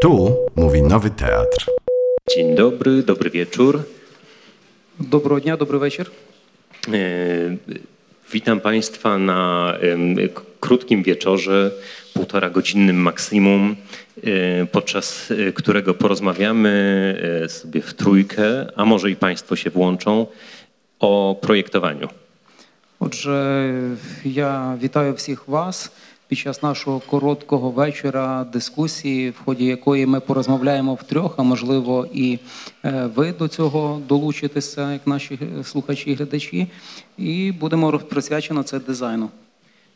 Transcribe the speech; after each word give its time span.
Tu 0.00 0.36
mówi 0.56 0.82
Nowy 0.82 1.10
Teatr. 1.10 1.66
Dzień 2.30 2.54
dobry, 2.54 3.02
dobry 3.02 3.30
wieczór. 3.30 3.82
Доброго 5.00 5.40
дня, 5.40 5.56
добрий 5.56 5.80
вечір. 5.80 6.10
E, 6.88 7.56
Witam 8.32 8.60
Państwa 8.60 9.18
na 9.18 9.72
em, 9.80 10.16
k- 10.34 10.42
krótkim 10.60 11.02
wieczorze, 11.02 11.70
półtora 12.14 12.50
godzinnym 12.50 12.96
maksimum, 12.96 13.76
e, 14.24 14.66
podczas 14.66 15.30
e, 15.30 15.52
którego 15.52 15.94
porozmawiamy 15.94 16.70
e, 17.44 17.48
sobie 17.48 17.80
w 17.82 17.94
trójkę, 17.94 18.66
a 18.76 18.84
może 18.84 19.10
i 19.10 19.16
Państwo 19.16 19.56
się 19.56 19.70
włączą, 19.70 20.26
o 21.00 21.36
projektowaniu. 21.40 22.08
Отже, 23.00 23.70
я 24.24 24.78
вітаю 24.82 25.14
всіх 25.14 25.48
вас 25.48 25.92
Під 26.27 26.37
час 26.37 26.63
нашого 26.63 26.99
короткого 26.99 27.71
вечора 27.71 28.45
дискусії, 28.53 29.29
в 29.29 29.35
ході 29.45 29.65
якої 29.65 30.05
ми 30.05 30.19
порозмовляємо 30.19 30.93
втрьох, 30.93 31.33
а 31.37 31.43
можливо, 31.43 32.07
і 32.13 32.39
е, 32.85 33.09
ви 33.15 33.31
до 33.31 33.47
цього 33.47 34.01
долучитеся, 34.07 34.93
як 34.93 35.07
наші 35.07 35.39
е, 35.59 35.63
слухачі 35.63 36.11
і 36.11 36.15
глядачі, 36.15 36.67
і 37.17 37.51
будемо 37.51 37.99
присвячено 37.99 38.63
це 38.63 38.79
дизайну. 38.79 39.29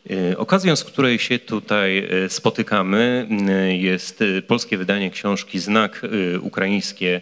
E, 0.09 0.37
Okazją, 0.37 0.75
z 0.75 0.83
której 0.83 1.19
się 1.19 1.39
tutaj 1.39 2.07
e, 2.25 2.29
spotykamy, 2.29 3.27
m, 3.29 3.49
jest 3.71 4.21
e, 4.21 4.41
polskie 4.41 4.77
wydanie 4.77 5.11
książki 5.11 5.59
Znak 5.59 6.01
e, 6.03 6.39
ukraińskie 6.39 7.21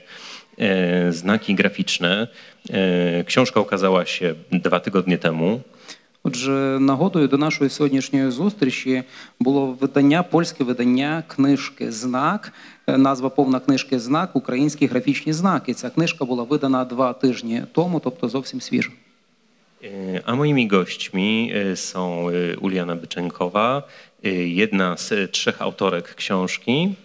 e, 0.58 1.14
Znaki 1.14 1.56
graficzne. 1.56 2.28
E, 2.70 3.24
Książka 3.24 3.60
ukazała 3.60 4.06
się 4.06 4.36
dwa 4.52 4.80
tygodnie 4.80 5.18
temu. 5.18 5.62
Отже, 6.24 6.78
нагодою 6.80 7.28
до 7.28 7.38
нашої 7.38 7.70
сьогоднішньої 7.70 8.32
зустрічі 8.32 9.04
було 9.40 9.66
видання, 9.66 10.24
польське 10.24 10.64
видання 10.64 11.24
книжки 11.28 11.92
Знак. 11.92 12.54
Е, 12.88 12.98
Назва 12.98 13.30
повна 13.30 13.60
книжки 13.60 14.00
Знак 14.00 14.36
Українські 14.36 14.88
графічні 14.88 15.34
знаки. 15.34 15.74
Ця 15.74 15.90
книжка 15.90 16.26
була 16.26 16.44
видана 16.44 16.86
два 16.86 17.14
тижні 17.14 17.64
тому, 17.72 18.00
тобто 18.00 18.30
зовсім 18.30 18.62
свіжа. 18.62 18.90
A 20.26 20.36
moimi 20.36 20.68
gośćmi 20.68 21.52
e, 21.54 21.76
są 21.76 22.28
Uliana 22.62 22.96
Byczenkowa, 22.96 23.84
jedna 24.64 24.98
z 24.98 25.32
trzech 25.32 25.62
autorek 25.62 26.16
książki, 26.16 26.96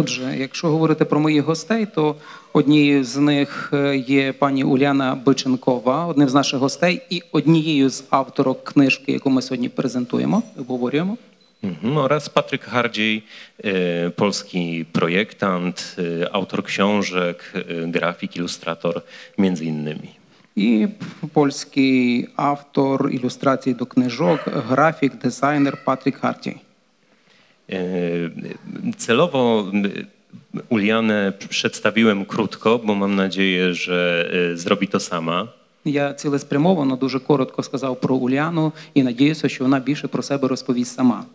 Отже, 0.00 0.36
якщо 0.38 0.68
говорити 0.68 1.04
про 1.04 1.20
моїх 1.20 1.44
гостей, 1.44 1.86
то 1.94 2.16
однією 2.52 3.04
з 3.04 3.16
них 3.16 3.70
е, 3.72 3.96
є 3.96 4.32
пані 4.32 4.64
Уляна 4.64 5.14
Биченкова, 5.24 6.06
одним 6.06 6.28
з 6.28 6.34
наших 6.34 6.60
гостей, 6.60 7.02
і 7.10 7.22
однією 7.32 7.90
з 7.90 8.04
авторок 8.10 8.64
книжки, 8.64 9.12
яку 9.12 9.30
ми 9.30 9.42
сьогодні 9.42 9.68
презентуємо, 9.68 10.42
обговорюємо. 10.58 11.16
mhm, 11.62 11.98
oraz 11.98 12.28
Patryk 12.28 12.64
Hardziej, 12.68 13.22
e, 13.64 14.10
polski 14.10 14.86
projektant, 14.92 15.96
e, 15.98 16.32
autor 16.32 16.62
książek, 16.62 17.52
e, 17.54 17.86
grafik, 17.86 18.36
ilustrator 18.36 19.02
między 19.38 19.64
innymi. 19.64 20.10
І 20.56 20.88
польський 21.32 22.28
автор 22.36 23.10
ілюстрацій 23.10 23.74
до 23.74 23.86
книжок, 23.86 24.40
графік, 24.68 25.12
дизайнер 25.22 25.84
Патрік 25.84 26.16
Харті. 26.16 26.56
E, 27.69 27.77
Celowo 28.97 29.65
m, 29.73 29.83
Ulianę 30.69 31.33
przedstawiłem 31.49 32.25
krótko, 32.25 32.79
bo 32.83 32.95
mam 32.95 33.15
nadzieję, 33.15 33.73
że 33.73 34.29
e, 34.53 34.57
zrobi 34.57 34.87
to 34.87 34.99
sama. 34.99 35.47
Я 35.87 36.13
цілеспрямовано 36.13 36.95
дуже 36.95 37.19
коротко 37.19 37.63
сказав 37.63 38.01
про 38.01 38.15
Уляну 38.15 38.71
і 38.93 39.03
надіюся, 39.03 39.49
що 39.49 39.63
вона 39.63 39.79
більше 39.79 40.07
про 40.07 40.23
себе 40.23 40.47
розповість 40.47 40.95
сама. 40.95 41.25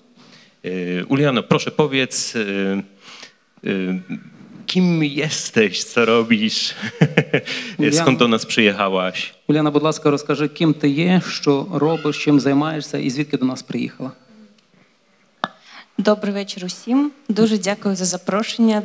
E, 0.65 1.05
Uliano, 1.09 1.43
proszę 1.43 1.71
powiedz, 1.71 2.37
e, 2.37 2.83
e, 3.65 4.01
kim 4.67 5.05
jesteś, 5.05 5.85
co 5.85 6.05
robisz, 6.05 6.75
skąd 7.93 8.19
do 8.19 8.29
nas 8.29 8.47
przyjechałaś? 8.47 9.35
Уляна, 9.49 9.71
будь 9.71 9.83
ласка, 9.83 10.11
розкажи, 10.11 10.49
ким 10.49 10.75
ти 10.75 10.89
є, 10.89 11.23
що 11.29 11.67
робиш, 11.73 12.25
чим 12.25 12.41
займаєшся 12.41 12.99
і 12.99 13.11
звідки 13.11 13.37
до 13.37 13.45
нас 13.45 13.63
приїхала. 13.63 14.11
Добрий 15.98 16.34
вечір 16.34 16.66
усім. 16.66 17.12
Дуже 17.30 17.58
дякую 17.58 17.96
за 17.96 18.06
запрошення, 18.06 18.82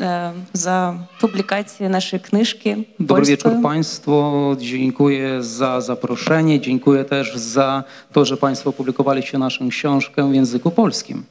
е, 0.00 0.32
за 0.52 1.06
публікацію 1.20 1.90
нашої 1.90 2.20
книжки. 2.22 2.78
Добрий 2.98 3.26
польською. 3.26 3.54
вечір, 3.54 3.62
панство. 3.62 4.56
Dziękuję 4.60 5.42
za 5.42 5.80
zaproszenie. 5.80 6.60
Dziękuję 6.60 7.04
też 7.04 7.36
za 7.36 7.84
to, 8.12 8.24
że 8.24 8.36
Państwo 8.36 8.70
opublikowaliście 8.70 9.38
naszą 9.38 9.68
książkę 9.68 10.30
w 10.30 10.34
języku 10.34 10.70
polskim. 10.70 11.24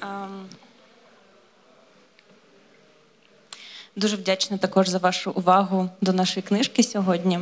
Ем, 0.00 0.46
Дуже 3.96 4.16
вдячна 4.16 4.58
також 4.58 4.88
за 4.88 4.98
вашу 4.98 5.30
увагу 5.30 5.88
до 6.00 6.12
нашої 6.12 6.42
книжки 6.42 6.82
сьогодні. 6.82 7.38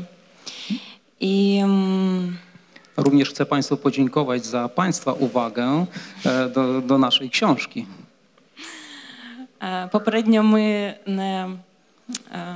І 1.21 1.65
Również 3.00 3.30
chcę 3.30 3.46
Państwu 3.46 3.78
podziękować 3.78 4.46
za 4.46 4.70
Państwa 4.70 5.14
uwagę 5.14 5.86
e, 6.26 6.50
do, 6.50 6.82
do 6.82 6.98
naszej 6.98 7.30
książki. 7.30 7.86
е, 9.62 9.88
попередньо 9.92 10.44
ми 10.44 10.94
не 11.08 11.50
е, 12.32 12.56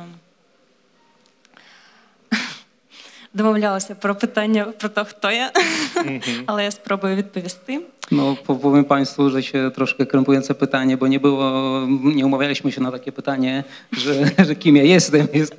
домовлялися 3.34 3.96
про 3.96 4.16
питання 4.16 4.66
про 4.66 4.90
те, 4.90 5.04
хто 5.06 5.32
я, 5.32 5.52
але 6.46 6.64
я 6.64 6.72
спробую 6.72 7.16
відповісти. 7.16 7.80
No, 8.12 8.36
po- 8.46 8.56
powiem 8.56 8.86
Państwu, 8.86 9.30
że 9.30 9.44
się 9.44 9.72
troszkę 9.76 10.06
krępujące 10.06 10.56
pytanie, 10.56 10.98
bo 10.98 11.08
nie 11.08 11.20
było, 11.20 11.52
nie 12.04 12.26
umawialiśmy 12.26 12.72
się 12.72 12.82
na 12.82 12.92
takie 12.92 13.12
pytanie, 13.12 13.64
że, 13.92 14.14
że 14.46 14.56
kim 14.56 14.76
ja 14.78 14.84
jestem. 14.84 15.28
Jest, 15.34 15.56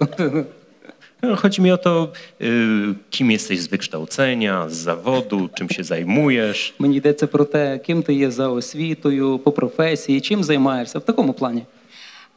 No, 1.24 1.36
Chodzi 1.36 1.62
mi 1.62 1.72
o 1.72 1.76
to, 1.78 2.12
y, 2.40 2.94
kim 3.10 3.30
jesteś 3.30 3.60
z 3.60 3.66
wykształcenia, 3.66 4.68
z 4.68 4.74
zawodu, 4.76 5.48
czym 5.54 5.68
się 5.68 5.84
zajmujesz. 5.84 6.74
Мені 6.78 6.96
йдеться 6.96 7.26
про 7.26 7.44
те, 7.44 7.78
ким 7.78 8.02
ти 8.02 8.14
є 8.14 8.30
за 8.30 8.48
освітою, 8.48 9.38
по 9.38 9.52
професії, 9.52 10.20
чим 10.20 10.44
займаєшся 10.44 10.98
в 10.98 11.02
такому 11.02 11.32
плані. 11.32 11.64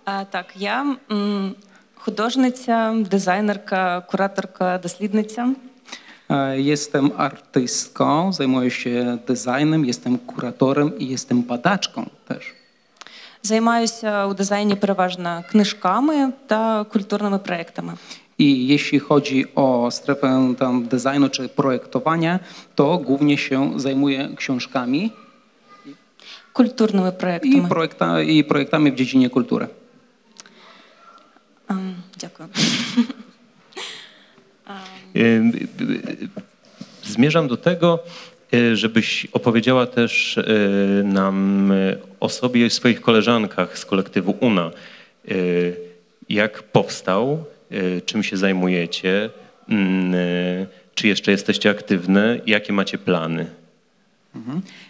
А, 0.05 0.23
так, 0.23 0.45
я 0.55 0.95
м, 1.11 1.55
художниця, 1.95 2.95
дизайнерка, 3.11 4.01
кураторка, 4.01 4.77
дослідниця. 4.83 5.49
E, 6.29 6.59
Jestem 6.61 7.11
artystką, 7.17 8.33
zajmuję 8.33 8.69
się 8.71 9.17
designem, 9.27 9.85
jestem 9.85 10.17
kuratorem 10.17 10.99
i 10.99 11.05
jestem 11.07 11.41
badaczką 11.41 12.05
też. 12.27 12.53
Займаюся 13.43 14.25
у 14.27 14.33
дизайні 14.33 14.75
переважно 14.75 15.43
книжками 15.51 16.31
та 16.47 16.83
культурними 16.83 17.39
проектами. 17.39 17.93
I 18.37 18.67
jeśli 18.67 18.99
chodzi 18.99 19.45
o 19.55 19.91
strefę 19.91 20.53
tam 20.59 20.87
designu 20.87 21.29
czy 21.29 21.49
projektowania, 21.49 22.39
to 22.75 22.97
głównie 22.97 23.37
się 23.37 23.79
zajmuję 23.79 24.29
książkami 24.35 25.11
Культурними 26.53 27.09
i, 27.09 27.11
проектами. 27.11 27.69
projekta, 27.69 28.21
i 28.21 28.43
projektami 28.43 28.91
w 28.91 28.95
dziedzinie 28.95 29.29
kultury. 29.29 29.67
Ем, 31.69 31.93
Дякую. 32.17 32.49
Y, 35.15 35.19
y, 35.19 35.83
y, 35.83 36.27
Zmierzam 37.03 37.47
do 37.47 37.57
tego, 37.57 37.99
y, 38.53 38.75
żebyś 38.75 39.27
opowiedziała 39.33 39.85
też 39.87 40.37
y, 40.37 41.01
nam 41.05 41.71
y, 41.71 41.97
o 42.19 42.29
sobie 42.29 42.65
i 42.65 42.69
swoich 42.69 43.01
koleżankach 43.01 43.77
z 43.77 43.85
kolektywu 43.85 44.35
UNA. 44.39 44.71
Y, 45.31 45.75
Jak 46.29 46.63
powstał, 46.63 47.33
y, 47.33 47.56
czym 48.04 48.22
się 48.22 48.36
zajmujecie, 48.36 49.30
mm, 49.68 50.14
y, 50.14 50.66
czy 50.94 51.08
jeszcze 51.08 51.30
jesteście 51.30 51.70
aktywne, 51.70 52.40
jakie 52.46 52.72
macie 52.72 52.98
plany? 52.98 53.46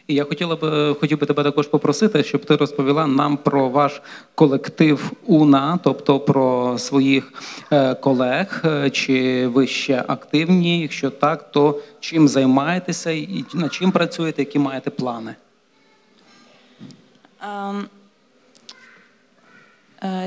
І 0.08 0.14
я 0.14 0.24
хотіла 0.24 0.56
б 0.56 0.94
хотів 1.00 1.20
би 1.20 1.26
тебе 1.26 1.42
також 1.42 1.66
попросити, 1.66 2.24
щоб 2.24 2.44
ти 2.44 2.56
розповіла 2.56 3.06
нам 3.06 3.36
про 3.36 3.68
ваш 3.68 4.02
колектив 4.34 5.12
УНА, 5.26 5.78
тобто 5.84 6.20
про 6.20 6.78
своїх 6.78 7.32
колег. 8.00 8.64
Чи 8.92 9.46
ви 9.46 9.66
ще 9.66 10.04
активні? 10.08 10.80
Якщо 10.80 11.10
так, 11.10 11.52
то 11.52 11.80
чим 12.00 12.28
займаєтеся 12.28 13.10
і 13.10 13.44
над 13.54 13.74
чим 13.74 13.92
працюєте, 13.92 14.42
які 14.42 14.58
маєте 14.58 14.90
плани? 14.90 15.34
Е, 17.42 17.74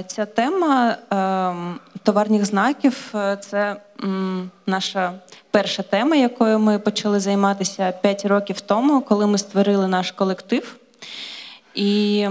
Ця 0.08 0.26
тема 0.26 0.98
ем, 1.12 1.80
товарних 2.04 2.46
знаків 2.46 3.14
е, 3.16 3.38
це 3.42 3.76
наша 4.66 5.14
перша 5.52 5.84
тема, 5.84 6.16
якою 6.16 6.60
ми 6.60 6.80
почали 6.80 7.20
займатися 7.20 7.94
5 8.02 8.26
років 8.26 8.62
тому, 8.62 9.02
коли 9.02 9.28
ми 9.28 9.38
створили 9.38 9.88
наш 9.88 10.12
колектив. 10.12 10.76
І 11.76 12.28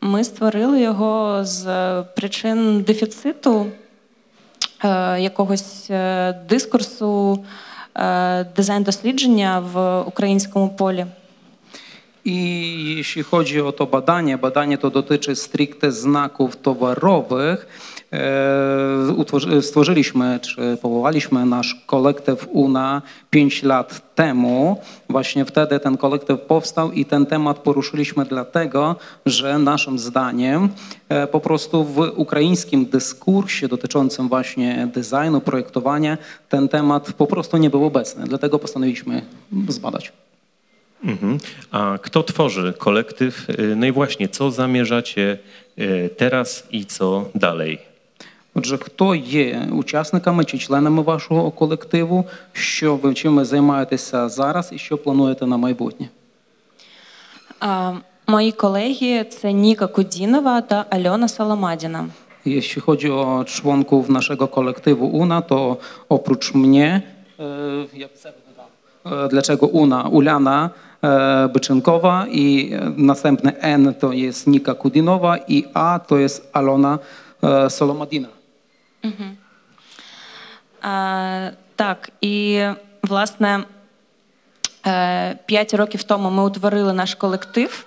ми 0.00 0.24
створили 0.24 0.80
його 0.80 1.44
з 1.44 1.64
причин 2.02 2.82
дефіциту 2.82 3.66
е, 4.84 5.20
якогось 5.20 5.90
е, 5.90 6.32
дискурсу, 6.48 7.44
е, 7.96 8.44
дизайн-дослідження 8.44 9.60
в 9.72 10.00
українському 10.00 10.68
полі. 10.68 11.06
I 12.24 12.94
jeśli 12.96 13.22
chodzi 13.22 13.60
o 13.60 13.72
to 13.72 13.86
badanie, 13.86 14.38
badanie 14.38 14.78
to 14.78 14.90
dotyczy 14.90 15.36
stricte 15.36 15.92
znaków 15.92 16.56
towarowych. 16.56 17.66
E, 18.12 19.62
Stworzyliśmy, 19.62 20.40
czy 20.42 20.78
powołaliśmy 20.82 21.46
nasz 21.46 21.74
kolektyw 21.86 22.48
UNA 22.52 23.02
5 23.30 23.62
lat 23.62 24.14
temu. 24.14 24.80
Właśnie 25.08 25.44
wtedy 25.44 25.80
ten 25.80 25.96
kolektyw 25.96 26.40
powstał 26.40 26.92
i 26.92 27.04
ten 27.04 27.26
temat 27.26 27.58
poruszyliśmy 27.58 28.24
dlatego, 28.24 28.96
że 29.26 29.58
naszym 29.58 29.98
zdaniem 29.98 30.68
e, 31.08 31.26
po 31.26 31.40
prostu 31.40 31.84
w 31.84 32.12
ukraińskim 32.16 32.86
dyskursie 32.86 33.68
dotyczącym 33.68 34.28
właśnie 34.28 34.88
designu, 34.94 35.40
projektowania 35.40 36.18
ten 36.48 36.68
temat 36.68 37.12
po 37.12 37.26
prostu 37.26 37.56
nie 37.56 37.70
był 37.70 37.84
obecny. 37.84 38.24
Dlatego 38.24 38.58
postanowiliśmy 38.58 39.22
zbadać. 39.68 40.12
Mhm. 41.03 41.37
A 41.71 41.97
kto 42.01 42.23
tworzy 42.23 42.73
kolektyw? 42.77 43.49
Y, 43.49 43.75
No 43.75 43.85
i 43.85 43.91
właśnie, 43.91 44.27
co 44.29 44.51
zamierzacie 44.51 45.37
y, 45.79 46.09
teraz 46.17 46.63
i 46.71 46.85
co 46.85 47.25
dalej? 47.35 47.79
Отже, 48.55 48.77
хто 48.77 49.15
є 49.15 49.67
учасниками 49.71 50.45
чи 50.45 50.57
членами 50.57 51.01
вашого 51.01 51.51
колективу, 51.51 52.25
що 52.53 52.95
ви 52.95 53.13
чим 53.13 53.35
ви 53.35 53.45
займаєтеся 53.45 54.29
зараз 54.29 54.69
і 54.73 54.77
що 54.77 54.97
плануєте 54.97 55.45
на 55.45 55.57
майбутнє? 55.57 56.09
А, 57.59 57.93
Мої 58.27 58.51
колеги 58.51 59.23
це 59.23 59.51
Ніка 59.53 59.87
Кудінова 59.87 60.61
та 60.61 60.85
Альона 60.89 61.27
Соломадіна. 61.27 62.05
Jeśli 62.45 62.81
chodzi 62.81 63.09
o 63.09 63.43
członków 63.43 64.09
naszego 64.09 64.47
kolektywu 64.47 65.05
UNA, 65.07 65.41
to 65.41 65.77
oprócz 66.09 66.53
mnie, 66.53 67.01
e, 67.39 67.43
ja 67.93 68.07
sobie 68.15 68.33
dodam, 68.49 69.25
e, 69.25 69.29
dlaczego 69.29 69.67
UNA? 69.67 70.03
Uliana 70.03 70.69
e, 70.69 70.69
Byczynkowa 71.52 72.26
i 72.30 72.72
e, 72.72 72.92
następny 72.96 73.52
N 73.60 73.94
to 73.94 74.12
jest 74.12 74.46
Nika 74.46 74.74
Kudinowa 74.74 75.36
i 75.48 75.64
A 75.74 75.98
to 75.98 76.18
jest 76.18 76.50
Alona 76.52 76.98
e, 77.42 77.70
Solomadina. 77.70 78.28
А, 80.82 81.50
так, 81.76 82.10
і 82.20 82.64
власне 83.02 83.64
е, 84.86 85.36
років 85.72 86.02
тому 86.02 86.30
ми 86.30 86.42
утворили 86.42 86.92
наш 86.92 87.14
колектив. 87.14 87.86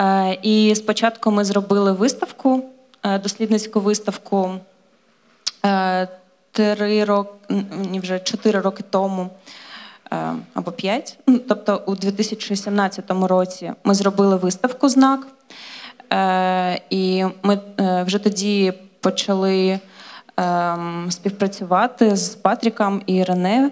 Е, 0.00 0.38
І 0.42 0.74
спочатку 0.74 1.30
ми 1.30 1.44
зробили 1.44 1.92
виставку, 1.92 2.64
е, 3.02 3.18
дослідницьку 3.18 3.80
виставку 3.80 4.54
е, 5.64 6.08
три 6.52 7.04
роки, 7.04 7.30
ні, 7.90 8.00
вже 8.00 8.18
чотири 8.18 8.60
роки 8.60 8.84
тому. 8.90 9.30
Е, 10.12 10.32
Або 10.54 10.72
п'ять. 10.72 11.18
Ну, 11.26 11.38
Тобто 11.38 11.82
у 11.86 11.94
2017 11.94 13.04
році 13.10 13.72
ми 13.84 13.94
зробили 13.94 14.36
виставку 14.36 14.88
знак, 14.88 15.26
Е, 16.12 16.80
і 16.90 17.24
ми 17.42 17.58
е, 17.80 18.02
вже 18.02 18.18
тоді 18.18 18.72
почали 19.00 19.80
ем, 20.36 21.06
співпрацювати 21.10 22.16
з 22.16 22.28
Патріком 22.34 23.02
і 23.06 23.24
Рене. 23.24 23.70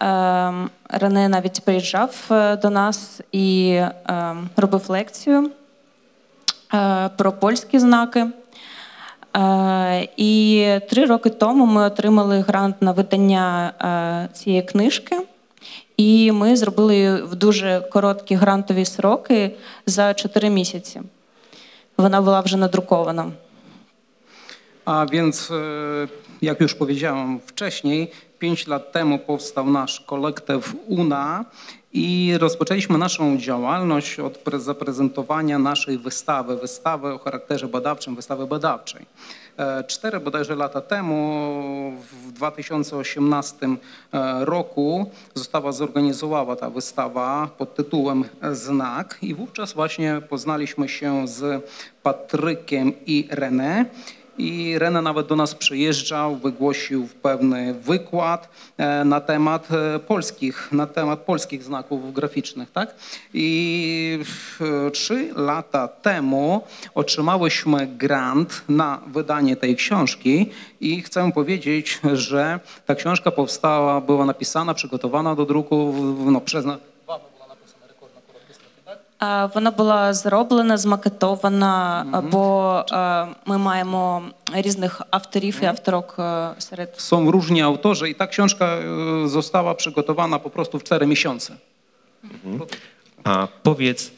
Ем, 0.00 0.70
Рене 0.90 1.28
навіть 1.28 1.64
приїжджав 1.64 2.26
до 2.62 2.70
нас 2.70 3.20
і 3.32 3.80
ем, 4.06 4.48
робив 4.56 4.90
лекцію 4.90 5.50
про 7.16 7.32
польські 7.32 7.78
знаки. 7.78 8.26
І 10.16 10.64
три 10.90 11.04
роки 11.04 11.30
тому 11.30 11.66
ми 11.66 11.82
отримали 11.82 12.40
грант 12.40 12.82
на 12.82 12.92
видання 12.92 13.72
цієї 14.32 14.62
книжки. 14.62 15.16
І 15.97 16.31
ми 16.31 16.55
зробили 16.55 16.95
її 16.95 17.21
в 17.21 17.35
дуже 17.35 17.87
короткі 17.91 18.35
грантові 18.35 18.85
сроки 18.85 19.51
за 19.85 20.13
4 20.13 20.49
місяці. 20.49 21.01
Вона 21.97 22.21
була 22.21 22.41
вже 22.41 22.57
надрукована. 22.57 23.31
A 24.85 25.05
więc, 25.05 25.51
e, 25.51 26.07
jak 26.41 26.61
już 26.61 26.73
powiedziałem 26.73 27.39
wcześniej, 27.45 28.11
pięć 28.39 28.67
lat 28.67 28.91
temu 28.91 29.19
powstał 29.19 29.65
nasz 29.69 29.99
kolektyw 29.99 30.75
UNA 30.87 31.45
i 31.93 32.33
rozpoczęliśmy 32.39 32.97
naszą 32.97 33.37
działalność 33.37 34.19
od 34.19 34.43
pre- 34.43 34.59
zaprezentowania 34.59 35.59
naszej 35.59 35.97
wystawy, 35.97 36.57
wystawy 36.57 37.13
o 37.13 37.17
charakterze 37.17 37.67
badawczym, 37.67 38.15
wystawy 38.15 38.47
badawczej. 38.47 39.05
E, 39.58 39.84
Cztery 39.84 40.20
bodajże 40.20 40.54
lata 40.54 40.80
temu, 40.80 41.92
w 42.12 42.32
2018 42.32 43.66
e, 43.66 43.76
roku, 44.44 45.10
została 45.34 45.72
zorganizowana 45.72 46.56
ta 46.56 46.70
wystawa 46.70 47.48
pod 47.58 47.74
tytułem 47.74 48.24
Znak 48.52 49.18
i 49.22 49.34
wówczas 49.34 49.72
właśnie 49.72 50.22
poznaliśmy 50.28 50.88
się 50.88 51.28
z 51.28 51.64
Patrykiem 52.02 52.92
i 53.06 53.28
René. 53.30 53.84
I 54.38 54.78
René 54.78 55.02
nawet 55.02 55.26
do 55.26 55.36
nas 55.36 55.54
przyjeżdżał, 55.54 56.36
wygłosił 56.36 57.08
pewny 57.22 57.74
wykład 57.74 58.48
e, 58.76 59.04
na 59.04 59.20
temat 59.20 59.68
e, 59.70 59.98
polskich, 59.98 60.72
na 60.72 60.86
temat 60.86 61.20
polskich 61.20 61.62
znaków 61.62 62.14
graficznych, 62.14 62.72
tak? 62.72 62.94
I 63.34 64.18
e, 64.60 64.90
trzy 64.90 65.30
lata 65.36 65.88
temu 65.88 66.62
otrzymałyśmy 66.94 67.86
grant 67.86 68.62
na 68.68 69.00
wydanie 69.06 69.56
tej 69.56 69.76
książki 69.76 70.50
i 70.80 71.02
chcę 71.02 71.32
powiedzieć, 71.32 72.00
że 72.12 72.60
ta 72.86 72.94
książka 72.94 73.30
powstała, 73.30 74.00
była 74.00 74.24
napisana, 74.24 74.74
przygotowana 74.74 75.34
do 75.34 75.46
druku 75.46 75.94
no, 76.26 76.40
przez 76.40 76.64
Вона 79.53 79.71
була 79.71 80.13
зроблена, 80.13 80.77
змакетована, 80.77 82.05
бо 82.31 82.75
е, 82.91 83.27
ми 83.45 83.57
маємо 83.57 84.21
різних 84.53 85.01
авторів 85.11 85.59
і 85.63 85.65
авторок 85.65 86.15
е, 86.19 86.49
серед 86.57 86.93
Są 86.97 87.31
różni 87.31 87.61
autorzy 87.61 88.09
i 88.09 88.15
ta 88.15 88.27
książka 88.27 88.65
e, 88.65 89.27
została 89.27 89.75
przygotowana 89.75 90.39
po 90.39 90.49
prostu 90.49 90.79
w 90.79 90.83
cztery 90.83 91.07
miesiące. 91.07 91.53
A 93.23 93.47
powiedz, 93.63 94.07
y, 94.07 94.16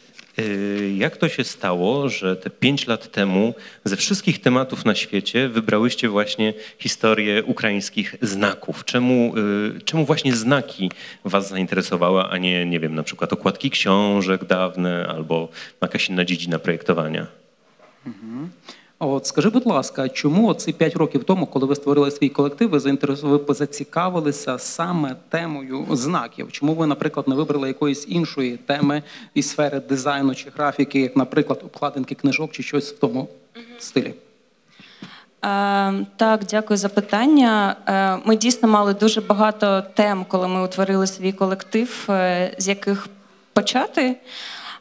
jak 0.97 1.17
to 1.17 1.29
się 1.29 1.45
stało, 1.45 2.09
że 2.09 2.37
te 2.37 2.51
pięć 2.51 2.87
lat 2.87 3.13
temu 3.13 3.55
ze 3.85 3.97
wszystkich 3.97 4.41
tematów 4.41 4.85
na 4.85 4.95
świecie 4.95 5.49
wybrałyście 5.49 6.09
właśnie 6.09 6.55
historię 6.79 7.45
ukraińskich 7.45 8.15
znaków? 8.23 8.85
Czemu, 8.85 9.35
y, 9.77 9.81
czemu 9.85 10.05
właśnie 10.05 10.37
znaki 10.37 10.91
was 11.25 11.49
zainteresowały, 11.49 12.23
a 12.23 12.39
nie, 12.39 12.67
nie 12.67 12.81
wiem, 12.81 12.95
na 12.95 13.03
przykład 13.03 13.33
okładki 13.33 13.71
książek 13.71 14.45
dawne 14.45 15.07
albo 15.09 15.49
jakaś 15.83 16.09
inna 16.09 16.25
dziedzina 16.25 16.59
projektowania? 16.59 17.27
А 18.07 18.80
От 19.03 19.27
скажи, 19.27 19.51
будь 19.51 19.67
ласка, 19.67 20.09
чому 20.09 20.49
оці 20.49 20.73
п'ять 20.73 20.97
років 20.97 21.25
тому, 21.25 21.47
коли 21.47 21.67
ви 21.67 21.75
створили 21.75 22.11
свій 22.11 22.29
колектив, 22.29 22.71
ви 22.71 22.81
заінтересували, 22.81 23.39
ви 23.49 23.55
зацікавилися 23.55 24.59
саме 24.59 25.17
темою 25.29 25.87
знаків? 25.91 26.53
Чому 26.53 26.75
ви, 26.75 26.87
наприклад, 26.87 27.29
не 27.29 27.35
вибрали 27.35 27.69
якоїсь 27.69 28.07
іншої 28.09 28.57
теми 28.57 29.03
із 29.35 29.51
сфери 29.51 29.81
дизайну 29.81 30.35
чи 30.35 30.51
графіки, 30.57 31.01
як, 31.01 31.17
наприклад, 31.17 31.61
обкладинки 31.65 32.15
книжок 32.15 32.53
чи 32.53 32.63
щось 32.63 32.93
в 32.93 32.99
тому 32.99 33.29
стилі? 33.79 34.15
Е, 35.45 36.07
Так, 36.17 36.41
дякую 36.51 36.77
за 36.77 36.89
питання. 36.89 37.77
Е, 37.87 38.29
Ми 38.29 38.37
дійсно 38.37 38.69
мали 38.69 38.95
дуже 38.95 39.21
багато 39.21 39.83
тем, 39.95 40.25
коли 40.29 40.49
ми 40.49 40.65
утворили 40.65 41.07
свій 41.07 41.33
колектив, 41.33 42.07
е, 42.09 42.55
з 42.59 42.69
яких 42.69 43.09
почати. 43.53 44.17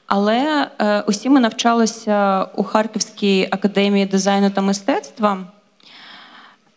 Але 0.09 0.67
е, 0.79 1.03
усі 1.07 1.29
ми 1.29 1.39
навчалися 1.39 2.43
у 2.55 2.63
Харківській 2.63 3.47
академії 3.51 4.05
дизайну 4.05 4.49
та 4.49 4.61
мистецтва. 4.61 5.37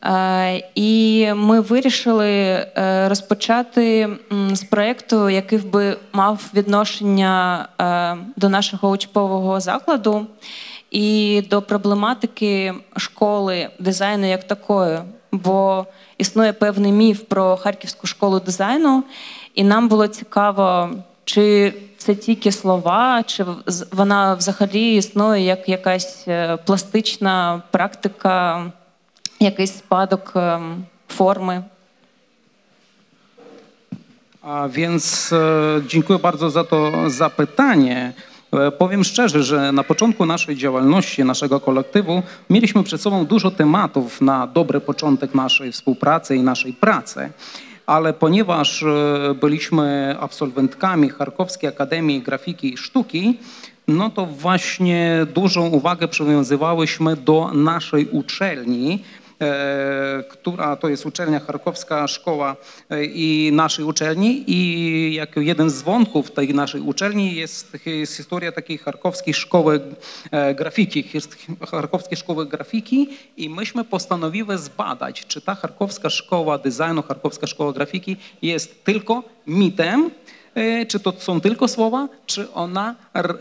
Е, 0.04 0.70
І 0.74 1.28
ми 1.34 1.60
вирішили 1.60 2.30
е, 2.30 3.08
розпочати 3.08 4.08
з 4.52 4.62
проєкту, 4.64 5.30
який 5.30 5.58
би 5.58 5.96
мав 6.12 6.50
відношення 6.54 7.68
до 8.36 8.48
нашого 8.48 8.90
учбового 8.90 9.60
закладу 9.60 10.26
і 10.90 11.42
до 11.50 11.62
проблематики 11.62 12.74
школи 12.96 13.68
дизайну 13.78 14.26
як 14.26 14.44
такої. 14.44 14.98
Бо 15.32 15.86
існує 16.18 16.52
певний 16.52 16.92
міф 16.92 17.20
про 17.20 17.56
Харківську 17.56 18.06
школу 18.06 18.40
дизайну, 18.40 19.04
і 19.54 19.64
нам 19.64 19.88
було 19.88 20.06
цікаво, 20.06 20.90
чи 21.24 21.74
це 22.01 22.15
тільки 22.15 22.51
слова, 22.51 23.23
чи 23.23 23.43
в- 23.43 23.63
вона 23.91 24.33
взагалі 24.33 24.95
існує 24.95 25.41
як 25.45 25.69
якась 25.69 26.23
е, 26.27 26.57
пластична 26.57 27.61
практика 27.71 28.65
якийсь 29.39 29.77
спадок 29.77 30.31
ем, 30.35 30.85
форми. 31.09 31.63
A 34.41 34.67
więc 34.69 35.33
e, 35.33 35.81
dziękuję 35.87 36.19
bardzo 36.19 36.49
za 36.49 36.63
to 36.63 37.09
zapytanie. 37.09 38.13
E, 38.53 38.71
Powiem 38.71 39.03
szczerze, 39.03 39.43
że 39.43 39.71
na 39.71 39.83
początku 39.83 40.25
naszej 40.25 40.55
działalności, 40.55 41.23
naszego 41.23 41.59
kolektywu, 41.59 42.23
mieliśmy 42.49 42.83
przed 42.83 43.01
sobą 43.01 43.25
dużo 43.25 43.51
tematów 43.51 44.21
na 44.21 44.47
dobry 44.47 44.79
początek 44.79 45.35
naszej 45.35 45.71
współpracy 45.71 46.35
i 46.35 46.43
naszej 46.43 46.73
pracy. 46.73 47.29
ale 47.86 48.12
ponieważ 48.12 48.82
e, 48.82 49.34
byliśmy 49.40 50.16
absolwentami 50.20 51.08
Charkowskiej 51.10 51.68
Akademii 51.68 52.22
Grafiki 52.22 52.74
i 52.74 52.76
Sztuki, 52.76 53.38
no 53.88 54.10
to 54.10 54.26
właśnie 54.26 55.26
dużą 55.34 55.68
uwagę 55.68 56.08
przywiązywałyśmy 56.08 57.16
do 57.16 57.50
naszej 57.54 58.06
uczelni, 58.06 59.02
która 60.28 60.76
to 60.76 60.88
jest 60.88 61.06
uczelnia 61.06 61.40
Charkowska 61.40 62.08
Szkoła 62.08 62.56
e, 62.90 63.04
i 63.04 63.52
naszej 63.52 63.84
uczelni. 63.84 64.44
I 64.46 65.14
jako 65.14 65.40
jeden 65.40 65.70
z 65.70 65.82
wątków 65.82 66.30
tej 66.30 66.54
naszej 66.54 66.80
uczelni 66.80 67.34
jest, 67.34 67.86
jest 67.86 68.16
historia 68.16 68.52
takiej 68.52 68.78
Charkowskiej 68.78 69.34
Szkoły 69.34 69.80
e, 70.30 70.54
Grafiki, 70.54 71.04
Charkowskiej 71.70 72.18
Szkoły 72.18 72.46
Grafiki. 72.46 73.08
I 73.36 73.48
myśmy 73.48 73.84
postanowiły 73.84 74.58
zbadać, 74.58 75.26
czy 75.26 75.40
ta 75.40 75.54
Charkowska 75.54 76.10
Szkoła 76.10 76.58
Designu, 76.58 77.02
Charkowska 77.02 77.46
Szkoła 77.46 77.72
Grafiki 77.72 78.16
jest 78.42 78.84
tylko 78.84 79.22
mitem, 79.46 80.10
E, 80.54 80.86
Czy 80.86 81.00
to 81.00 81.12
są 81.18 81.40
tylko 81.40 81.68
słowa, 81.68 82.08
czy 82.26 82.52
ona, 82.52 82.94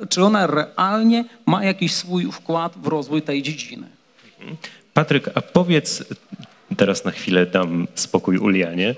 czy 0.10 0.24
ona 0.24 0.48
realnie 0.48 1.25
ma 1.46 1.63
jakiś 1.63 1.93
swój 1.93 2.31
wkład 2.31 2.74
w 2.77 2.88
rozwój 2.88 3.22
tej 3.22 3.43
dziedziny? 3.43 3.89
Patryk, 4.94 5.28
a 5.34 5.40
powiedz, 5.40 6.04
teraz 6.76 7.04
na 7.04 7.10
chwilę 7.10 7.46
dam 7.46 7.86
spokój 7.94 8.38
Ulianie. 8.38 8.94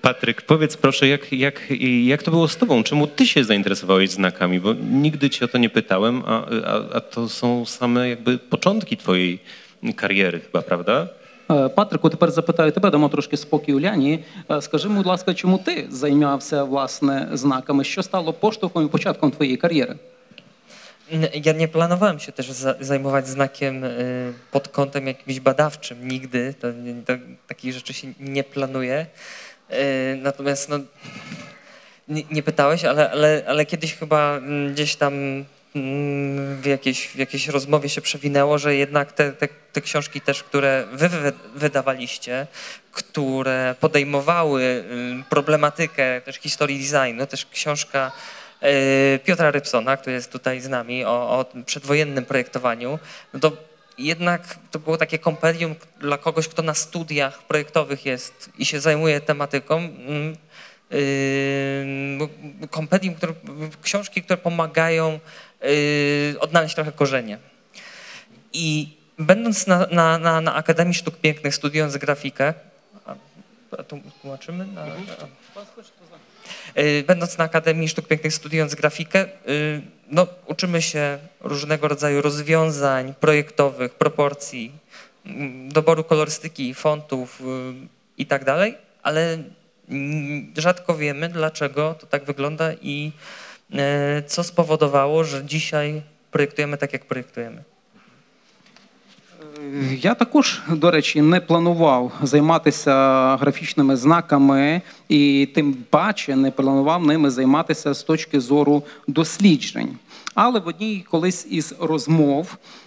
Patryk, 0.00 0.42
powiedz 0.42 0.76
proszę, 0.76 1.08
jak, 1.08 1.32
jak, 1.32 1.62
jak 2.04 2.22
to 2.22 2.30
było 2.30 2.48
z 2.48 2.56
tobą? 2.56 2.82
Czemu 2.82 3.06
ty 3.06 3.26
się 3.26 3.44
zainteresowałeś 3.44 4.10
znakami? 4.10 4.60
Bo 4.60 4.74
nigdy 4.74 5.30
cię 5.30 5.44
o 5.44 5.48
to 5.48 5.58
nie 5.58 5.70
pytałem, 5.70 6.22
a, 6.26 6.46
a, 6.66 6.96
a 6.96 7.00
to 7.00 7.28
są 7.28 7.66
same 7.66 8.08
jakby 8.08 8.38
początки 8.38 8.96
twojej 8.96 9.38
kariery 9.96 10.40
chyba, 10.40 10.62
правда? 10.62 11.08
Е, 11.50 11.68
Патрику, 11.68 12.10
тепер 12.10 12.30
запитаю 12.30 12.72
тебе, 12.72 12.90
дамо 12.90 13.08
трошки 13.08 13.36
спокій 13.36 13.74
Уляні. 13.74 14.24
Е, 14.50 14.62
Скажи, 14.62 14.88
будь 14.88 15.06
ласка, 15.06 15.34
чому 15.34 15.58
ти 15.58 15.86
займався 15.90 16.64
власне 16.64 17.28
знаками? 17.32 17.84
Що 17.84 18.02
стало 18.02 18.32
поштовхом 18.32 18.84
і 18.84 18.88
початком 18.88 19.30
твоєї 19.30 19.56
кар'єри? 19.56 19.94
Ja 21.45 21.53
nie 21.53 21.67
planowałem 21.67 22.19
się 22.19 22.31
też 22.31 22.51
za, 22.51 22.75
zajmować 22.79 23.27
znakiem 23.27 23.83
y, 23.83 24.33
pod 24.51 24.67
kątem 24.67 25.07
jakimś 25.07 25.39
badawczym 25.39 26.07
nigdy. 26.07 26.53
To, 26.59 26.67
to, 27.05 27.13
takich 27.47 27.73
rzeczy 27.73 27.93
się 27.93 28.13
nie 28.19 28.43
planuje. 28.43 29.05
Y, 29.71 30.17
natomiast 30.21 30.69
no, 30.69 30.79
nie, 32.07 32.23
nie 32.31 32.43
pytałeś, 32.43 32.85
ale, 32.85 33.11
ale, 33.11 33.43
ale 33.47 33.65
kiedyś 33.65 33.95
chyba 33.95 34.37
mm, 34.37 34.73
gdzieś 34.73 34.95
tam 34.95 35.13
mm, 35.75 36.61
w 36.61 36.65
jakiejś, 36.65 37.07
w 37.07 37.15
jakiejś 37.15 37.47
rozmowie 37.47 37.89
się 37.89 38.01
przewinęło, 38.01 38.57
że 38.57 38.75
jednak 38.75 39.11
te, 39.11 39.31
te, 39.31 39.47
te 39.73 39.81
książki 39.81 40.21
też, 40.21 40.43
które 40.43 40.87
wy 40.91 41.09
wy 41.09 41.33
wydawaliście, 41.55 42.47
które 42.91 43.75
podejmowały 43.79 44.63
y, 44.63 44.83
problematykę 45.29 46.21
też 46.21 46.35
historii 46.35 46.79
designu, 46.79 47.27
też 47.27 47.45
książka 47.45 48.11
Piotra 49.25 49.51
Rybsona, 49.51 49.97
który 49.97 50.15
jest 50.15 50.31
tutaj 50.31 50.61
z 50.61 50.69
nami, 50.69 51.05
o, 51.05 51.39
o 51.39 51.45
przedwojennym 51.65 52.25
projektowaniu, 52.25 52.99
no 53.33 53.39
to 53.39 53.51
jednak 53.97 54.59
to 54.71 54.79
było 54.79 54.97
takie 54.97 55.19
kompendium 55.19 55.75
dla 55.99 56.17
kogoś, 56.17 56.47
kto 56.47 56.61
na 56.61 56.73
studiach 56.73 57.43
projektowych 57.43 58.05
jest 58.05 58.49
i 58.57 58.65
się 58.65 58.79
zajmuje 58.79 59.21
tematyką. 59.21 59.77
mm, 59.77 60.35
yy, 60.91 62.67
Kompendium, 62.69 63.15
które, 63.15 63.33
książki, 63.81 64.23
które 64.23 64.37
pomagają 64.37 65.19
yy, 65.61 66.39
odnaleźć 66.39 66.75
trochę 66.75 66.91
korzenie. 66.91 67.37
I 68.53 68.97
będąc 69.19 69.67
na, 69.67 69.87
na, 69.91 70.17
na, 70.17 70.41
na 70.41 70.55
Akademii 70.55 70.93
Sztuk 70.93 71.17
Pięknych, 71.17 71.55
studiując 71.55 71.97
grafikę, 71.97 72.53
a, 73.05 73.15
a 73.77 73.83
tu 73.83 73.99
tłumaczymy? 74.21 74.65
Na, 74.65 74.85
Y, 74.85 76.26
Będąc 77.07 77.37
na 77.37 77.43
Akademii 77.43 77.87
Sztuk 77.87 78.07
Pięknych, 78.07 78.33
studiując 78.33 78.75
grafikę, 78.75 79.25
y, 79.49 79.81
no, 80.11 80.27
uczymy 80.45 80.81
się 80.81 81.17
różnego 81.39 81.87
rodzaju 81.87 82.21
rozwiązań 82.21 83.13
projektowych, 83.19 83.95
proporcji, 83.95 84.71
mm, 85.25 85.69
doboru 85.69 86.03
kolorystyki, 86.03 86.73
fontów 86.73 87.41
y, 87.41 87.43
i 88.17 88.25
tak 88.25 88.45
dalej, 88.45 88.77
ale 89.03 89.43
mm, 89.89 90.53
rzadko 90.57 90.95
wiemy, 90.95 91.29
dlaczego 91.29 91.93
to 91.93 92.07
tak 92.07 92.25
wygląda 92.25 92.73
i 92.73 93.11
e, 93.73 94.23
co 94.27 94.43
spowodowało, 94.43 95.23
że 95.23 95.45
dzisiaj 95.45 96.01
projektujemy 96.31 96.77
tak, 96.77 96.93
jak 96.93 97.05
projektujemy. 97.05 97.63
Я 100.01 100.13
також, 100.13 100.61
до 100.69 100.91
речі, 100.91 101.21
не 101.21 101.39
планував 101.39 102.11
займатися 102.21 102.91
графічними 103.35 103.95
знаками, 103.95 104.81
і 105.09 105.49
тим 105.55 105.75
паче 105.89 106.35
не 106.35 106.51
планував 106.51 107.05
ними 107.05 107.29
займатися 107.29 107.93
з 107.93 108.03
точки 108.03 108.39
зору 108.39 108.83
досліджень. 109.07 109.97
Але 110.33 110.59
в 110.59 110.67
одній 110.67 111.05
колись 111.09 111.47
із 111.49 111.75
розмов, 111.79 112.57
е, 112.57 112.86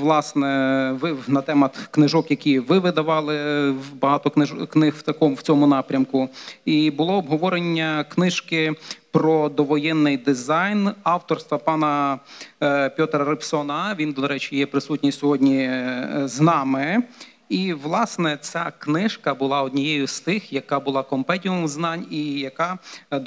власне, 0.00 0.92
ви 1.00 1.16
на 1.28 1.42
тему 1.42 1.70
книжок, 1.90 2.30
які 2.30 2.58
ви 2.58 2.78
видавали 2.78 3.70
в 3.70 3.94
багато 4.00 4.30
книг 4.66 4.94
в 4.98 5.02
такому 5.02 5.34
в 5.34 5.42
цьому 5.42 5.66
напрямку, 5.66 6.28
і 6.64 6.90
було 6.90 7.14
обговорення 7.14 8.04
книжки 8.08 8.74
про 9.16 9.48
довоєнний 9.48 10.16
дизайн 10.16 10.90
авторства 11.02 11.58
пана 11.58 12.18
е, 12.62 12.90
Пьотра 12.90 13.24
Рипсона. 13.24 13.96
Він, 13.98 14.12
до 14.12 14.28
речі, 14.28 14.56
є 14.56 14.66
присутній 14.66 15.12
сьогодні 15.12 15.58
е, 15.58 16.22
з 16.24 16.40
нами. 16.40 17.02
І, 17.48 17.72
власне, 17.72 18.38
ця 18.40 18.72
книжка 18.78 19.34
була 19.34 19.62
однією 19.62 20.06
з 20.06 20.20
тих, 20.20 20.52
яка 20.52 20.80
була 20.80 21.02
компедіумом 21.02 21.68
знань 21.68 22.06
і 22.10 22.40
яка 22.40 22.78
е, 23.10 23.18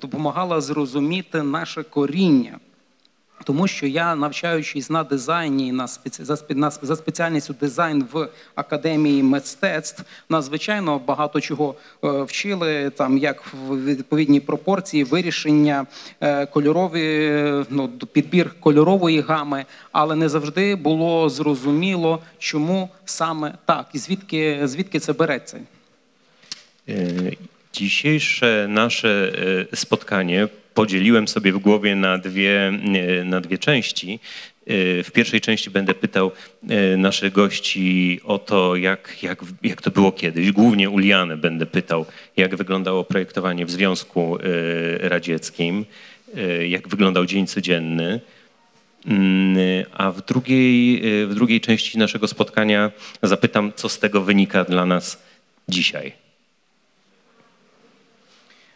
допомагала 0.00 0.60
зрозуміти 0.60 1.42
наше 1.42 1.82
коріння. 1.82 2.58
Тому 3.48 3.68
що 3.68 3.86
я, 3.86 4.14
навчаючись 4.14 4.90
на 4.90 5.04
дизайні 5.04 5.72
на 5.72 5.88
спеці... 5.88 6.24
за, 6.82 6.96
спеціальністю 6.96 7.54
дизайн 7.60 8.04
в 8.12 8.28
академії 8.54 9.22
мистецтв, 9.22 10.04
нас 10.28 10.44
звичайно 10.44 10.98
багато 11.06 11.40
чого 11.40 11.74
е, 12.04 12.22
вчили, 12.22 12.90
там 12.90 13.18
як 13.18 13.44
в 13.46 13.84
відповідній 13.84 14.40
пропорції, 14.40 15.04
вирішення 15.04 15.86
е, 16.20 16.46
кольорові, 16.46 17.64
ну, 17.70 17.88
підбір 17.88 18.54
кольорової 18.60 19.20
гами, 19.20 19.64
але 19.92 20.16
не 20.16 20.28
завжди 20.28 20.76
було 20.76 21.28
зрозуміло, 21.28 22.22
чому 22.38 22.88
саме 23.04 23.54
так, 23.64 23.86
і 23.92 23.98
звідки, 23.98 24.60
звідки 24.64 24.98
це 24.98 25.12
береться. 25.12 25.58
Dzisiejsze 27.72 28.50
nasze 28.68 29.12
spotkanie 29.72 30.48
podzieliłem 30.74 31.28
sobie 31.28 31.52
w 31.52 31.58
głowie 31.58 31.96
na 31.96 32.18
dwie, 32.18 32.72
na 33.24 33.40
dwie 33.40 33.58
części. 33.58 34.20
E, 34.66 35.02
W 35.02 35.10
pierwszej 35.12 35.40
części 35.40 35.70
będę 35.70 35.94
pytał 35.94 36.32
e, 36.68 36.96
naszych 36.96 37.32
gości 37.32 38.20
o 38.24 38.38
to, 38.38 38.76
jak, 38.76 39.22
jak, 39.22 39.40
jak 39.62 39.82
to 39.82 39.90
było 39.90 40.12
kiedyś. 40.12 40.52
Głównie 40.52 40.90
Ulianę 40.90 41.36
będę 41.36 41.66
pytał, 41.66 42.06
jak 42.36 42.56
wyglądało 42.56 43.04
projektowanie 43.04 43.66
w 43.66 43.70
Związku 43.70 44.38
e, 44.38 45.08
Radzieckim, 45.08 45.84
jak 46.68 46.88
wyglądał 46.88 47.26
dzień 47.26 47.46
codzienny. 47.46 48.20
Mm, 49.06 49.56
A 49.92 50.12
w 50.12 50.24
drugiej, 50.26 51.02
w 51.26 51.34
drugiej 51.34 51.60
części 51.60 51.98
naszego 51.98 52.28
spotkania 52.28 52.90
zapytam, 53.22 53.72
co 53.76 53.88
z 53.88 53.98
tego 53.98 54.20
wynika 54.20 54.64
dla 54.64 54.86
nas 54.86 55.22
dzisiaj. 55.68 56.27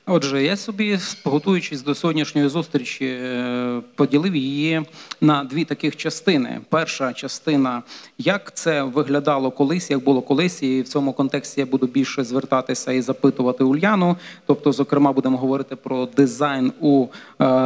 Отже, 0.06 0.42
я 0.42 0.56
собі, 0.56 0.98
готуючись 1.24 1.82
до 1.82 1.94
сьогоднішньої 1.94 2.48
зустрічі, 2.48 3.06
е, 3.06 3.80
поділив 3.94 4.36
її 4.36 4.82
на 5.20 5.44
дві 5.44 5.64
таких 5.64 5.96
частини. 5.96 6.60
Перша 6.68 7.12
частина, 7.12 7.82
як 8.18 8.54
це 8.54 8.82
виглядало 8.82 9.50
колись, 9.50 9.90
як 9.90 10.04
було 10.04 10.22
колись, 10.22 10.62
і 10.62 10.82
в 10.82 10.88
цьому 10.88 11.12
контексті 11.12 11.60
я 11.60 11.66
буду 11.66 11.86
більше 11.86 12.24
звертатися 12.24 12.92
і 12.92 13.00
запитувати 13.00 13.64
Ульяну. 13.64 14.16
Тобто, 14.46 14.72
зокрема, 14.72 15.12
будемо 15.12 15.38
говорити 15.38 15.76
про 15.76 16.06
дизайн 16.06 16.72
у 16.80 17.06
е, 17.06 17.08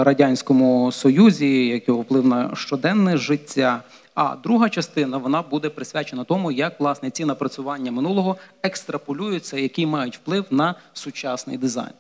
радянському 0.05 0.93
союзі, 0.93 1.67
як 1.67 1.89
його 1.89 2.01
вплив 2.01 2.27
на 2.27 2.55
щоденне 2.55 3.17
життя. 3.17 3.83
А 4.15 4.37
друга 4.43 4.69
частина 4.69 5.17
вона 5.17 5.43
буде 5.43 5.69
присвячена 5.69 6.25
тому, 6.25 6.53
як 6.53 6.81
власне 6.81 7.11
ці 7.11 7.25
напрацювання 7.25 7.93
минулого 7.93 8.37
екстраполюються, 8.63 9.59
які 9.59 9.87
мають 9.87 10.17
вплив 10.17 10.45
на 10.51 10.75
сучасний 10.93 11.59
дизайн. 11.59 11.93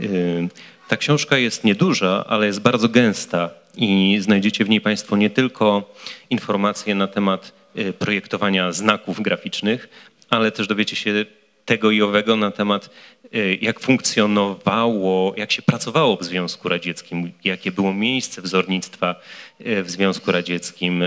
Y, 0.00 0.48
Ta 0.88 0.96
książka 0.96 1.38
jest 1.38 1.64
nieduża, 1.64 2.24
ale 2.28 2.46
jest 2.46 2.60
bardzo 2.60 2.88
gęsta 2.88 3.50
i 3.76 4.18
znajdziecie 4.20 4.64
w 4.64 4.68
niej 4.68 4.80
Państwo 4.80 5.16
nie 5.16 5.30
tylko 5.30 5.94
informacje 6.30 6.94
na 6.94 7.06
temat 7.06 7.52
y, 7.78 7.92
projektowania 7.92 8.72
znaków 8.72 9.20
graficznych, 9.20 9.88
ale 10.30 10.52
też 10.52 10.66
dowiecie 10.66 10.96
się 10.96 11.24
tego 11.64 11.90
i 11.90 12.02
owego 12.02 12.36
na 12.36 12.50
temat, 12.50 12.90
e, 13.32 13.54
jak 13.54 13.80
funkcjonowało, 13.80 15.34
jak 15.36 15.52
się 15.52 15.62
pracowało 15.62 16.16
w 16.16 16.24
Związku 16.24 16.68
Radzieckim, 16.68 17.32
jakie 17.44 17.72
było 17.72 17.94
miejsce 17.94 18.42
wzornictwa 18.42 19.14
e, 19.58 19.82
w 19.82 19.90
Związku 19.90 20.32
Radzieckim. 20.32 21.02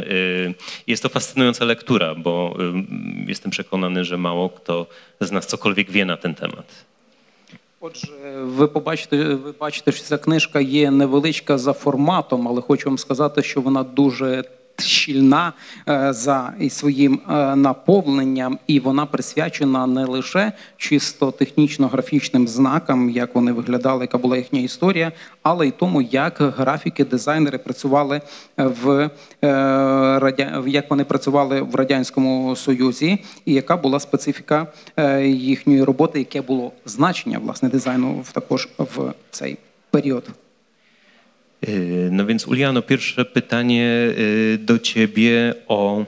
Jest 0.87 1.03
to 1.03 1.09
fascynująca 1.09 1.65
lektura, 1.65 2.15
bo 2.15 2.57
jestem 3.27 3.51
przekonany, 3.51 4.05
że 4.05 4.17
mało 4.17 4.49
kto 4.49 4.87
z 5.21 5.31
nas 5.31 5.47
cokolwiek 5.47 5.91
wie 5.91 6.05
na 6.05 6.17
ten 6.17 6.35
temat. 6.35 6.92
Отже, 7.85 8.07
ви 8.43 8.67
побачите, 8.67 9.17
ви 9.17 9.51
бачите, 9.59 9.91
що 9.91 10.03
ця 10.03 10.17
книжка 10.17 10.59
є 10.59 10.91
невеличка 10.91 11.57
за 11.57 11.73
форматом, 11.73 12.47
але 12.47 12.61
хочу 12.61 12.89
вам 12.89 12.97
сказати, 12.97 13.41
що 13.41 13.61
вона 13.61 13.83
дуже 13.83 14.43
щільна 14.81 15.53
е, 15.89 16.13
за 16.13 16.53
своїм 16.69 17.19
е, 17.29 17.55
наповненням, 17.55 18.59
і 18.67 18.79
вона 18.79 19.05
присвячена 19.05 19.87
не 19.87 20.05
лише 20.05 20.51
чисто 20.77 21.31
технічно-графічним 21.31 22.47
знакам, 22.47 23.09
як 23.09 23.35
вони 23.35 23.51
виглядали, 23.51 24.03
яка 24.03 24.17
була 24.17 24.37
їхня 24.37 24.59
історія, 24.59 25.11
але 25.43 25.67
й 25.67 25.71
тому, 25.71 26.01
як 26.01 26.53
графіки, 26.57 27.05
дизайнери 27.05 27.57
працювали 27.57 28.21
в 28.57 29.09
е, 29.43 30.61
як 30.67 30.89
вони 30.89 31.03
працювали 31.03 31.61
в 31.61 31.75
радянському 31.75 32.55
союзі, 32.55 33.17
і 33.45 33.53
яка 33.53 33.77
була 33.77 33.99
специфіка 33.99 34.67
їхньої 35.23 35.83
роботи, 35.83 36.19
яке 36.19 36.41
було 36.41 36.71
значення 36.85 37.39
власне 37.39 37.69
дизайну 37.69 38.19
в 38.23 38.31
також 38.31 38.69
в 38.77 39.13
цей 39.31 39.57
період. 39.91 40.42
Yy, 41.62 42.08
No 42.12 42.26
więc 42.26 42.46
Uliano, 42.46 42.82
pierwsze 42.82 43.24
pytanie 43.24 43.84
yy, 43.84 44.58
do 44.58 44.78
ciebie 44.78 45.54
o, 45.68 46.04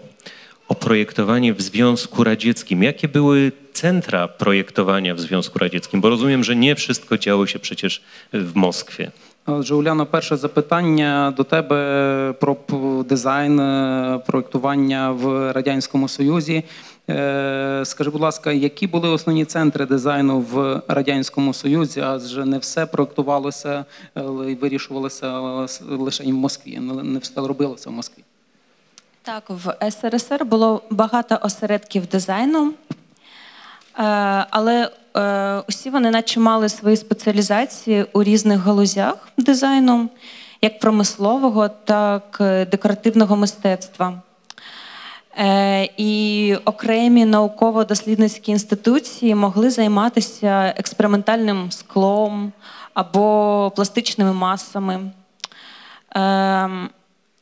o 0.68 0.74
projektowanie 0.74 1.54
w 1.54 1.62
Związku 1.62 2.24
Radzieckim. 2.24 2.82
Jakie 2.82 3.08
były 3.08 3.52
centra 3.72 4.28
projektowania 4.28 5.14
w 5.14 5.20
Związku 5.20 5.58
Radzieckim? 5.58 6.00
Bo 6.00 6.08
rozumiem, 6.08 6.44
że 6.44 6.56
nie 6.56 6.74
wszystko 6.74 7.18
działo 7.18 7.46
się 7.46 7.58
przecież 7.58 8.02
w 8.32 8.54
Moskwie. 8.54 9.10
Отже, 9.46 9.74
Уляно, 9.76 10.06
перше 10.06 10.36
запитання 10.36 11.32
до 11.36 11.44
тебе 11.44 12.34
про 12.40 12.54
п- 12.54 13.04
дизайн 13.08 13.60
е, 13.60 14.20
проєктування 14.26 15.12
в 15.12 15.52
радянському 15.52 16.08
союзі. 16.08 16.62
Е, 17.09 17.81
Скажи, 17.85 18.09
будь 18.09 18.21
ласка, 18.21 18.51
які 18.51 18.87
були 18.87 19.09
основні 19.09 19.45
центри 19.45 19.85
дизайну 19.85 20.39
в 20.39 20.81
радянському 20.87 21.53
союзі? 21.53 21.99
Адже 21.99 22.45
не 22.45 22.57
все 22.57 22.85
проєктувалося 22.85 23.85
е, 24.17 24.21
і 24.21 24.55
вирішувалося 24.55 25.27
е, 25.27 25.67
лише 25.89 26.23
в 26.23 26.27
Москві, 26.27 26.79
не 26.79 27.19
все 27.19 27.31
робилося 27.35 27.89
в 27.89 27.93
Москві. 27.93 28.23
Так, 29.21 29.43
в 29.49 29.91
СРСР 29.91 30.45
було 30.45 30.81
багато 30.89 31.39
осередків 31.41 32.07
дизайну, 32.07 32.67
е, 32.69 32.73
але 34.49 34.91
е, 35.17 35.61
усі 35.69 35.89
вони 35.89 36.11
наче 36.11 36.39
мали 36.39 36.69
свої 36.69 36.97
спеціалізації 36.97 38.05
у 38.13 38.23
різних 38.23 38.59
галузях 38.59 39.29
дизайну, 39.37 40.09
як 40.61 40.79
промислового, 40.79 41.67
так 41.67 42.37
і 42.41 42.65
декоративного 42.71 43.35
мистецтва. 43.35 44.21
Е, 45.37 45.89
І 45.97 46.55
окремі 46.65 47.25
науково-дослідницькі 47.25 48.51
інституції 48.51 49.35
могли 49.35 49.69
займатися 49.69 50.73
експериментальним 50.77 51.71
склом 51.71 52.51
або 52.93 53.71
пластичними 53.75 54.33
масами. 54.33 55.11
Ем, 56.11 56.89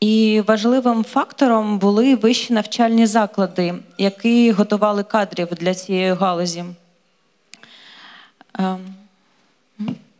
І 0.00 0.42
важливим 0.46 1.04
фактором 1.04 1.78
були 1.78 2.16
вищі 2.16 2.52
навчальні 2.52 3.06
заклади, 3.06 3.74
які 3.98 4.52
готували 4.52 5.02
кадрів 5.02 5.48
для 5.48 5.74
цієї 5.74 6.12
галузі. 6.12 6.64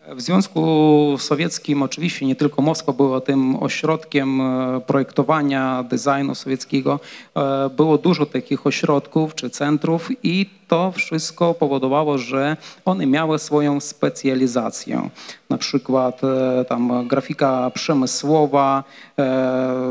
W 0.09 0.21
Związku 0.21 1.17
Sowieckim 1.19 1.83
oczywiście 1.83 2.27
nie 2.27 2.37
tylko 2.37 2.63
Moskwa 2.63 2.93
była 2.93 3.21
tym 3.21 3.63
ośrodkiem 3.63 4.41
e, 4.41 4.81
projektowania 4.87 5.83
designu 5.83 6.35
sowieckiego. 6.35 7.01
E, 7.37 7.71
Było 7.71 7.99
dużo 7.99 8.27
takich 8.27 8.67
ośrodków 8.67 9.35
czy 9.35 9.51
centrów 9.51 10.09
i 10.23 10.51
to 10.69 10.93
wszystko 10.93 11.55
powodowało, 11.55 12.19
że 12.19 12.57
one 12.85 13.07
miały 13.07 13.39
swoją 13.39 13.81
specjalizację. 13.81 15.11
Na 15.51 15.59
przykład 15.59 16.21
e, 16.25 16.65
tam 16.65 17.09
grafika 17.09 17.71
przemysłowa, 17.75 18.85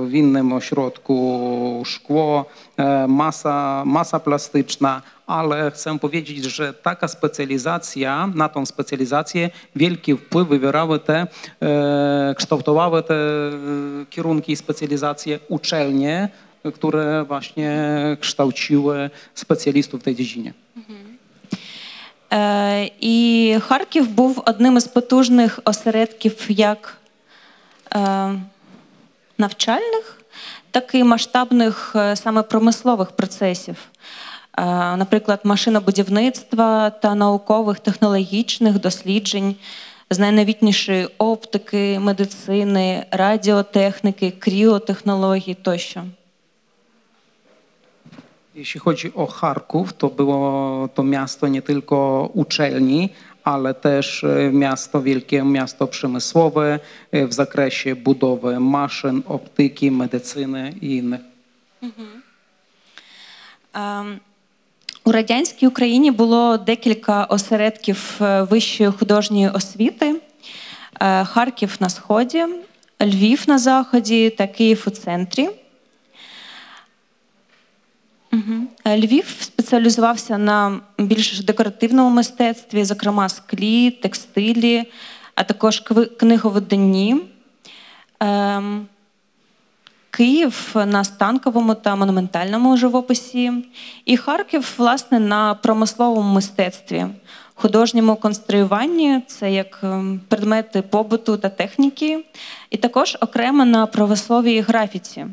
w 0.06 0.10
innym 0.14 0.54
ośrodku 0.54 1.84
szkło, 1.86 2.46
masa, 3.08 3.84
masa 3.86 4.20
plastyczna, 4.20 5.02
ale 5.34 5.72
chcę 5.72 6.00
powiedzieć, 6.00 6.44
że 6.44 6.74
taka 6.74 7.08
specjalizacja, 7.08 8.28
na 8.36 8.50
tą 8.50 8.66
specjalizację 8.66 9.50
wielki 9.76 10.18
wpływ 10.18 10.48
wywierały 10.48 11.00
te, 11.00 11.28
e, 11.62 12.36
kształtowały 12.38 13.04
te 13.04 13.16
e, 13.16 13.52
kierunki 14.10 14.52
i 14.52 14.56
specjalizacje 14.56 15.40
uczelnie, 15.50 16.30
które 16.74 17.24
właśnie 17.24 17.72
kształciły 18.20 19.10
specjalistów 19.36 20.02
w 20.02 20.04
tej 20.04 20.16
dziedzinie. 20.16 20.54
Е, 22.34 22.90
І 23.00 23.58
Харків 23.68 24.10
був 24.10 24.44
одним 24.46 24.78
із 24.78 24.88
потужних 24.88 25.60
осередків 25.66 26.46
як 26.50 26.98
е, 27.96 28.00
навчальних, 29.38 30.22
так 30.72 30.96
і 30.96 31.04
масштабних 31.04 31.94
е, 31.96 32.16
саме 32.16 32.42
промислових 32.42 33.12
процесів. 33.12 33.76
Е, 34.58 34.66
Наприклад, 34.98 35.40
машинобудівництва 35.44 36.90
та 36.90 37.16
наукових 37.16 37.80
технологічних 37.80 38.80
досліджень 38.80 39.56
з 40.10 40.20
найновітнішої 40.20 41.08
оптики, 41.18 42.00
медицини, 42.00 43.06
радіотехніки, 43.12 44.32
кріотехнологій 44.32 45.54
тощо. 45.54 46.04
Jeśli 48.56 48.80
chodzi 48.80 49.14
o 49.16 49.26
Charków, 49.26 49.94
to 49.94 50.10
było 50.10 50.90
to 50.94 51.04
miasto 51.04 51.48
nie 51.48 51.62
tylko 51.62 52.30
uczelni, 52.34 53.10
ale 53.44 53.74
też 53.74 54.24
e, 54.24 54.52
miasto, 54.52 55.02
wielkie 55.02 55.44
miasto 55.44 55.88
przemysłowe 55.88 56.80
e, 57.12 57.28
w 57.28 57.34
zakresie 57.34 57.96
budowy 57.96 58.60
maszyn, 58.60 59.24
optyki, 59.28 59.92
medycyny 59.92 60.74
i 60.82 60.98
innych. 60.98 61.22
Ем, 63.74 64.20
У 65.06 65.12
радянській 65.12 65.68
Україні 65.68 66.12
було 66.12 66.58
декілька 66.58 67.24
осередків 67.24 68.18
е, 68.22 68.44
вищої 68.44 68.92
художньої 68.92 69.50
освіти: 69.50 70.22
Е, 71.02 71.26
Харків 71.26 71.76
на 71.80 71.90
сході, 71.90 72.46
Львів 73.02 73.44
на 73.48 73.58
заході 73.58 74.30
та 74.30 74.48
Київ 74.48 74.84
у 74.88 74.90
центрі. 74.90 75.50
Е, 78.86 78.98
Львів 78.98 79.38
спеціалізувався 79.40 80.38
на 80.38 80.80
більш 80.98 81.40
декоративному 81.40 82.10
мистецтві, 82.10 82.86
зокрема 82.86 83.30
склі, 83.30 83.92
текстилі, 83.92 84.84
а 85.36 85.44
також 85.44 85.84
книговиданні. 86.18 87.16
Ем, 88.20 88.88
Київ 90.18 90.72
на 90.76 91.04
станковому 91.04 91.76
та 91.76 91.96
монументальному 91.96 92.78
живописі, 92.78 93.52
і 94.06 94.18
Харків, 94.18 94.74
власне, 94.78 95.20
на 95.20 95.56
промисловому 95.56 96.34
мистецтві, 96.34 97.06
художньому 97.56 98.16
конструюванні, 98.16 99.22
це 99.28 99.52
як 99.52 99.80
ем, 99.84 100.22
предмети 100.28 100.82
побуту 100.82 101.38
та 101.38 101.50
техніки, 101.50 102.26
і 102.70 102.78
також 102.78 103.18
окремо 103.22 103.66
на 103.66 103.86
промисловій 103.86 104.60
графіці, 104.60 105.26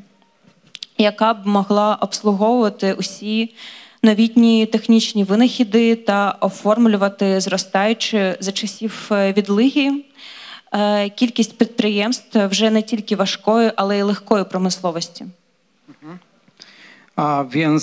яка 0.98 1.34
б 1.34 1.46
могла 1.46 1.94
обслуговувати 1.94 2.92
усі 2.92 3.54
новітні 4.02 4.66
технічні 4.66 5.24
винахіди 5.24 5.96
та 5.96 6.36
оформлювати 6.40 7.40
зростаючи 7.40 8.36
за 8.40 8.52
часів 8.52 9.08
е, 9.12 9.32
відлиги 9.32 10.04
кількість 11.16 11.58
підприємств 11.58 12.38
вже 12.48 12.70
не 12.70 12.82
тільки 12.82 13.16
важкої, 13.16 13.72
але 13.76 13.98
й 13.98 14.02
легкої 14.02 14.44
промисловості. 14.44 15.24
A 17.16 17.42
więc 17.54 17.82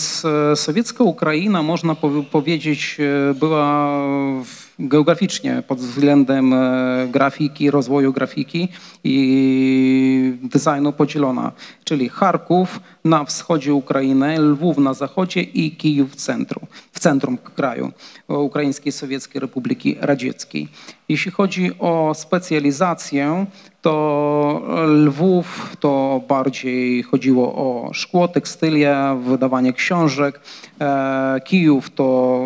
совєтська 0.56 1.04
sowiecka 1.04 1.04
Ukraina, 1.04 1.62
można 1.62 1.94
була. 2.02 2.24
powiedzieć, 2.32 2.98
e, 3.00 3.34
była 3.34 3.98
w- 4.42 4.67
geograficznie 4.80 5.64
pod 5.68 5.80
względem 5.80 6.54
e, 6.54 7.08
grafiki, 7.12 7.72
rozwoju 7.72 8.14
grafiki 8.14 8.68
i 9.04 10.38
designu 10.44 10.94
podzielona. 10.94 11.52
Czyli 11.84 12.10
Charków 12.10 12.80
na 13.04 13.26
wschodzie 13.26 13.74
Ukrainy, 13.74 14.40
Lwów 14.40 14.78
na 14.78 14.94
zachodzie 14.94 15.42
i 15.42 15.72
Kijów 15.72 16.12
w 16.12 16.16
centrum, 16.16 16.68
w 16.92 17.00
centrum 17.00 17.38
kraju 17.38 17.92
Ukraińskiej 18.28 18.92
Sowieckiej 18.92 19.42
Republiki 19.42 19.98
Radzieckiej. 20.00 20.68
Jeśli 21.10 21.32
chodzi 21.32 21.72
o 21.80 22.14
specjalizację, 22.16 23.46
to 23.82 24.62
Lwów 24.88 25.76
to 25.80 26.22
bardziej 26.28 27.04
chodziło 27.04 27.56
o 27.56 27.94
szkło, 27.94 28.28
tekstylia, 28.28 29.16
wydawanie 29.16 29.74
książek. 29.74 30.40
E, 30.82 31.42
Kijów 31.46 31.90
to 31.90 32.40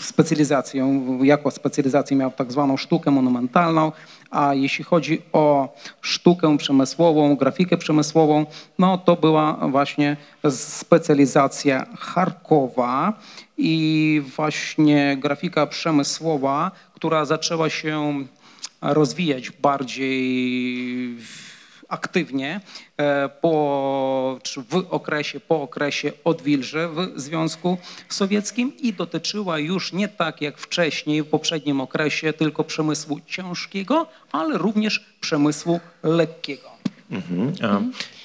specjalizację, 0.00 1.02
jako 1.22 1.50
specjalizację 1.50 2.16
miał 2.16 2.30
tak 2.30 2.52
zwaną 2.52 2.76
sztukę 2.76 3.10
monumentalną, 3.10 3.92
a 4.30 4.54
jeśli 4.54 4.84
chodzi 4.84 5.22
o 5.32 5.74
sztukę 6.00 6.58
przemysłową, 6.58 7.36
grafikę 7.36 7.76
przemysłową, 7.76 8.46
no 8.78 8.98
to 8.98 9.16
była 9.16 9.52
właśnie 9.52 10.16
specjalizacja 10.50 11.86
Charkowa 11.98 13.12
i 13.58 14.22
właśnie 14.36 15.16
grafika 15.20 15.66
przemysłowa, 15.66 16.70
która 16.94 17.24
zaczęła 17.24 17.70
się 17.70 18.14
rozwijać 18.82 19.50
bardziej 19.50 21.16
aktywnie 21.88 22.60
e, 22.96 23.28
po, 23.28 24.38
w 24.68 24.76
okresie, 24.90 25.40
po 25.40 25.62
okresie 25.62 26.12
odwilży 26.24 26.88
w 26.88 27.20
Związku 27.20 27.78
Sowieckim 28.08 28.76
i 28.76 28.92
dotyczyła 28.92 29.58
już 29.58 29.92
nie 29.92 30.08
tak 30.08 30.40
jak 30.40 30.58
wcześniej 30.58 31.22
w 31.22 31.26
poprzednim 31.26 31.80
okresie 31.80 32.32
tylko 32.32 32.64
przemysłu 32.64 33.20
ciężkiego, 33.26 34.06
ale 34.32 34.58
również 34.58 35.14
przemysłu 35.20 35.80
lekkiego. 36.02 36.71
Mhm. 37.12 37.52
A 37.62 37.80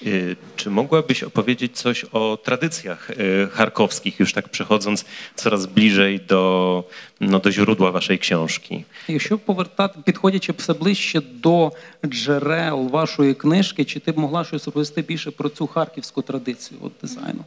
y, 0.07 0.35
czy 0.55 0.69
mogłabyś 0.69 1.23
opowiedzieć 1.23 1.77
coś 1.77 2.05
o 2.11 2.37
tradycjach 2.37 3.09
y, 3.09 3.47
charkowskich, 3.51 4.19
już 4.19 4.33
tak 4.33 4.49
przechodząc 4.49 5.05
coraz 5.35 5.65
bliżej 5.65 6.19
do, 6.19 6.83
no, 7.19 7.39
do 7.39 7.51
źródła 7.51 7.91
waszej 7.91 8.19
książki? 8.19 8.85
Якщо 9.07 9.37
повертати, 9.37 9.99
підходячи 10.05 10.53
все 10.57 10.73
ближче 10.73 11.21
до 11.33 11.71
джерел 12.05 12.87
вашої 12.87 13.33
книжки, 13.33 13.85
чи 13.85 13.99
ти 13.99 14.11
б 14.11 14.17
могла 14.17 14.43
щось 14.43 14.65
розповісти 14.65 15.01
більше 15.01 15.31
про 15.31 15.49
цю 15.49 15.67
харківську 15.67 16.21
традицію 16.21 16.79
от 16.83 16.91
дизайну? 17.01 17.43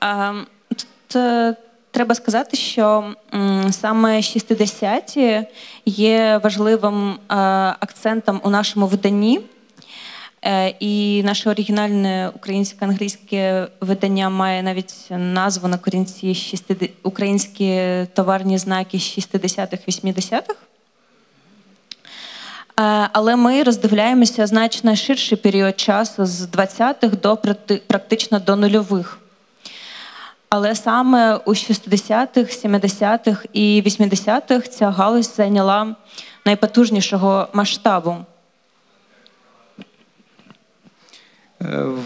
А, 0.00 0.32
Тут 0.68 1.16
е, 1.16 1.54
треба 1.90 2.14
сказати, 2.14 2.56
що 2.56 3.14
м, 3.34 3.72
саме 3.72 4.16
60-ті 4.20 5.42
є 5.86 6.40
важливим 6.44 7.10
е, 7.10 7.16
акцентом 7.80 8.40
у 8.44 8.50
нашому 8.50 8.86
виданні. 8.86 9.40
Е, 10.46 10.74
І 10.80 11.22
наше 11.22 11.50
оригінальне 11.50 12.30
українсько-англійське 12.34 13.68
видання 13.80 14.30
має 14.30 14.62
навіть 14.62 14.94
назву 15.10 15.68
на 15.68 15.78
корінці 15.78 16.34
60 16.34 16.90
українські 17.02 17.82
товарні 18.14 18.58
знаки 18.58 18.96
60-х-80-х. 18.96 20.54
Е, 22.80 23.08
Але 23.12 23.36
ми 23.36 23.62
роздивляємося 23.62 24.46
значно 24.46 24.96
ширший 24.96 25.38
період 25.38 25.80
часу 25.80 26.26
з 26.26 26.46
20-х 26.46 27.16
до 27.22 27.36
практично 27.86 28.38
до 28.38 28.56
нульових. 28.56 29.18
Але 30.48 30.74
саме 30.74 31.36
у 31.36 31.50
60-х, 31.50 32.66
70-х 32.66 33.46
і 33.52 33.82
80-х 33.86 34.68
ця 34.68 34.90
галузь 34.90 35.34
зайняла 35.36 35.94
найпотужнішого 36.44 37.48
масштабу. 37.52 38.16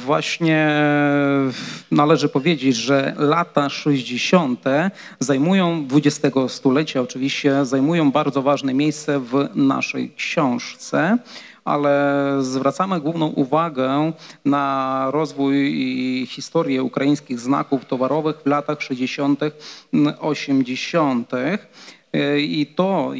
Właśnie 0.06 0.56
e, 0.56 1.50
należy 1.90 2.28
powiedzieć, 2.28 2.76
że 2.76 3.14
lata 3.18 3.68
60. 3.68 4.64
zajmują 5.18 5.88
XX 5.92 6.36
stulecia, 6.48 7.00
oczywiście 7.00 7.64
zajmują 7.64 8.10
bardzo 8.10 8.42
ważne 8.42 8.74
miejsce 8.74 9.20
w 9.20 9.48
naszej 9.54 10.12
książce, 10.16 11.18
ale 11.64 12.36
zwracamy 12.40 13.00
główną 13.00 13.26
uwagę 13.26 14.12
na 14.44 15.06
rozwój 15.10 15.72
i 15.72 16.26
historię 16.26 16.82
ukraińskich 16.82 17.40
znaków 17.40 17.84
towarowych 17.84 18.36
w 18.44 18.46
latach 18.46 18.82
60., 18.82 19.40
80. 20.20 21.30
I 22.38 22.66
to, 22.76 23.12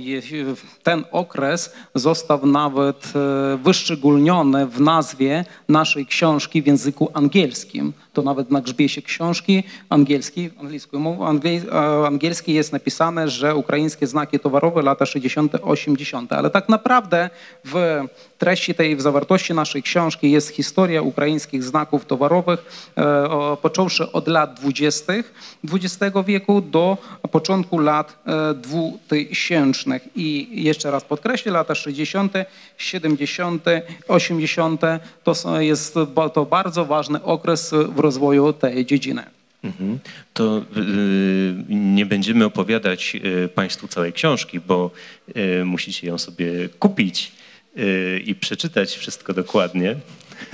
ten 0.82 1.04
okres 1.12 1.72
został 1.94 2.46
nawet 2.46 3.12
e, 3.14 3.56
wyszczególniony 3.56 4.66
w 4.66 4.80
nazwie 4.80 5.44
naszej 5.68 6.06
książki 6.06 6.62
w 6.62 6.66
języku 6.66 7.10
angielskim. 7.14 7.92
To 8.12 8.22
nawet 8.22 8.50
na 8.50 8.60
grzbiecie 8.60 9.02
książki 9.02 9.62
angielskiej, 9.88 10.50
angielską 10.60 10.98
mową, 10.98 11.26
angiel, 11.26 11.62
e, 11.72 12.06
angielskiej 12.06 12.54
jest 12.54 12.72
napisane, 12.72 13.28
że 13.28 13.54
ukraińskie 13.54 14.06
znaki 14.06 14.40
towarowe 14.40 14.82
lata 14.82 15.06
60., 15.06 15.52
80. 15.62 16.32
Ale 16.32 16.50
tak 16.50 16.68
naprawdę 16.68 17.30
w 17.64 18.04
treści 18.38 18.74
tej, 18.74 18.96
w 18.96 19.00
zawartości 19.00 19.54
naszej 19.54 19.82
książki 19.82 20.30
jest 20.30 20.48
historia 20.48 21.02
ukraińskich 21.02 21.64
znaków 21.64 22.06
towarowych, 22.06 22.90
e, 22.96 23.56
począwszy 23.62 24.12
od 24.12 24.28
lat 24.28 24.60
20. 24.60 25.12
XX 25.64 26.16
wieku 26.26 26.60
do 26.60 26.98
początku 27.30 27.78
lat 27.78 28.18
e, 28.26 28.54
2000. 28.54 30.00
I 30.16 30.48
jeszcze 30.64 30.90
raz 30.90 31.04
podkreślę, 31.04 31.52
lata 31.52 31.74
60., 31.74 32.32
70., 32.78 33.64
80. 34.08 34.80
to 35.24 35.60
jest 35.60 35.94
to 36.34 36.44
bardzo 36.44 36.84
ważny 36.84 37.22
okres 37.22 37.74
w 37.96 37.99
rozwoju 37.99 38.53
tej 38.53 38.85
dziedziny. 38.85 39.23
Mhm. 39.63 39.99
To 40.33 40.57
y, 40.77 41.53
nie 41.69 42.05
będziemy 42.05 42.45
opowiadać 42.45 43.15
y, 43.15 43.47
Państwu 43.55 43.87
całej 43.87 44.13
książki, 44.13 44.59
bo 44.67 44.91
y, 45.37 45.65
musicie 45.65 46.07
ją 46.07 46.17
sobie 46.17 46.69
kupić 46.79 47.31
y, 47.77 48.23
і 48.25 48.35
przeczytać 48.35 48.95
wszystko 48.95 49.33
dokładnie. 49.33 49.95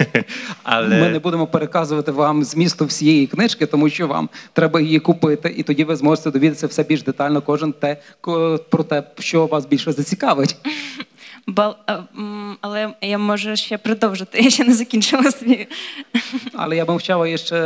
Але 0.64 1.00
Ми 1.02 1.10
не 1.10 1.20
будемо 1.20 1.48
переказувати 1.48 2.12
вам 2.12 2.44
змісту 2.44 2.86
всієї 2.86 3.28
книжки, 3.28 3.66
тому 3.66 3.90
що 3.90 4.08
вам 4.08 4.30
треба 4.54 4.82
її 4.82 5.00
купити, 5.00 5.54
і 5.58 5.64
тоді 5.64 5.84
ви 5.84 5.96
зможете 5.96 6.32
довідатися 6.32 6.68
все 6.68 6.84
більш 6.84 7.04
детально, 7.04 7.42
кожен 7.42 7.74
те 7.74 7.98
ко- 8.22 8.60
про 8.70 8.84
те, 8.84 9.04
що 9.20 9.46
вас 9.46 9.66
більше 9.66 9.92
зацікавить. 9.92 10.56
М, 11.49 12.57
Але 12.61 12.95
я 13.01 13.19
можу 13.19 13.57
ще 13.57 13.79
продовжити. 13.79 14.39
Я 14.43 14.51
ще 14.51 14.65
не 14.65 14.75
закінчила 14.75 15.31
свій. 15.31 15.67
Ale 16.55 16.77
ja 16.77 16.85
bym 16.87 16.99
chciała 16.99 17.27
jeszcze 17.29 17.57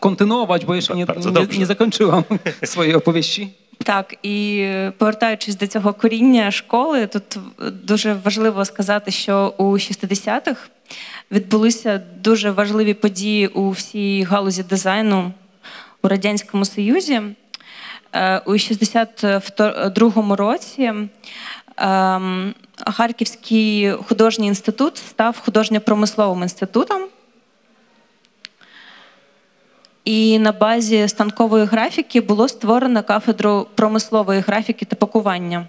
kontynuować, 0.00 0.64
bo 0.64 0.74
jeszcze 0.74 0.94
nie, 0.94 1.06
nie, 1.16 1.32
dobrze. 1.32 1.58
nie 1.58 1.66
zakończyłam 1.66 2.24
swojej 2.64 2.94
opowieści. 2.94 3.48
Так, 3.84 4.14
і 4.22 4.58
е, 4.60 4.92
повертаючись 4.98 5.56
до 5.56 5.66
цього 5.66 5.92
коріння 5.92 6.50
школи, 6.50 7.06
тут 7.06 7.36
е, 7.36 7.70
дуже 7.70 8.14
важливо 8.14 8.64
сказати, 8.64 9.10
що 9.10 9.54
у 9.58 9.64
60-х 9.64 10.60
відбулися 11.30 12.02
дуже 12.20 12.50
важливі 12.50 12.94
події 12.94 13.46
у 13.46 13.70
всій 13.70 14.22
галузі 14.22 14.62
дизайну 14.62 15.32
у 16.02 16.08
Радянському 16.08 16.64
Союзі. 16.64 17.20
Е, 18.12 18.38
У 18.46 18.52
62-му 18.52 20.36
році 20.36 20.92
Харківський 22.86 23.92
художній 23.92 24.46
інститут 24.46 24.96
став 24.96 25.40
художньо-промисловим 25.44 26.42
інститутом. 26.42 27.02
І 30.04 30.38
на 30.38 30.52
базі 30.52 31.08
станкової 31.08 31.64
графіки 31.64 32.20
було 32.20 32.48
створено 32.48 33.02
кафедру 33.02 33.66
промислової 33.74 34.40
графіки 34.40 34.84
та 34.84 34.96
пакування. 34.96 35.66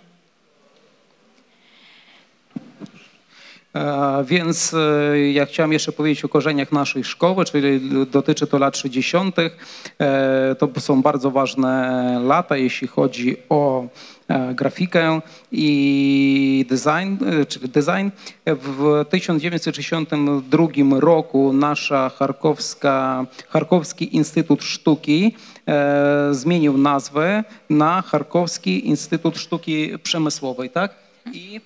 Więc 4.25 4.73
e, 4.73 5.31
ja 5.31 5.45
chciałem 5.45 5.73
jeszcze 5.73 5.91
powiedzieć 5.91 6.25
o 6.25 6.29
korzeniach 6.29 6.71
naszej 6.71 7.03
szkoły, 7.03 7.45
czyli 7.45 7.81
dotyczy 8.11 8.47
to 8.47 8.57
lat 8.57 8.77
60. 8.77 9.35
E, 9.39 10.55
To 10.59 10.69
są 10.79 11.01
bardzo 11.01 11.31
ważne 11.31 12.21
lata, 12.23 12.57
jeśli 12.57 12.87
chodzi 12.87 13.37
o 13.49 13.87
e, 14.27 14.53
grafikę 14.53 15.21
i 15.51 16.65
design, 16.69 17.25
e, 17.41 17.45
czyli 17.45 17.69
design. 17.69 18.09
W 18.45 19.05
1962 19.09 20.99
roku 20.99 21.53
nasza 21.53 22.09
charkowska, 22.09 23.25
Charkowski 23.49 24.15
Instytut 24.15 24.63
Sztuki 24.63 25.35
e, 25.67 26.29
zmienił 26.31 26.77
nazwę 26.77 27.43
na 27.69 28.01
Charkowski 28.01 28.87
Instytut 28.87 29.37
Sztuki 29.37 29.99
Przemysłowej, 30.03 30.69
tak? 30.69 30.95
I? 31.33 31.61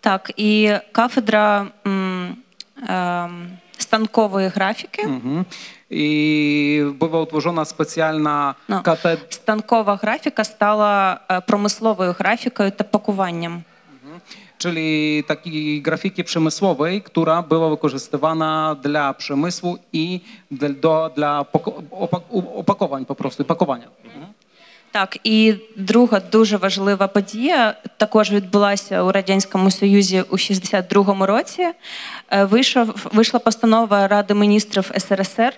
Так, 0.00 0.30
і 0.36 0.72
кафедра 0.92 1.66
м, 1.86 2.36
ем, 2.88 3.48
станкової 3.78 4.48
графіки. 4.48 5.02
Mhm. 5.06 5.44
I 5.92 6.94
była 6.98 7.20
utworzona 7.20 7.64
specjalna 7.64 8.54
No. 8.68 8.82
katedra. 8.82 9.26
Станкова 9.30 9.96
графіка 10.02 10.44
стала 10.44 11.20
е, 11.30 11.40
промисловою 11.40 12.14
графікою 12.18 12.70
та 12.70 12.84
пакуванням. 12.84 13.62
Czyli 14.58 15.22
takiej 15.28 15.82
grafiki 15.82 16.24
przemysłowej, 16.24 17.02
która 17.02 17.42
była 17.42 17.68
wykorzystywana 17.68 18.74
dla 18.82 19.12
przemysłu 19.14 19.78
i 19.92 20.20
dla, 20.50 20.68
do, 20.68 21.10
dla 21.16 21.42
poko- 21.42 21.82
opak- 21.90 22.54
opakowań 22.54 23.04
po 23.04 23.14
prostu, 23.14 23.44
pakowania. 23.44 23.88
Mhm. 24.04 24.26
Так, 24.92 25.18
і 25.24 25.54
друга 25.76 26.20
дуже 26.32 26.56
важлива 26.56 27.08
подія 27.08 27.74
також 27.96 28.32
відбулася 28.32 29.02
у 29.02 29.12
радянському 29.12 29.70
союзі 29.70 30.24
у 30.30 30.36
62-му 30.36 31.26
році. 31.26 31.68
Е, 32.30 32.44
Вийшов 32.44 33.08
вийшла 33.12 33.40
постанова 33.40 34.08
Ради 34.08 34.34
міністрів 34.34 34.90
СРСР 34.98 35.52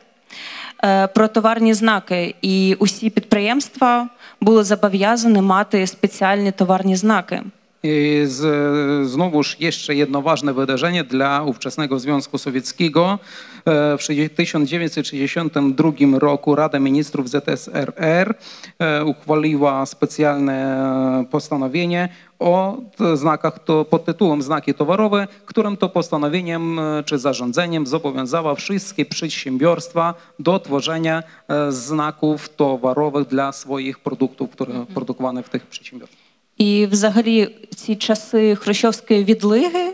е, 0.84 1.06
про 1.06 1.28
товарні 1.28 1.74
знаки, 1.74 2.34
і 2.42 2.76
усі 2.78 3.10
підприємства 3.10 4.08
були 4.40 4.64
зобов'язані 4.64 5.40
мати 5.40 5.86
спеціальні 5.86 6.52
товарні 6.52 6.96
знаки. 6.96 7.42
I 7.84 8.22
z, 8.26 9.08
znowuż 9.08 9.56
jeszcze 9.60 9.94
jedno 9.94 10.22
ważne 10.22 10.54
wydarzenie 10.54 11.04
dla 11.04 11.42
ówczesnego 11.42 11.98
Związku 11.98 12.38
Sowieckiego. 12.38 13.18
E, 13.66 13.98
W 13.98 14.06
1962 14.36 16.18
roku 16.18 16.54
Rada 16.54 16.78
Ministrów 16.78 17.28
ZSRR 17.30 18.34
e, 18.78 19.04
uchwaliła 19.04 19.86
specjalne 19.86 21.24
postanowienie 21.30 22.08
o 22.38 22.78
znakach 23.14 23.64
to, 23.64 23.84
pod 23.84 24.04
tytułem 24.04 24.42
znaki 24.42 24.74
towarowe, 24.74 25.28
którym 25.46 25.76
to 25.76 25.88
postanowieniem 25.88 26.78
e, 26.78 27.02
czy 27.04 27.18
zarządzeniem 27.18 27.86
zobowiązała 27.86 28.54
wszystkie 28.54 29.04
przedsiębiorstwa 29.04 30.14
do 30.38 30.58
tworzenia 30.58 31.22
znaków 31.68 32.48
towarowych 32.48 33.28
dla 33.28 33.52
swoich 33.52 33.98
produktów, 33.98 34.50
które 34.50 34.86
produkowane 34.94 35.42
w 35.42 35.48
tych 35.48 35.66
przedsiębiorstwach. 35.66 36.21
І 36.62 36.86
взагалі 36.86 37.48
ці 37.74 37.96
часи 37.96 38.56
хрущовської 38.56 39.24
відлиги 39.24 39.92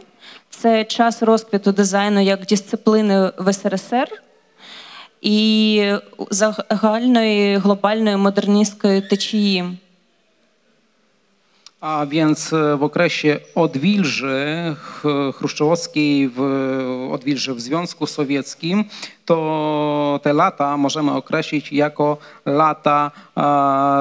це 0.50 0.84
час 0.84 1.22
розквіту 1.22 1.72
дизайну 1.72 2.20
як 2.20 2.46
дисципліни 2.46 3.32
в 3.38 3.52
СРСР 3.52 4.08
і 5.22 5.92
загальної 6.30 7.56
глобальної 7.56 8.16
модерністської 8.16 9.00
течії. 9.00 9.78
A 11.80 12.06
więc 12.06 12.52
e, 12.52 12.76
w 12.76 12.82
okresie 12.82 13.40
odwilży 13.54 14.46
ch- 14.78 15.36
chruszczowskiej, 15.36 16.28
w 16.28 16.40
odwilży 17.12 17.54
w 17.54 17.60
Związku 17.60 18.06
Sowieckim, 18.06 18.84
to 19.24 20.20
te 20.22 20.32
lata 20.32 20.76
możemy 20.76 21.12
określić 21.12 21.72
jako 21.72 22.16
lata 22.46 23.10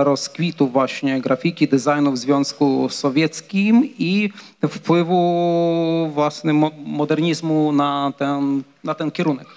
rozkwitu 0.03 0.67
właśnie 0.67 1.21
grafiki, 1.21 1.67
designu 1.67 2.11
w 2.11 2.17
Związku 2.17 2.87
Sowieckim 2.89 3.89
i 3.99 4.29
wpływu 4.69 5.13
mo- 6.53 6.71
modernizmu 6.85 7.71
na 7.71 8.13
ten, 8.17 8.63
na 8.83 8.93
ten 8.95 9.11
kierunek. 9.11 9.47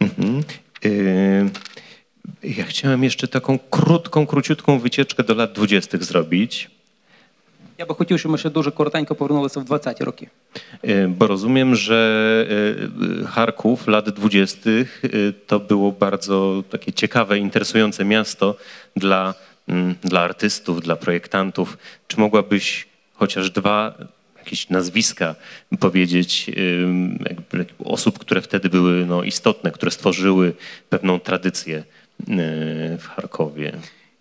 Mhm. 0.00 0.42
Y, 0.84 1.50
Ja 2.47 2.63
chciałem 2.63 3.03
jeszcze 3.03 3.27
taką 3.27 3.59
krótką, 3.59 4.25
króciutką 4.27 4.79
wycieczkę 4.79 5.23
do 5.23 5.33
lat 5.33 5.53
dwudziestych 5.53 6.03
zrobić, 6.03 6.69
Я 7.77 7.85
би 7.85 7.95
хотів, 7.95 8.19
щоб 8.19 8.31
ми 8.31 8.37
ще 8.37 8.49
дуже 8.49 8.71
коротенько 8.71 9.15
повернулися 9.15 9.59
в 9.59 9.63
20-ті 9.63 10.03
роки. 10.03 10.27
y, 10.83 11.07
bo 11.07 11.27
rozumiem, 11.27 11.75
że 11.75 11.99
y, 12.51 13.21
y, 13.21 13.25
Charków 13.25 13.87
lat 13.87 14.09
dwudziestych 14.09 15.05
y, 15.05 15.33
to 15.47 15.59
było 15.59 15.91
bardzo 15.91 16.63
takie 16.69 16.93
ciekawe, 16.93 17.37
interesujące 17.37 18.05
miasto 18.05 18.55
dla, 18.95 19.33
mm, 19.67 19.95
dla 20.03 20.21
artystów, 20.21 20.81
dla 20.81 20.95
projektantów. 20.95 21.77
Czy 22.07 22.19
mogłabyś 22.19 22.87
chociaż 23.13 23.51
dwa 23.51 23.93
jakieś 24.37 24.69
nazwiska 24.69 25.35
powiedzieć 25.79 26.51
ym, 26.57 27.25
jakby, 27.29 27.57
jakby 27.57 27.83
osób, 27.85 28.19
które 28.19 28.41
wtedy 28.41 28.69
były 28.69 29.05
no, 29.05 29.23
istotne, 29.23 29.71
które 29.71 29.91
stworzyły 29.91 30.53
pewną 30.89 31.19
tradycję 31.19 31.83
y, 32.28 32.98
w 32.98 33.08
Charkowie? 33.16 33.72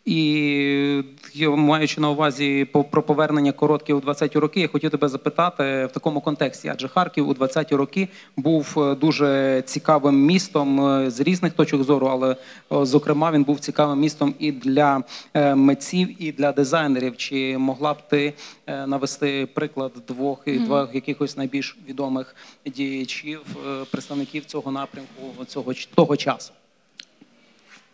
І 0.06 1.02
маючи 1.48 2.02
на 2.02 2.10
увазі 2.10 2.66
по- 2.72 2.84
про 2.84 3.04
повернення 3.04 3.52
коротке 3.52 3.94
у 3.94 4.00
20-ті 4.00 4.40
роки, 4.40 4.60
я 4.60 4.68
хотів 4.68 4.90
тебе 4.92 5.08
запитати 5.10 5.64
в 5.86 5.92
такому 5.92 6.22
контексті, 6.22 6.68
адже 6.68 6.88
Харків 6.88 7.30
у 7.30 7.34
20-ті 7.34 7.76
роки 7.76 8.08
був 8.38 8.74
е, 8.78 8.96
дуже 8.96 9.62
цікавим 9.66 10.26
містом 10.26 10.86
е, 10.90 11.12
з 11.12 11.20
різних 11.20 11.54
точок 11.54 11.84
зору, 11.84 12.08
але 12.08 12.32
е, 12.32 12.86
зокрема 12.86 13.32
він 13.32 13.44
був 13.44 13.60
цікавим 13.60 14.00
містом 14.00 14.34
і 14.40 14.52
для 14.52 15.04
е, 15.34 15.56
митців, 15.56 16.24
і 16.24 16.32
для 16.32 16.52
дизайнерів. 16.52 17.18
Чи 17.18 17.58
могла 17.58 17.94
б 17.94 17.98
ти 18.10 18.34
е, 18.68 18.88
навести 18.88 19.46
приклад 19.54 19.92
двох 20.08 20.42
і 20.46 20.60
двох 20.60 20.96
якихось 20.96 21.38
найбільш 21.38 21.78
відомих 21.90 22.36
діячів, 22.66 23.42
е, 23.68 23.86
представників 23.92 24.46
цього 24.46 24.72
напрямку 24.72 25.46
цього 25.48 25.74
ч- 25.74 25.90
того 25.96 26.18
часу? 26.18 26.54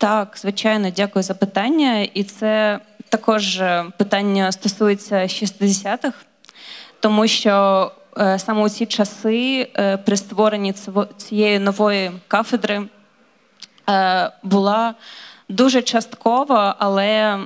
Так, 0.04 0.34
звичайно, 0.36 0.90
дякую 0.96 1.22
за 1.22 1.34
питання. 1.34 2.00
І 2.14 2.24
це 2.24 2.80
також 3.08 3.60
е, 3.60 3.84
питання 3.98 4.52
стосується 4.52 5.16
60-х, 5.16 6.12
тому 7.00 7.26
що 7.26 7.92
е, 8.18 8.38
саме 8.38 8.62
у 8.62 8.68
ці 8.68 8.86
часи 8.86 9.68
е, 9.78 9.96
при 9.96 10.16
створенні 10.16 10.74
цієї 11.16 11.58
нової 11.58 12.12
кафедри 12.28 12.82
була 14.42 14.94
дуже 15.48 15.82
часткова, 15.82 16.76
але 16.78 17.38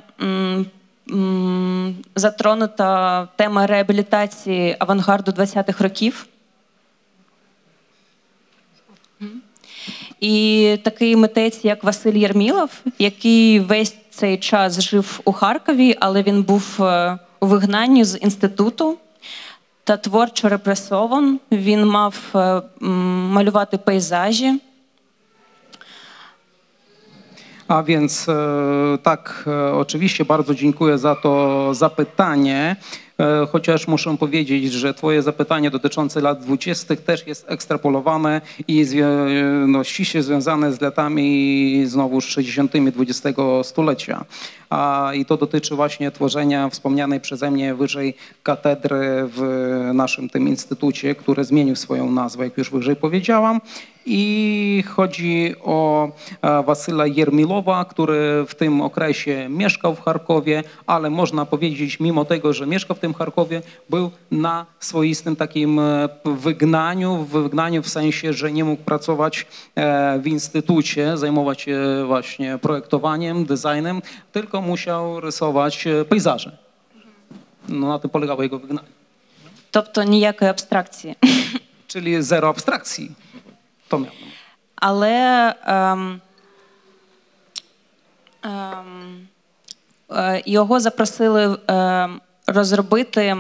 затронута 2.16 3.28
тема 3.36 3.66
реабілітації 3.66 4.76
авангарду 4.78 5.32
20-х 5.32 5.84
років. 5.84 6.26
І 10.20 10.76
такий 10.82 11.16
митець, 11.16 11.64
як 11.64 11.84
Василь 11.84 12.14
Єрмілов, 12.14 12.70
який 12.98 13.60
весь 13.60 13.96
цей 14.10 14.36
час 14.36 14.80
жив 14.80 15.20
у 15.24 15.32
Харкові, 15.32 15.96
але 16.00 16.22
він 16.22 16.42
був 16.42 16.76
е, 16.80 17.18
у 17.40 17.46
вигнанні 17.46 18.04
з 18.04 18.18
інституту 18.18 18.98
та 19.84 19.96
творчо 19.96 20.48
репресован. 20.48 21.40
Він 21.52 21.86
мав 21.86 22.14
е, 22.34 22.62
малювати 23.34 23.78
пейзажі. 23.78 24.60
A 27.68 27.82
więc 27.82 28.26
tak, 29.02 29.44
e, 29.46 29.74
oczywiście 29.74 30.24
bardzo 30.24 30.54
dziękuję 30.54 30.98
za 30.98 31.14
to 31.14 31.74
zapytanie, 31.74 32.76
chociaż 33.52 33.88
muszę 33.88 34.16
powiedzieć, 34.16 34.72
że 34.72 34.94
Twoje 34.94 35.22
zapytanie 35.22 35.70
dotyczące 35.70 36.20
lat 36.20 36.44
20. 36.44 36.96
też 36.96 37.26
jest 37.26 37.44
ekstrapolowane 37.48 38.40
i 38.68 38.86
no, 39.66 39.84
ściśle 39.84 40.22
związane 40.22 40.72
z 40.72 40.80
latami 40.80 41.82
znowu 41.86 42.20
60. 42.20 42.72
XX 42.98 43.38
stulecia. 43.62 44.24
A, 44.70 45.10
I 45.14 45.24
to 45.24 45.36
dotyczy 45.36 45.74
właśnie 45.74 46.10
tworzenia 46.10 46.68
wspomnianej 46.68 47.20
przeze 47.20 47.50
mnie 47.50 47.74
wyżej 47.74 48.14
katedry 48.42 48.98
w 49.36 49.40
naszym 49.94 50.28
tym 50.28 50.48
instytucie, 50.48 51.14
który 51.14 51.44
zmienił 51.44 51.76
swoją 51.76 52.10
nazwę, 52.10 52.44
jak 52.44 52.58
już 52.58 52.70
wyżej 52.70 52.96
powiedziałam. 52.96 53.60
I 54.10 54.84
chodzi 54.88 55.54
o 55.64 56.08
e, 56.42 56.62
Wasyla 56.62 57.06
Jermilowa, 57.06 57.84
który 57.84 58.44
w 58.48 58.54
tym 58.54 58.80
okresie 58.80 59.48
mieszkał 59.50 59.94
w 59.94 60.00
Charkowie, 60.00 60.62
ale 60.86 61.10
można 61.10 61.46
powiedzieć, 61.46 62.00
mimo 62.00 62.24
tego, 62.24 62.52
że 62.52 62.66
mieszkał 62.66 62.96
w 62.96 63.00
tym 63.00 63.07
Charkowie, 63.17 63.61
był 63.89 64.11
na 64.31 64.65
swoistym 64.79 65.35
takim 65.35 65.79
e, 65.79 66.09
wygnaniu, 66.25 67.17
w 67.17 67.29
wygnaniu 67.29 67.81
w 67.81 67.89
sensie, 67.89 68.33
że 68.33 68.51
nie 68.51 68.63
mógł 68.63 68.83
pracować 68.83 69.45
e, 69.75 70.19
w 70.19 70.27
instytucie, 70.27 71.17
zajmować 71.17 71.61
się 71.61 72.03
właśnie 72.07 72.57
projektowaniem, 72.57 73.45
designem, 73.45 74.01
tylko 74.31 74.61
musiał 74.61 75.19
rysować 75.19 75.87
e, 75.87 76.05
pejzaże. 76.05 76.57
No, 77.69 77.87
na 77.87 77.99
tym 77.99 78.09
polegało 78.09 78.43
jego 78.43 78.59
wygnanie. 78.59 78.87
Тобто 79.71 80.03
ніякої 80.03 80.51
абстракції. 80.51 81.15
Czyli 81.87 82.23
zero 82.23 82.49
abstrakcji. 82.49 83.11
To 83.87 83.99
miał. 83.99 84.11
Але 84.75 85.55
ем, 85.63 86.21
ем, 88.43 89.27
е, 90.11 90.41
його 90.45 90.79
запросили 90.79 91.57
ем, 91.67 92.21
розробити 92.47 93.35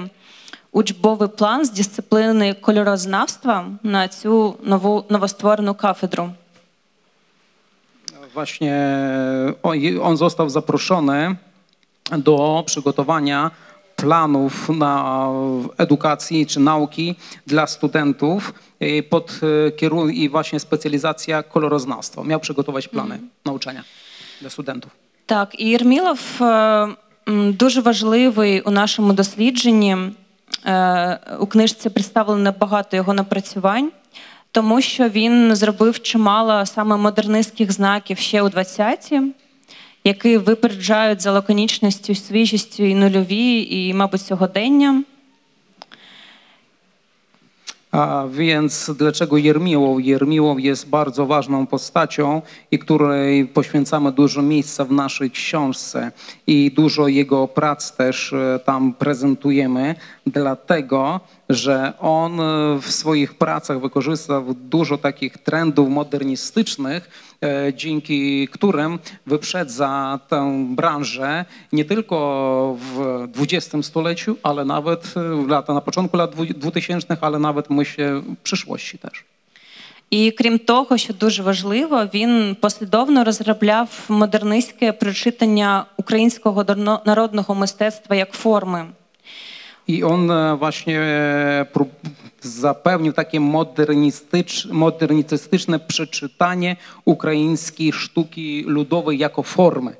учбовий 0.71 1.29
план 1.29 1.65
з 1.65 1.69
дисципліни 1.69 2.53
кольорознавства 2.53 3.65
на 3.83 4.07
цю 4.07 4.57
нову 4.63 5.05
новостворену 5.09 5.75
кафедру. 5.75 6.29
Właśnie 8.33 8.75
on, 9.63 9.77
on 10.01 10.17
został 10.17 10.49
zaproszony 10.49 11.35
do 12.11 12.63
przygotowania 12.65 13.51
planów 13.95 14.69
na 14.69 15.27
edukacji 15.77 16.45
czy 16.45 16.59
nauki 16.59 17.15
dla 17.47 17.67
studentów 17.67 18.53
y, 18.81 19.03
pod 19.03 19.39
y, 19.67 19.71
kierunkiem 19.71 20.15
i 20.15 20.29
właśnie 20.29 20.59
specjalizacja 20.59 21.43
koloroznawstwo. 21.43 22.23
Miał 22.23 22.39
przygotować 22.39 22.87
plany 22.87 23.19
nauczania 23.45 23.83
dla 24.41 24.49
studentów. 24.49 24.91
Так, 25.25 25.59
і 25.59 25.69
Єрмілов 25.69 26.19
е, 26.41 26.45
м, 26.45 26.95
дуже 27.28 27.80
важливий 27.80 28.60
у 28.60 28.70
нашому 28.70 29.12
дослідженні. 29.12 29.96
Е, 30.66 31.18
У 31.40 31.46
книжці 31.46 31.90
представлено 31.90 32.54
багато 32.60 32.96
його 32.96 33.14
напрацювань, 33.14 33.90
тому 34.52 34.80
що 34.80 35.08
він 35.08 35.56
зробив 35.56 36.02
чимало 36.02 36.66
саме 36.66 36.96
модернистських 36.96 37.72
знаків 37.72 38.18
ще 38.18 38.42
у 38.42 38.48
20-ті. 38.48 39.22
які 40.04 40.36
випереджають 40.36 41.22
за 41.22 41.32
лаконічністю, 41.32 42.14
свіжістю 42.14 42.82
і 42.82 42.94
нульові, 42.94 43.66
і, 43.70 43.94
мабуть, 43.94 44.26
słogodення. 44.26 45.02
A 47.92 48.24
więc 48.30 48.90
dlaczego 48.98 49.36
Jermiłow? 49.36 50.04
Jermiłow 50.04 50.60
jest 50.60 50.88
bardzo 50.88 51.26
ważną 51.26 51.66
postacią 51.66 52.42
i 52.70 52.78
której 52.78 53.46
poświęcamy 53.46 54.12
dużo 54.12 54.42
miejsca 54.42 54.84
w 54.84 54.92
naszej 54.92 55.30
książce 55.30 56.12
i 56.46 56.70
dużo 56.76 57.08
jego 57.08 57.48
prac 57.48 57.96
też 57.96 58.32
e, 58.32 58.60
tam 58.64 58.92
prezentujemy, 58.92 59.94
dlatego 60.26 61.20
że 61.48 61.92
on 62.00 62.40
e, 62.40 62.78
w 62.80 62.90
swoich 62.90 63.34
pracach 63.34 63.80
wykorzystał 63.80 64.54
dużo 64.54 64.98
takich 64.98 65.38
trendów 65.38 65.88
modernistycznych, 65.88 67.10
e, 67.44 67.72
dzięki 67.74 68.48
którym 68.48 68.98
wyprzedza 69.26 70.20
tę 70.28 70.66
branżę 70.70 71.44
nie 71.72 71.84
tylko 71.84 72.76
w 72.80 73.28
XX 73.38 73.86
stuleciu, 73.86 74.36
ale 74.42 74.64
nawet 74.64 75.06
w 75.16 75.48
lata, 75.48 75.74
na 75.74 75.80
początku 75.80 76.16
lat 76.16 76.34
2000, 76.34 77.16
ale 77.20 77.38
nawet 77.38 77.70
myślę 77.70 78.20
w 78.20 78.36
przyszłości 78.42 78.98
też. 78.98 79.24
І 80.10 80.30
крім 80.30 80.58
того, 80.58 80.98
що 80.98 81.12
дуже 81.12 81.42
важливо, 81.42 82.04
він 82.14 82.56
послідовно 82.60 83.24
розробляв 83.24 84.04
модернистське 84.08 84.92
прочитання 84.92 85.84
українського 85.96 86.64
народного 87.04 87.54
мистецтва 87.54 88.16
як 88.16 88.32
форми. 88.32 88.86
On 90.04 90.30
e, 90.30 90.56
właśnie 90.56 91.00
zapewnił 92.40 93.12
takie 93.12 93.40
modernistycz, 93.40 94.66
modernistyczne 94.66 95.78
przeczytanie 95.78 96.76
ukraińskiej 97.04 97.92
sztuki 97.92 98.64
ludowej 98.66 99.18
jako 99.18 99.42
formy. 99.42 99.96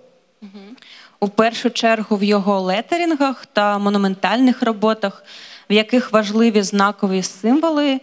У 1.20 1.28
першу 1.28 1.70
чергу 1.70 2.16
в 2.16 2.22
його 2.22 2.60
летерінгах 2.60 3.46
та 3.46 3.78
монументальних 3.78 4.62
роботах, 4.62 5.24
в 5.70 5.72
яких 5.72 6.12
важливі 6.12 6.62
знакові 6.62 7.22
символи, 7.22 8.00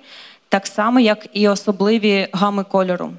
так 0.50 0.68
само 0.68 1.00
як 1.00 1.28
і 1.34 1.48
особливі 1.48 2.28
гами 2.34 2.64
кольору. 2.64 3.14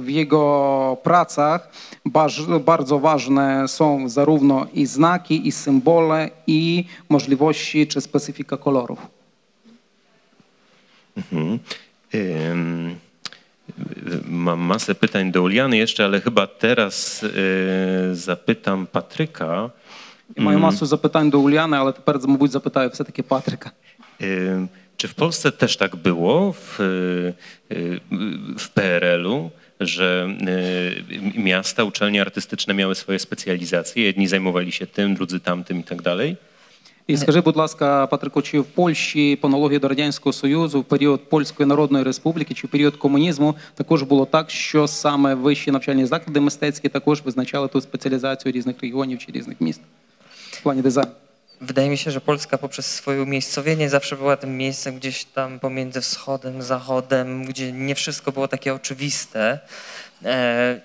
W 0.00 0.08
jego 0.08 0.96
pracach 1.02 1.68
baż- 2.04 2.58
bardzo 2.64 2.98
ważne 2.98 3.68
są 3.68 4.08
zarówno 4.08 4.66
i 4.74 4.86
znaki, 4.86 5.48
i 5.48 5.52
symbole, 5.52 6.30
i 6.46 6.84
możliwości 7.08 7.86
czy 7.86 8.00
specyfika 8.00 8.56
kolorów. 8.56 8.98
Mhm. 11.16 11.58
Ym, 12.14 12.96
Mam 14.28 14.60
masę 14.60 14.94
pytań 14.94 15.32
do 15.32 15.42
Uliany 15.42 15.76
jeszcze, 15.76 16.04
ale 16.04 16.20
chyba 16.20 16.46
teraz 16.46 17.22
y, 17.22 18.14
zapytam 18.14 18.86
Patryka. 18.86 19.70
І 20.36 20.40
маю 20.40 20.58
масу 20.58 20.86
запитань 20.86 21.30
до 21.30 21.40
Уляни, 21.40 21.76
але 21.76 21.92
тепер, 21.92 22.18
мабуть, 22.28 22.50
запитаю 22.50 22.90
все-таки 22.90 23.22
Патрика. 23.22 23.70
Ym, 24.22 24.68
Czy 24.96 25.08
w 25.08 25.14
Polsce 25.14 25.52
też 25.52 25.76
tak 25.76 25.96
było 25.96 26.52
w, 26.52 26.80
y, 26.80 27.34
y, 27.72 28.00
w 29.20 29.20
PRL-u, 29.20 29.50
że 29.80 30.28
y, 31.36 31.40
miasta, 31.40 31.84
uczelnie 31.84 32.20
artystyczne 32.20 32.74
miały 32.74 32.94
swoje 32.94 33.18
specjalizacje? 33.18 34.04
Jedni 34.04 34.28
zajmowali 34.28 34.72
się 34.72 34.86
tym, 34.86 35.14
drudzy 35.14 35.40
tamtym 35.40 35.80
i 35.80 35.84
tak 35.84 36.02
dalej? 36.02 36.36
І 37.08 37.16
скажи, 37.16 37.40
будь 37.40 37.56
ласка, 37.56 38.06
Патрику, 38.06 38.42
чи 38.42 38.60
в 38.60 38.64
Польщі 38.64 39.36
по 39.36 39.48
аналогії 39.48 39.78
до 39.78 39.88
Радянського 39.88 40.32
Союзу 40.32 40.80
в 40.80 40.84
період 40.84 41.28
Польської 41.28 41.68
Народної 41.68 42.04
Республіки 42.04 42.54
чи 42.54 42.66
в 42.66 42.70
період 42.70 42.96
комунізму 42.96 43.54
також 43.74 44.02
було 44.02 44.24
так, 44.26 44.50
що 44.50 44.88
саме 44.88 45.34
вищі 45.34 45.70
навчальні 45.70 46.06
заклади 46.06 46.40
мистецькі 46.40 46.88
також 46.88 47.22
визначали 47.22 47.68
ту 47.68 47.80
спеціалізацію 47.80 48.52
різних 48.52 48.76
регіонів 48.82 49.18
чи 49.18 49.32
різних 49.32 49.60
міст 49.60 49.80
в 50.50 50.62
плані 50.62 50.82
дизайну? 50.82 51.10
Wydaje 51.61 51.89
mi 51.89 51.97
się, 51.97 52.11
że 52.11 52.21
Polska 52.21 52.57
poprzez 52.57 52.85
swoje 52.85 53.21
umiejscowienie 53.23 53.89
zawsze 53.89 54.17
była 54.17 54.37
tym 54.37 54.57
miejscem 54.57 54.95
gdzieś 54.95 55.25
tam 55.25 55.59
pomiędzy 55.59 56.01
wschodem, 56.01 56.61
zachodem, 56.61 57.45
gdzie 57.45 57.71
nie 57.71 57.95
wszystko 57.95 58.31
było 58.31 58.47
takie 58.47 58.73
oczywiste. 58.73 59.59
E, 60.25 60.81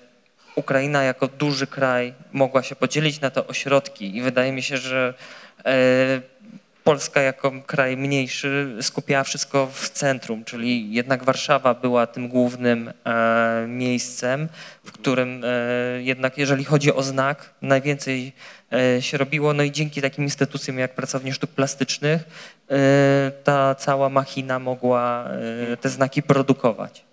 Ukraina 0.55 1.03
jako 1.03 1.27
duży 1.27 1.67
kraj 1.67 2.13
mogła 2.31 2.63
się 2.63 2.75
podzielić 2.75 3.21
na 3.21 3.29
te 3.29 3.47
ośrodki 3.47 4.17
i 4.17 4.21
wydaje 4.21 4.51
mi 4.51 4.63
się, 4.63 4.77
że 4.77 5.13
e, 5.65 6.21
Polska 6.86 7.20
jako 7.20 7.52
kraj 7.66 7.96
mniejszy 7.96 8.76
skupiała 8.80 9.24
wszystko 9.24 9.66
w 9.72 9.90
centrum, 9.90 10.44
czyli 10.44 10.92
jednak 10.92 11.24
Warszawa 11.24 11.74
była 11.74 12.06
tym 12.06 12.28
głównym 12.28 12.92
e, 13.04 13.64
miejscem, 13.68 14.48
w 14.84 14.92
którym 14.92 15.44
e, 15.44 15.48
jednak 16.02 16.38
jeżeli 16.38 16.64
chodzi 16.64 16.92
o 16.94 17.02
znak, 17.02 17.50
najwięcej 17.62 18.32
e, 18.72 19.02
się 19.02 19.18
robiło. 19.18 19.54
No 19.54 19.62
i 19.62 19.72
dzięki 19.72 20.02
takim 20.02 20.24
instytucjom 20.24 20.78
jak 20.78 20.94
Pracownie 20.94 21.32
Sztuk 21.32 21.50
Plastycznych 21.50 22.22
e, 22.70 23.32
ta 23.44 23.74
cała 23.74 24.08
machina 24.08 24.58
mogła 24.58 25.28
e, 25.72 25.76
te 25.76 25.88
znaki 25.88 26.22
produkować. 26.22 27.04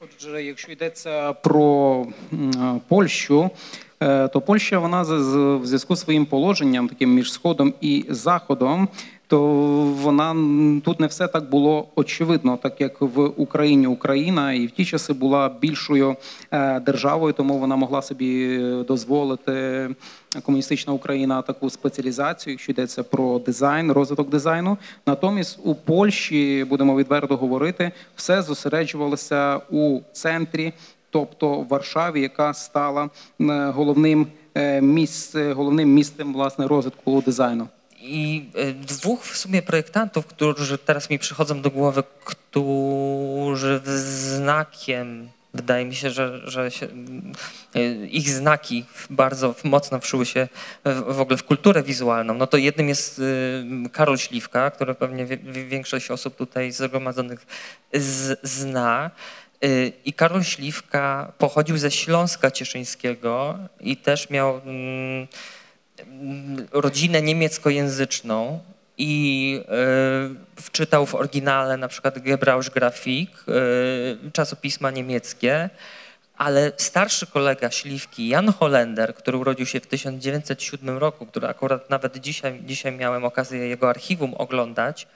Отже, 0.00 0.42
якщо 0.42 0.72
йдеться 0.72 1.32
про 1.32 2.06
м, 2.32 2.80
Польщу, 2.88 3.38
е, 3.44 3.89
то 4.33 4.43
Польща 4.45 4.79
вона 4.79 5.01
в 5.01 5.65
зв'язку 5.65 5.95
з 5.95 5.99
своїм 5.99 6.25
положенням, 6.25 6.87
таким 6.87 7.13
між 7.13 7.33
сходом 7.33 7.73
і 7.81 8.05
заходом, 8.09 8.87
то 9.31 9.39
вона 10.01 10.35
тут 10.83 10.99
не 10.99 11.07
все 11.07 11.27
так 11.27 11.49
було 11.49 11.87
очевидно, 11.95 12.57
так 12.57 12.81
як 12.81 13.01
в 13.01 13.25
Україні 13.25 13.87
Україна 13.87 14.53
і 14.53 14.67
в 14.67 14.71
ті 14.71 14.85
часи 14.85 15.13
була 15.13 15.49
більшою 15.61 16.15
е, 16.51 16.79
державою, 16.79 17.33
тому 17.33 17.57
вона 17.57 17.75
могла 17.75 18.01
собі 18.01 18.57
дозволити 18.87 19.89
комуністична 20.43 20.93
Україна 20.93 21.41
таку 21.41 21.69
спеціалізацію, 21.69 22.53
якщо 22.53 22.71
йдеться 22.71 23.03
про 23.03 23.39
дизайн, 23.39 23.91
розвиток 23.91 24.29
дизайну. 24.29 24.77
Натомість 25.07 25.59
у 25.63 25.75
Польщі 25.75 26.65
будемо 26.69 26.95
відверто 26.95 27.37
говорити, 27.37 27.91
все 28.15 28.41
зосереджувалося 28.41 29.57
у 29.69 29.99
центрі, 30.13 30.73
тобто 31.10 31.60
в 31.60 31.68
Варшаві, 31.68 32.20
яка 32.20 32.54
стала 32.54 33.04
е, 33.04 33.10
головним 33.70 34.26
е, 34.54 34.80
місце, 34.80 35.52
головним 35.52 35.88
місцем 35.88 36.32
власне 36.32 36.66
розвитку 36.66 37.22
дизайну. 37.26 37.68
I 38.02 38.44
e, 38.54 38.72
dwóch 38.72 39.24
w 39.24 39.36
sumie 39.36 39.62
projektantów, 39.62 40.26
którzy 40.26 40.78
teraz 40.78 41.10
mi 41.10 41.18
przychodzą 41.18 41.62
do 41.62 41.70
głowy, 41.70 42.02
którzy 42.24 43.80
znakiem, 43.84 45.28
wydaje 45.54 45.84
mi 45.84 45.94
się, 45.94 46.10
że, 46.10 46.50
że 46.50 46.70
się, 46.70 46.88
e, 47.74 48.06
ich 48.06 48.28
znaki 48.28 48.84
bardzo 49.10 49.54
mocno 49.64 50.00
wszyły 50.00 50.26
się 50.26 50.48
w, 50.84 51.14
w 51.14 51.20
ogóle 51.20 51.36
w 51.36 51.44
kulturę 51.44 51.82
wizualną. 51.82 52.34
No 52.34 52.46
to 52.46 52.56
jednym 52.56 52.88
jest 52.88 53.20
e, 53.84 53.88
Karol 53.88 54.18
Śliwka, 54.18 54.70
który 54.70 54.94
pewnie 54.94 55.26
wie, 55.26 55.36
wie- 55.36 55.64
większość 55.64 56.10
osób 56.10 56.36
tutaj 56.36 56.72
zgromadzonych 56.72 57.46
z, 57.92 58.40
zna. 58.42 59.10
Y, 59.65 59.93
I 60.05 60.13
Karol 60.13 60.43
Śliwka 60.43 61.31
pochodził 61.37 61.77
ze 61.77 61.91
Śląska 61.91 62.51
Cieszyńskiego 62.51 63.59
i 63.79 63.97
też 63.97 64.29
miał 64.29 64.57
mm, 64.57 65.27
mm, 65.97 66.67
rodzinę 66.71 67.21
niemieckojęzyczną 67.21 68.59
i 68.97 69.59
y, 70.57 70.61
wczytał 70.61 71.05
w 71.05 71.15
oryginale 71.15 71.77
na 71.77 71.87
przykład 71.87 72.19
Gebrausch 72.19 72.69
Grafik, 72.73 73.29
y, 74.27 74.31
czasopisma 74.31 74.91
niemieckie, 74.91 75.69
ale 76.37 76.71
starszy 76.77 77.27
kolega 77.27 77.71
Śliwki, 77.71 78.27
Jan 78.27 78.53
Holender, 78.53 79.15
który 79.15 79.37
urodził 79.37 79.65
się 79.65 79.79
w 79.79 79.87
1907 79.87 80.97
roku, 80.97 81.25
który 81.25 81.47
akurat 81.47 81.89
nawet 81.89 82.17
dzisiaj, 82.17 82.61
dzisiaj 82.65 82.91
miałem 82.91 83.25
okazję 83.25 83.59
jego 83.59 83.89
archiwum 83.89 84.33
oglądać, 84.33 85.07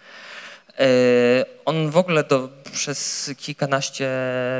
On 1.66 1.90
w 1.90 1.98
ogóle 1.98 2.24
do, 2.24 2.50
przez 2.72 3.32
kilkanaście 3.38 4.10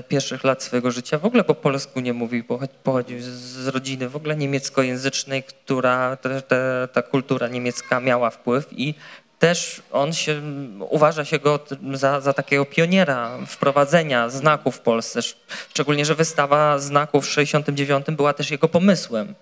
pierwszych 0.08 0.44
lat 0.44 0.64
swojego 0.64 0.92
życia 0.92 1.18
w 1.18 1.26
ogóle 1.26 1.44
po 1.44 1.56
polsku 1.56 2.00
nie 2.00 2.14
mówił, 2.14 2.44
pocho- 2.44 2.68
pochodził 2.84 3.18
z, 3.22 3.68
rodziny 3.68 4.10
w 4.10 4.16
ogóle 4.16 4.36
niemieckojęzycznej, 4.36 5.44
która 5.44 6.16
te, 6.16 6.42
te, 6.42 6.88
ta 6.94 7.02
kultura 7.02 7.48
niemiecka 7.48 8.00
miała 8.00 8.30
wpływ 8.30 8.68
i 8.72 8.94
też 9.40 9.82
on 9.92 10.14
się, 10.14 10.42
uważa 10.90 11.26
się 11.26 11.40
go 11.40 11.60
za, 11.94 12.22
za 12.22 12.34
takiego 12.34 12.66
pioniera 12.66 13.38
wprowadzenia 13.48 14.30
znaków 14.30 14.76
w 14.76 14.80
Polsce, 14.80 15.20
Sz- 15.20 15.42
szczególnie, 15.70 16.06
że 16.06 16.16
wystawa 16.16 16.80
znaków 16.80 17.26
w 17.26 17.30
69 17.30 18.06
była 18.12 18.34
też 18.34 18.52
jego 18.52 18.68
pomysłem. 18.68 19.36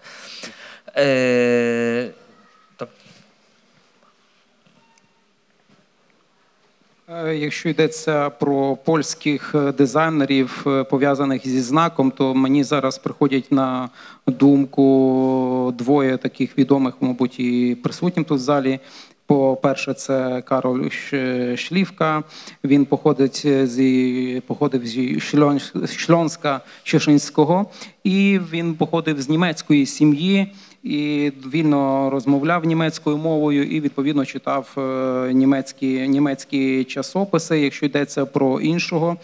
E, 0.88 1.04
Якщо 7.34 7.70
йдеться 7.70 8.30
про 8.30 8.76
польських 8.76 9.56
е, 9.56 9.72
дизайнерів, 9.72 10.64
е, 10.68 10.84
пов'язаних 10.84 11.48
зі 11.48 11.62
знаком, 11.62 12.12
то 12.12 12.36
мені 12.36 12.64
зараз 12.64 12.98
приходять 12.98 13.52
на 13.52 13.90
думку 14.28 15.74
двоє 15.78 16.18
таких 16.18 16.58
відомих, 16.58 16.94
мабуть, 17.02 17.40
і 17.40 17.78
присутнім 17.84 18.26
тут 18.26 18.38
в 18.40 18.42
залі. 18.42 18.80
По-перше, 19.26 19.94
це 19.94 20.42
Кароль 20.42 20.90
Шлівка. 21.56 22.24
Він 22.64 22.86
походить 22.86 23.48
зі 23.68 24.42
походив 24.48 24.82
Шльон- 24.84 25.88
Шльонська 25.88 26.62
Чешинського, 26.84 27.66
і 28.04 28.40
він 28.52 28.74
походив 28.74 29.22
з 29.22 29.30
німецької 29.30 29.86
сім'ї. 29.86 30.52
І 30.84 31.32
вільно 31.54 32.10
розмовляв 32.10 32.66
німецькою 32.66 33.18
мовою 33.18 33.64
і 33.64 33.82
відповідно 33.82 34.26
читав 34.26 34.76
е, 34.78 35.34
німецькі, 35.34 36.08
німецькі 36.08 36.84
часописи. 36.84 37.60
Якщо 37.60 37.86
йдеться 37.86 38.26
про 38.26 38.60
іншого 38.60 39.18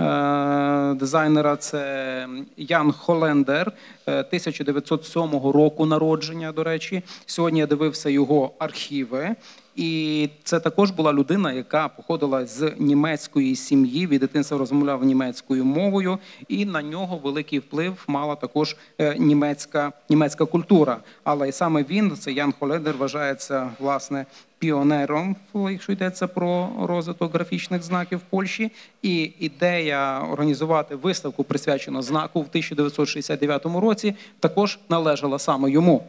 е, 0.00 0.94
дизайнера, 0.94 1.56
це 1.56 2.26
Ян 2.56 2.92
Холендер, 2.92 3.72
е, 4.06 4.12
1907 4.12 5.22
року 5.32 5.86
народження. 5.86 6.52
До 6.52 6.64
речі, 6.64 7.02
сьогодні 7.26 7.60
я 7.60 7.66
дивився 7.66 8.10
його 8.10 8.50
архіви. 8.58 9.34
І 9.76 10.28
це 10.44 10.60
також 10.60 10.90
була 10.90 11.12
людина, 11.12 11.52
яка 11.52 11.88
походила 11.88 12.46
з 12.46 12.72
німецької 12.78 13.56
сім'ї, 13.56 14.06
від 14.06 14.20
дитинства 14.20 14.58
розмовляв 14.58 15.04
німецькою 15.04 15.64
мовою, 15.64 16.18
і 16.48 16.64
на 16.64 16.82
нього 16.82 17.20
великий 17.24 17.58
вплив 17.58 18.04
мала 18.06 18.34
також 18.34 18.76
е, 18.98 19.16
німецька, 19.18 19.92
німецька 20.10 20.44
культура. 20.44 20.96
Але 21.24 21.48
і 21.48 21.52
саме 21.52 21.84
він, 21.90 22.16
це 22.16 22.32
Ян 22.32 22.54
Холедер, 22.58 22.96
вважається 22.96 23.70
власне 23.78 24.26
піонером, 24.58 25.36
якщо 25.54 25.92
йдеться 25.92 26.26
про 26.26 26.70
розвиток 26.82 27.34
графічних 27.34 27.82
знаків 27.82 28.18
в 28.18 28.30
Польщі. 28.30 28.72
І 29.02 29.32
ідея 29.38 30.20
організувати 30.32 30.96
виставку, 30.96 31.44
присвячену 31.44 32.02
знаку 32.02 32.40
в 32.40 32.46
1969 32.48 33.66
році, 33.66 34.14
також 34.40 34.78
належала 34.88 35.38
саме 35.38 35.70
йому. 35.70 36.04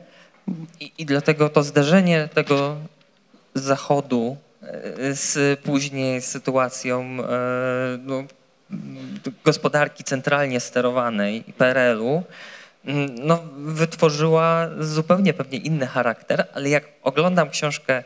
I, 0.79 0.91
I 0.99 1.05
dlatego 1.05 1.49
to 1.49 1.63
zderzenie 1.63 2.29
tego 2.33 2.75
zachodu 3.53 4.37
e, 4.61 5.15
z 5.15 5.59
później 5.59 6.21
sytuacją 6.21 7.01
e, 7.01 7.97
no, 8.03 8.23
gospodarki 9.43 10.03
centralnie 10.03 10.59
sterowanej 10.59 11.43
PRL-u 11.57 12.23
no, 13.21 13.39
wytworzyła 13.55 14.69
zupełnie 14.79 15.33
pewnie 15.33 15.57
inny 15.57 15.87
charakter, 15.87 16.47
ale 16.53 16.69
jak 16.69 16.83
oglądam 17.03 17.49
książkę 17.49 18.03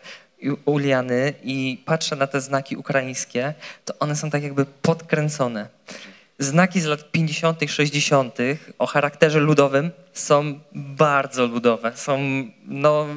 Uliany 0.65 1.33
i 1.43 1.83
patrzę 1.85 2.15
na 2.15 2.27
te 2.27 2.41
znaki 2.41 2.77
ukraińskie, 2.77 3.53
to 3.85 3.93
one 3.99 4.15
są 4.15 4.29
tak 4.29 4.43
jakby 4.43 4.65
podkręcone 4.65 5.67
znaki 6.39 6.81
z 6.81 6.85
lat 6.85 7.11
50., 7.11 7.59
60. 7.67 8.37
o 8.79 8.87
charakterze 8.87 9.39
ludowym 9.39 9.91
są 10.13 10.59
bardzo 10.73 11.45
ludowe. 11.45 11.91
Są 11.95 12.19
no, 12.65 13.07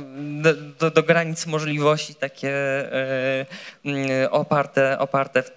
do, 0.78 0.90
do 0.90 1.02
granic 1.02 1.46
możliwości 1.46 2.14
takie 2.14 2.52
yy, 3.84 4.30
oparte, 4.30 4.98
oparte 4.98 5.42
w, 5.42 5.50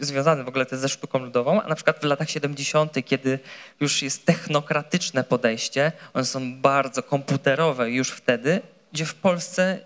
związane 0.00 0.44
w 0.44 0.48
ogóle 0.48 0.66
też 0.66 0.78
ze 0.78 0.88
sztuką 0.88 1.18
ludową. 1.18 1.62
A 1.62 1.68
na 1.68 1.74
przykład 1.74 2.00
w 2.00 2.04
latach 2.04 2.30
70., 2.30 2.92
kiedy 3.04 3.38
już 3.80 4.02
jest 4.02 4.26
technokratyczne 4.26 5.24
podejście, 5.24 5.92
one 6.14 6.24
są 6.24 6.60
bardzo 6.60 7.02
komputerowe 7.02 7.90
już 7.90 8.10
wtedy, 8.10 8.60
gdzie 8.92 9.06
w 9.06 9.14
Polsce 9.14 9.78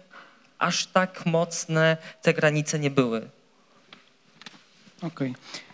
aż 0.58 0.86
tak 0.86 1.26
mocne 1.26 1.96
te 2.22 2.34
granice 2.34 2.78
nie 2.78 2.90
były. 2.90 3.28
Okej. 5.02 5.30
Okay. 5.30 5.71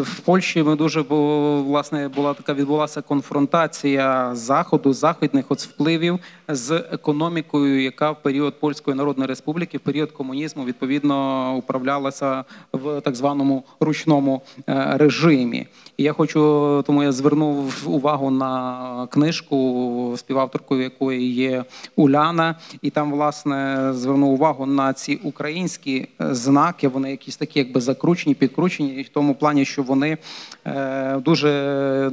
В 0.00 0.20
Польщі 0.24 0.62
ми 0.62 0.76
дуже 0.76 1.02
бу- 1.02 1.64
власне 1.64 2.08
була 2.08 2.34
така 2.34 2.54
відбулася 2.54 3.02
конфронтація 3.02 4.30
заходу, 4.34 4.92
західних 4.92 5.44
от 5.48 5.60
впливів 5.60 6.18
з 6.48 6.84
економікою, 6.92 7.82
яка 7.82 8.10
в 8.10 8.22
період 8.22 8.60
Польської 8.60 8.96
Народної 8.96 9.28
Республіки, 9.28 9.78
в 9.78 9.80
період 9.80 10.12
комунізму, 10.12 10.64
відповідно 10.64 11.56
управлялася 11.56 12.44
в 12.72 13.00
так 13.00 13.14
званому 13.16 13.64
ручному 13.80 14.42
е, 14.68 14.92
режимі. 14.96 15.66
І 15.96 16.02
я 16.02 16.12
хочу, 16.12 16.40
тому 16.86 17.02
я 17.02 17.12
звернув 17.12 17.74
увагу 17.86 18.30
на 18.30 19.06
книжку, 19.10 20.14
співавторкою 20.16 20.82
якої 20.82 21.34
є 21.34 21.64
Уляна, 21.96 22.54
і 22.82 22.90
там, 22.90 23.12
власне, 23.12 23.88
звернув 23.92 24.32
увагу 24.32 24.66
на 24.66 24.92
ці 24.92 25.14
українські 25.14 26.08
е, 26.20 26.34
знаки. 26.34 26.88
Вони 26.88 27.10
якісь 27.10 27.36
такі, 27.36 27.58
якби 27.58 27.80
закручені, 27.80 28.34
підкручені, 28.34 28.88
і 28.88 29.02
в 29.02 29.08
тому 29.08 29.34
плані, 29.34 29.64
що 29.64 29.82
вони 29.82 30.18
е, 30.66 31.16
дуже 31.16 32.10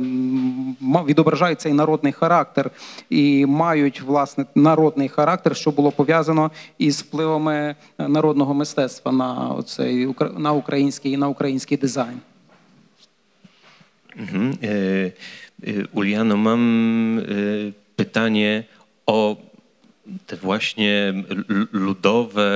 відображають 1.07 1.61
цей 1.61 1.73
народний 1.73 2.13
характер 2.13 2.71
і 3.09 3.45
мають 3.45 4.01
власне 4.01 4.22
народний 4.54 5.08
характер, 5.08 5.56
що 5.56 5.70
було 5.70 5.92
пов'язано 5.92 6.50
із 6.78 7.02
впливами 7.02 7.54
е, 7.98 8.08
народного 8.08 8.54
мистецтва 8.54 9.12
на 9.12 9.62
цей 9.62 10.08
на 10.36 10.52
український 10.52 11.16
на 11.16 11.28
український 11.28 11.76
дизайн. 11.76 12.20
Mhm. 14.18 14.52
E, 14.62 15.12
e, 15.62 15.86
Uliano, 15.92 16.36
mam 16.36 16.64
e, 17.18 17.22
pytanie 17.96 18.64
o 19.06 19.36
te 20.26 20.36
właśnie 20.36 21.12
l- 21.30 21.66
ludowe, 21.72 22.50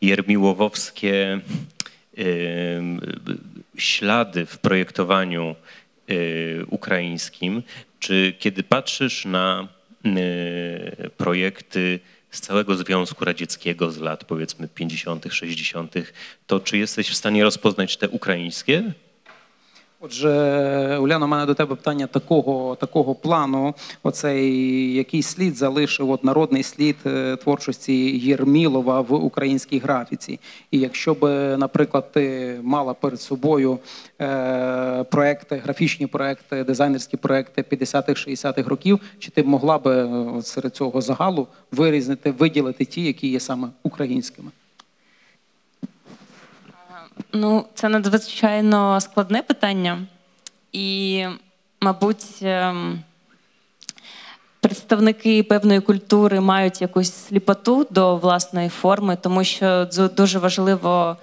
jermiłowowskie 0.00 1.40
e, 2.18 2.22
ślady 3.76 4.46
w 4.46 4.58
projektowaniu 4.58 5.44
e, 5.54 5.54
ukraińskim. 6.66 7.62
Czy 7.98 8.34
kiedy 8.38 8.62
patrzysz 8.62 9.24
na 9.24 9.46
e, 9.62 9.73
projekty 11.17 11.99
z 12.31 12.41
całego 12.41 12.75
Związku 12.75 13.25
Radzieckiego 13.25 13.91
z 13.91 13.97
lat 13.97 14.23
powiedzmy 14.23 14.67
50., 14.67 15.25
60., 15.29 15.93
to 16.47 16.59
czy 16.59 16.77
jesteś 16.77 17.09
w 17.09 17.15
stanie 17.15 17.43
rozpoznać 17.43 17.97
te 17.97 18.09
ukraińskie? 18.09 18.93
Отже, 20.05 20.97
Уляна, 21.01 21.25
у 21.25 21.29
мене 21.29 21.45
до 21.45 21.53
тебе 21.53 21.75
питання 21.75 22.07
такого, 22.07 22.75
такого 22.75 23.15
плану. 23.15 23.73
Оцей 24.03 24.93
який 24.93 25.23
слід 25.23 25.55
залишив 25.55 26.09
от 26.09 26.23
народний 26.23 26.63
слід 26.63 26.95
е, 27.05 27.35
творчості 27.35 28.17
Єрмілова 28.17 29.01
в 29.01 29.13
українській 29.13 29.79
графіці. 29.79 30.39
І 30.71 30.79
якщо 30.79 31.13
би, 31.13 31.57
наприклад, 31.57 32.11
ти 32.11 32.55
мала 32.63 32.93
перед 32.93 33.21
собою 33.21 33.79
е, 34.21 35.03
проекти, 35.03 35.55
графічні 35.55 36.07
проекти, 36.07 36.63
дизайнерські 36.63 37.17
проекти 37.17 37.61
50-х, 37.61 38.27
60-х 38.27 38.69
років, 38.69 38.99
чи 39.19 39.31
ти 39.31 39.41
б 39.41 39.47
могла 39.47 39.77
би 39.77 39.95
е, 39.95 40.41
серед 40.41 40.75
цього 40.75 41.01
загалу 41.01 41.47
вирізнити, 41.71 42.31
виділити 42.31 42.85
ті, 42.85 43.03
які 43.03 43.27
є 43.27 43.39
саме 43.39 43.67
українськими? 43.83 44.51
Ну, 47.35 47.65
це 47.73 47.89
надзвичайно 47.89 49.01
складне 49.01 49.41
питання. 49.41 49.99
І, 50.71 51.25
мабуть, 51.81 52.39
ем, 52.41 53.03
представники 54.59 55.43
певної 55.43 55.79
культури 55.79 56.39
мають 56.39 56.81
якусь 56.81 57.13
сліпоту 57.13 57.87
до 57.89 58.17
власної 58.17 58.69
форми, 58.69 59.17
тому 59.21 59.43
що 59.43 59.87
дуже 60.17 60.39
важливо 60.39 61.17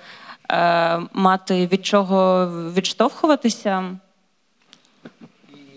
е, 0.51 1.01
мати 1.13 1.67
від 1.67 1.87
чого 1.87 2.47
відштовхуватися. 2.77 3.85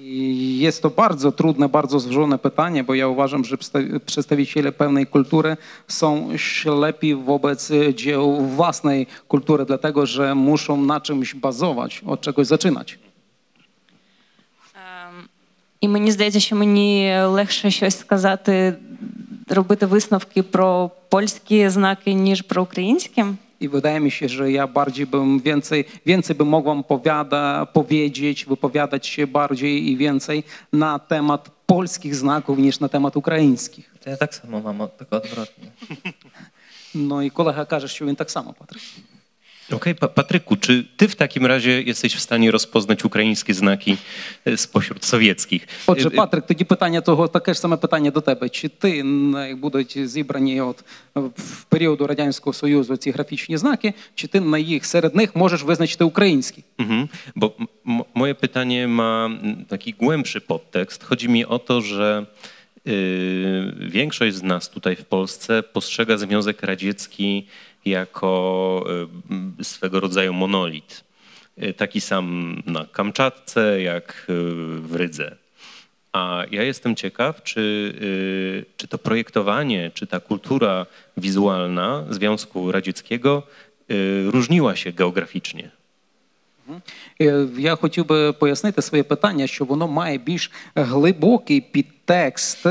I 0.04 0.58
Jest 0.58 0.82
to 0.82 0.90
bardzo 0.90 1.32
trudne, 1.32 1.68
bardzo 1.68 2.00
złożone 2.00 2.38
pytanie, 2.38 2.84
bo 2.84 2.94
ja 2.94 3.08
uważam, 3.08 3.44
że 3.44 3.56
przedsta- 3.56 4.00
przedstawiciele 4.06 4.72
pewnej 4.72 5.06
kultury 5.06 5.56
są 5.88 6.36
ślepi 6.36 7.14
wobec 7.14 7.72
dzieł 7.94 8.46
własnej 8.46 9.06
kultury, 9.28 9.64
dlatego 9.64 10.06
że 10.06 10.34
muszą 10.34 10.76
na 10.76 11.00
czymś 11.00 11.34
bazować, 11.34 12.02
od 12.06 12.20
czegoś 12.20 12.46
zaczynać. 12.46 12.98
Ем, 14.74 15.28
І 15.80 15.88
мені 15.88 16.10
здається, 16.10 16.40
що 16.40 16.56
мені 16.56 17.12
легше 17.26 17.70
щось 17.70 17.98
сказати, 17.98 18.74
робити 19.48 19.86
висновки 19.86 20.42
про 20.42 20.90
польські 21.08 21.68
знаки, 21.68 22.12
ніж 22.12 22.42
про 22.42 22.62
українські. 22.62 23.24
i 23.59 23.69
wydaje 23.69 23.99
mi 23.99 24.11
się, 24.11 24.29
że 24.29 24.51
ja 24.51 24.67
bardziej 24.67 25.05
bym 25.05 25.39
więcej, 25.39 25.85
więcej 26.05 26.35
bym 26.35 26.47
mogła 26.47 26.83
powiedzieć, 27.73 28.45
wypowiadać 28.45 29.07
się 29.07 29.27
bardziej 29.27 29.89
i 29.89 29.97
więcej 29.97 30.43
na 30.73 30.99
temat 30.99 31.51
polskich 31.65 32.15
znaków 32.15 32.57
niż 32.57 32.79
na 32.79 32.89
temat 32.89 33.17
ukraińskich. 33.17 33.95
To 34.03 34.09
ja 34.09 34.17
tak 34.17 34.35
samo 34.35 34.73
mam, 34.73 34.89
tylko 34.97 35.17
odwrotnie. 35.17 35.71
No 36.95 37.21
i 37.21 37.31
kolega 37.31 37.65
każe, 37.65 37.87
że 37.87 38.05
on 38.05 38.15
tak 38.15 38.31
samo 38.31 38.53
patrzy. 38.53 38.79
Okej, 39.72 39.94
Pa- 39.94 40.08
Patryku, 40.08 40.56
czy 40.56 40.84
ty 40.96 41.08
w 41.08 41.14
takim 41.16 41.46
razie 41.46 41.82
jesteś 41.82 42.14
w 42.16 42.20
stanie 42.20 42.50
rozpoznać 42.50 43.04
ukraińskie 43.04 43.54
znaki 43.54 43.96
e, 44.44 44.56
spośród 44.56 45.04
sowieckich? 45.04 45.66
Отже, 45.86 46.08
E, 46.08 46.12
e, 46.12 46.16
Патрик, 46.16 46.46
тоді 46.46 46.64
питання 46.64 47.00
того, 47.00 47.28
таке 47.28 47.54
ж 47.54 47.60
саме 47.60 47.76
питання 47.76 48.10
до 48.10 48.20
тебе. 48.20 48.48
Чи 48.48 48.68
ти, 48.68 48.98
м, 48.98 49.34
як 49.48 49.60
будуть 49.60 50.08
зібрані 50.08 50.60
от 50.60 50.84
е, 51.16 51.20
в 51.36 51.64
періоду 51.64 52.06
Радянського 52.06 52.54
Союзу 52.54 52.96
ці 52.96 53.10
графічні 53.10 53.56
знаки, 53.56 53.94
чи 54.14 54.26
ти 54.26 54.40
на 54.40 54.58
їх 54.58 54.86
серед 54.86 55.14
них 55.16 55.36
можеш 55.36 55.62
визначити 55.62 56.04
українські? 56.04 56.64
Mhm, 56.78 57.08
bo 57.36 57.52
m- 57.86 58.04
moje 58.14 58.34
pytanie 58.34 58.88
ma 58.88 59.26
mm, 59.26 59.64
taki 59.68 59.92
głębszy 59.92 60.40
podtekst. 60.40 61.02
Chodzi 61.04 61.28
mi 61.28 61.44
o 61.44 61.58
to, 61.58 61.80
że 61.80 62.26
y, 62.88 63.72
większość 63.90 64.36
z 64.36 64.42
nas 64.42 64.68
tutaj 64.68 64.96
w 64.96 65.04
Polsce 65.04 65.62
postrzega 65.62 66.16
Związek 66.18 66.62
Radziecki 66.62 67.46
jako 67.85 68.85
y, 69.59 69.63
swego 69.63 69.99
rodzaju 69.99 70.33
monolit. 70.33 71.03
Y, 71.63 71.73
Taki 71.73 72.01
sam 72.01 72.61
na 72.65 72.85
Kamczatce, 72.91 73.81
jak 73.81 74.25
y, 74.29 74.33
w 74.81 74.95
Rydze. 74.95 75.35
A 76.13 76.43
ja 76.51 76.63
jestem 76.63 76.95
ciekaw, 76.95 77.43
czy, 77.43 77.93
czy 78.77 78.87
to 78.87 78.97
projektowanie, 78.97 79.91
czy 79.93 80.07
ta 80.07 80.19
kultura 80.19 80.85
wizualna 81.17 82.05
Związku 82.09 82.71
Radzieckiego 82.71 83.43
różniła 84.31 84.75
się 84.75 84.91
geograficznie. 84.91 85.71
Е, 87.21 87.47
Я 87.57 87.75
хотів 87.75 88.07
би 88.07 88.33
пояснити 88.33 88.81
своє 88.81 89.03
питання, 89.03 89.47
що 89.47 89.65
воно 89.65 89.87
має 89.87 90.17
більш 90.17 90.51
глибокий 90.75 91.61
підтекст, 91.61 92.65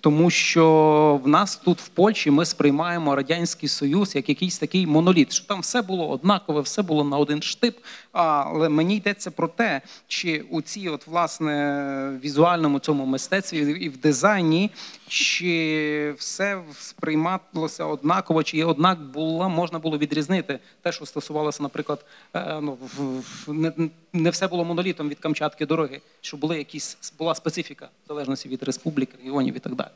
тому 0.00 0.30
що 0.30 1.20
в 1.24 1.28
нас 1.28 1.56
тут 1.56 1.80
в 1.80 1.88
Польщі 1.88 2.30
ми 2.30 2.44
сприймаємо 2.44 3.16
радянський 3.16 3.68
союз 3.68 4.16
як 4.16 4.28
якийсь 4.28 4.58
такий 4.58 4.86
моноліт, 4.86 5.32
що 5.32 5.46
там 5.46 5.60
все 5.60 5.82
було 5.82 6.08
однакове, 6.10 6.60
все 6.60 6.82
було 6.82 7.04
на 7.04 7.18
один 7.18 7.42
штип. 7.42 7.76
Але 8.12 8.68
мені 8.68 8.96
йдеться 8.96 9.30
про 9.30 9.48
те, 9.48 9.80
чи 10.08 10.44
у 10.50 10.62
цій, 10.62 10.88
от 10.88 11.06
власне, 11.06 12.18
візуальному 12.24 12.78
цьому 12.78 13.06
мистецтві 13.06 13.58
і 13.58 13.88
в 13.88 13.96
дизайні, 13.96 14.70
чи 15.08 16.14
все 16.18 16.58
сприймалося 16.80 17.84
однаково, 17.84 18.42
чи 18.42 18.64
однак 18.64 19.00
було 19.00 19.48
можна 19.48 19.78
було 19.78 19.98
відрізнити 19.98 20.58
те, 20.82 20.92
що 20.92 21.06
стосувалося, 21.06 21.62
наприклад, 21.62 22.04
е, 22.34 22.58
ну 22.62 22.72
в- 22.96 23.35
не, 23.48 23.72
не 24.12 24.30
все 24.30 24.48
було 24.48 24.64
монолітом 24.64 25.08
від 25.08 25.18
Камчатки 25.18 25.66
до 25.66 25.76
Риги, 25.76 26.00
що 26.20 26.36
були 26.36 26.58
якісь 26.58 27.12
була 27.18 27.34
специфіка 27.34 27.88
в 28.04 28.08
залежності 28.08 28.48
від 28.48 28.62
республік, 28.62 29.10
регіонів 29.18 29.56
і 29.56 29.58
так 29.58 29.74
далі. 29.74 29.90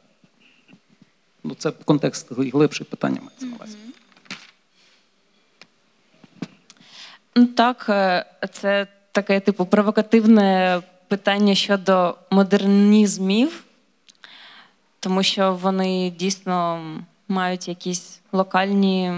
Ну, 1.44 1.54
це 1.54 1.70
контекст 1.70 2.32
глибше 2.32 2.84
питання 2.84 3.20
мається 3.20 3.46
на 3.46 3.56
увазі. 3.56 3.76
Ну, 7.36 7.46
Так, 7.46 7.86
е, 7.88 8.24
це 8.52 8.86
таке 9.12 9.40
типу 9.40 9.66
провокативне 9.66 10.82
питання 11.08 11.54
щодо 11.54 12.16
модернізмів, 12.30 13.64
тому 15.00 15.22
що 15.22 15.54
вони 15.54 16.10
дійсно 16.10 16.82
мають 17.28 17.68
якісь 17.68 18.20
локальні 18.32 19.12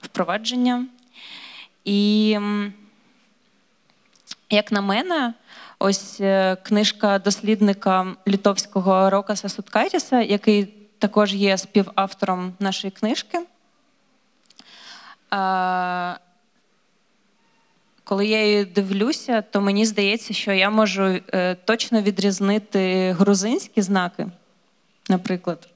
впровадження. 0.00 0.86
І 1.84 2.38
як 4.50 4.72
на 4.72 4.80
мене, 4.80 5.34
ось 5.78 6.20
е, 6.20 6.56
книжка 6.62 7.18
дослідника 7.18 8.16
літовського 8.28 9.10
Рокаса 9.10 9.48
Суткайтіса, 9.48 10.20
який 10.20 10.64
також 10.98 11.34
є 11.34 11.58
співавтором 11.58 12.54
нашої 12.58 12.90
книжки. 12.90 13.38
е, 15.32 16.18
коли 18.04 18.26
я 18.26 18.44
її 18.44 18.64
дивлюся, 18.64 19.42
то 19.42 19.60
мені 19.60 19.86
здається, 19.86 20.34
що 20.34 20.52
я 20.52 20.70
можу 20.70 21.02
е, 21.04 21.54
точно 21.54 22.02
відрізнити 22.02 23.12
грузинські 23.12 23.82
знаки, 23.82 24.26
наприклад. 25.08 25.68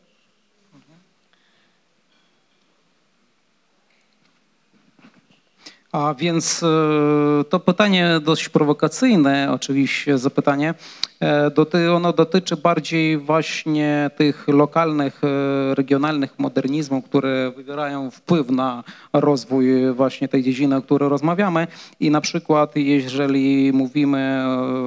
A 5.92 6.14
więc 6.14 6.62
e, 6.62 7.44
to 7.44 7.60
pytanie 7.60 8.20
dość 8.22 8.48
prowokacyjne, 8.48 9.48
oczywiście 9.52 10.18
zapytanie. 10.18 10.74
E, 11.22 11.94
ono 11.94 12.12
dotyczy 12.12 12.56
bardziej 12.56 13.18
właśnie 13.18 14.10
tych 14.16 14.48
lokalnych, 14.48 15.20
e, 15.24 15.74
regionalnych 15.74 16.38
modernizmów, 16.38 17.04
które 17.04 17.52
wywierają 17.56 18.10
wpływ 18.10 18.50
na 18.50 18.84
rozwój 19.12 19.92
właśnie 19.92 20.28
tej 20.28 20.42
dziedziny, 20.42 20.76
o 20.76 20.82
której 20.82 21.08
rozmawiamy. 21.08 21.66
I 22.00 22.10
na 22.10 22.20
przykład, 22.20 22.76
jeżeli 22.76 23.72
mówimy 23.72 24.42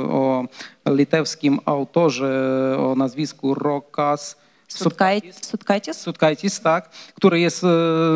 o 0.09 0.45
litewskim 0.89 1.59
autorze 1.65 2.75
o 2.79 2.95
nazwisku 2.95 3.53
Rokas 3.53 4.42
Суткай... 4.72 5.32
Суткайтіс? 5.40 5.96
Sutkaitis, 5.96 6.60
tak, 6.60 6.90
który 7.14 7.40
jest 7.40 7.64
e, 7.64 7.68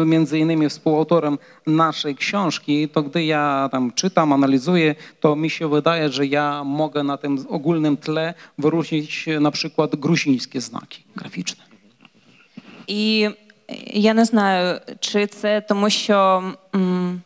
między 0.06 0.38
innymi 0.38 0.68
współautorem 0.68 1.38
naszej 1.66 2.14
książki, 2.16 2.88
to 2.88 3.02
gdy 3.02 3.24
ja 3.24 3.68
tam 3.72 3.92
czytam, 3.92 4.32
analizuję, 4.32 4.94
to 5.20 5.36
mi 5.36 5.50
się 5.50 5.68
wydaje, 5.68 6.08
że 6.12 6.26
ja 6.26 6.64
mogę 6.64 7.02
na 7.02 7.16
tym 7.16 7.46
ogólnym 7.48 7.96
tle 7.96 8.34
wyróżnić 8.58 9.28
e, 9.28 9.40
na 9.40 9.50
przykład 9.50 9.96
gruzińskie 9.96 10.60
znaki 10.60 11.04
graficzne. 11.16 11.64
І 12.86 13.30
я 13.86 14.14
не 14.14 14.24
знаю, 14.24 14.80
чи 15.00 15.26
це 15.26 15.60
тому, 15.60 15.90
що 15.90 16.42
м, 16.74 17.22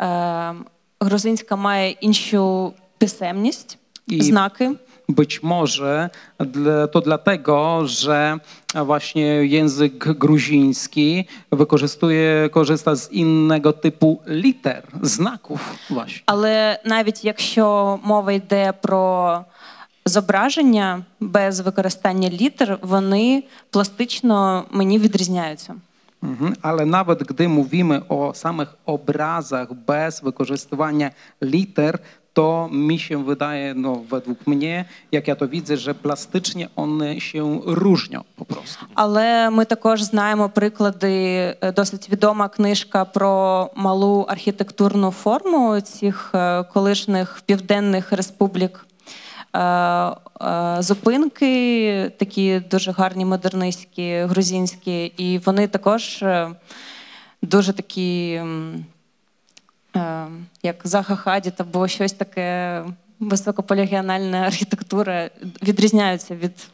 е, 0.00 0.54
грузинська 1.00 1.56
має 1.56 1.90
іншу 1.90 2.72
писемність, 2.98 3.78
І- 4.06 4.22
знаки. 4.22 4.70
Być 5.08 5.42
może 5.42 6.10
dla- 6.38 6.86
to 6.86 7.00
dlatego, 7.00 7.86
że 7.86 8.38
właśnie 8.74 9.22
język 9.26 10.08
gruziński 10.18 11.24
wykorzystuje, 11.52 12.48
korzysta 12.52 12.94
z 12.96 13.12
innego 13.12 13.72
typu 13.72 14.20
liter, 14.26 14.82
znaków 15.02 15.60
właśnie. 15.90 16.22
Але 16.26 16.78
навіть 16.84 17.24
якщо 17.24 17.98
мова 18.04 18.32
йде 18.32 18.72
про 18.82 19.44
зображення 20.06 21.02
без 21.20 21.60
використання 21.60 22.28
літер, 22.28 22.78
вони 22.82 23.42
пластично 23.70 24.64
мені 24.70 24.98
відрізняються. 24.98 25.74
Mhm, 26.22 26.54
ale 26.62 26.86
nawet 26.86 27.18
gdy 27.22 27.48
mówimy 27.48 28.00
o 28.08 28.32
samych 28.34 28.70
obrazach 28.86 29.68
bez 29.86 30.20
wykorzystywania 30.20 31.10
liter, 31.42 31.98
to 32.39 32.69
mi 32.71 32.99
się 32.99 33.25
wydaje, 33.25 33.73
no 33.73 33.95
według 33.95 34.47
mnie, 34.47 34.85
jak 35.11 35.27
ja 35.27 35.35
to 35.35 35.47
widzę, 35.47 35.77
że 35.77 35.95
plastycznie 35.95 36.69
one 36.75 37.19
się 37.19 37.61
różnią 37.65 38.23
po 38.35 38.45
prostu. 38.45 38.85
Але 38.95 39.49
ми 39.49 39.65
також 39.65 40.03
знаємо 40.03 40.49
приклади. 40.49 41.55
е, 41.61 41.71
Досить 41.71 42.09
відома 42.09 42.49
книжка 42.49 43.05
про 43.05 43.69
малу 43.75 44.25
архітектурну 44.29 45.11
форму 45.11 45.81
цих 45.81 46.31
е, 46.35 46.63
колишніх 46.63 47.41
південних 47.45 48.11
республік. 48.13 48.85
Е, 49.55 50.15
Зупинки, 50.79 52.11
такі 52.19 52.59
дуже 52.71 52.91
гарні, 52.91 53.25
модернистські, 53.25 54.17
грузинські, 54.17 55.05
і 55.05 55.37
вони 55.37 55.67
також 55.67 56.23
дуже 57.41 57.73
такі, 57.73 58.41
як 60.63 60.81
Заха 60.83 61.15
Хадід 61.15 61.53
або 61.57 61.87
щось 61.87 62.13
таке 62.13 62.83
високополігіональна 63.19 64.37
архітектура, 64.37 65.29
відрізняються 65.63 66.35
від 66.35 66.67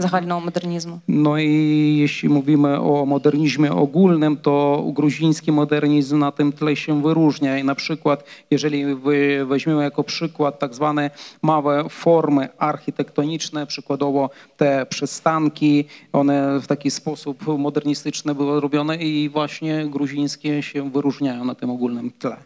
загального 0.00 0.40
модернізму. 0.40 1.00
No 1.08 1.38
i 1.38 1.96
jeśli 1.98 2.28
mówimy 2.28 2.80
o 2.80 3.06
modernizmie 3.06 3.72
ogólnym, 3.72 4.36
to 4.36 4.84
gruziński 4.92 5.52
modernizm 5.52 6.18
na 6.18 6.32
tym 6.32 6.52
tle 6.52 6.76
się 6.76 7.02
wyróżnia. 7.02 7.58
I 7.58 7.64
na 7.64 7.74
przykład, 7.74 8.24
jeżeli 8.50 8.94
wy- 8.94 9.46
weźmiemy 9.46 9.82
jako 9.82 10.04
przykład 10.04 10.58
tak 10.58 10.74
zwane 10.74 11.10
małe 11.42 11.88
formy 11.88 12.48
architektoniczne, 12.58 13.66
przykładowo 13.66 14.30
te 14.56 14.86
przystanki, 14.86 15.84
one 16.12 16.60
w 16.60 16.66
taki 16.66 16.90
sposób 16.90 17.46
modernistyczny 17.58 18.34
były 18.34 18.60
robione 18.60 18.96
i 18.96 19.28
właśnie 19.28 19.86
gruzińskie 19.86 20.62
się 20.62 20.90
wyróżniają 20.90 21.44
na 21.44 21.54
tym 21.54 21.70
ogólnym 21.70 22.10
tle. 22.18 22.36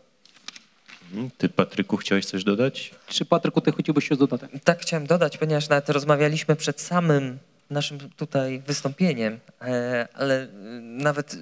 Mhm. 1.11 1.29
Ty, 1.37 1.49
Patryku, 1.49 1.97
chciałeś 1.97 2.25
coś 2.25 2.43
dodać? 2.43 2.91
Czy 3.07 3.25
Patryku, 3.25 3.61
ty 3.61 3.71
chciałbyś 3.79 4.09
się 4.09 4.15
dodać? 4.15 4.51
Tak 4.63 4.81
chciałem 4.81 5.07
dodać, 5.07 5.37
ponieważ 5.37 5.69
nawet 5.69 5.89
rozmawialiśmy 5.89 6.55
przed 6.55 6.81
samym 6.81 7.39
naszym 7.69 8.09
tutaj 8.09 8.59
wystąpieniem, 8.59 9.39
e, 9.61 10.07
ale 10.13 10.43
e, 10.43 10.47
nawet 10.81 11.37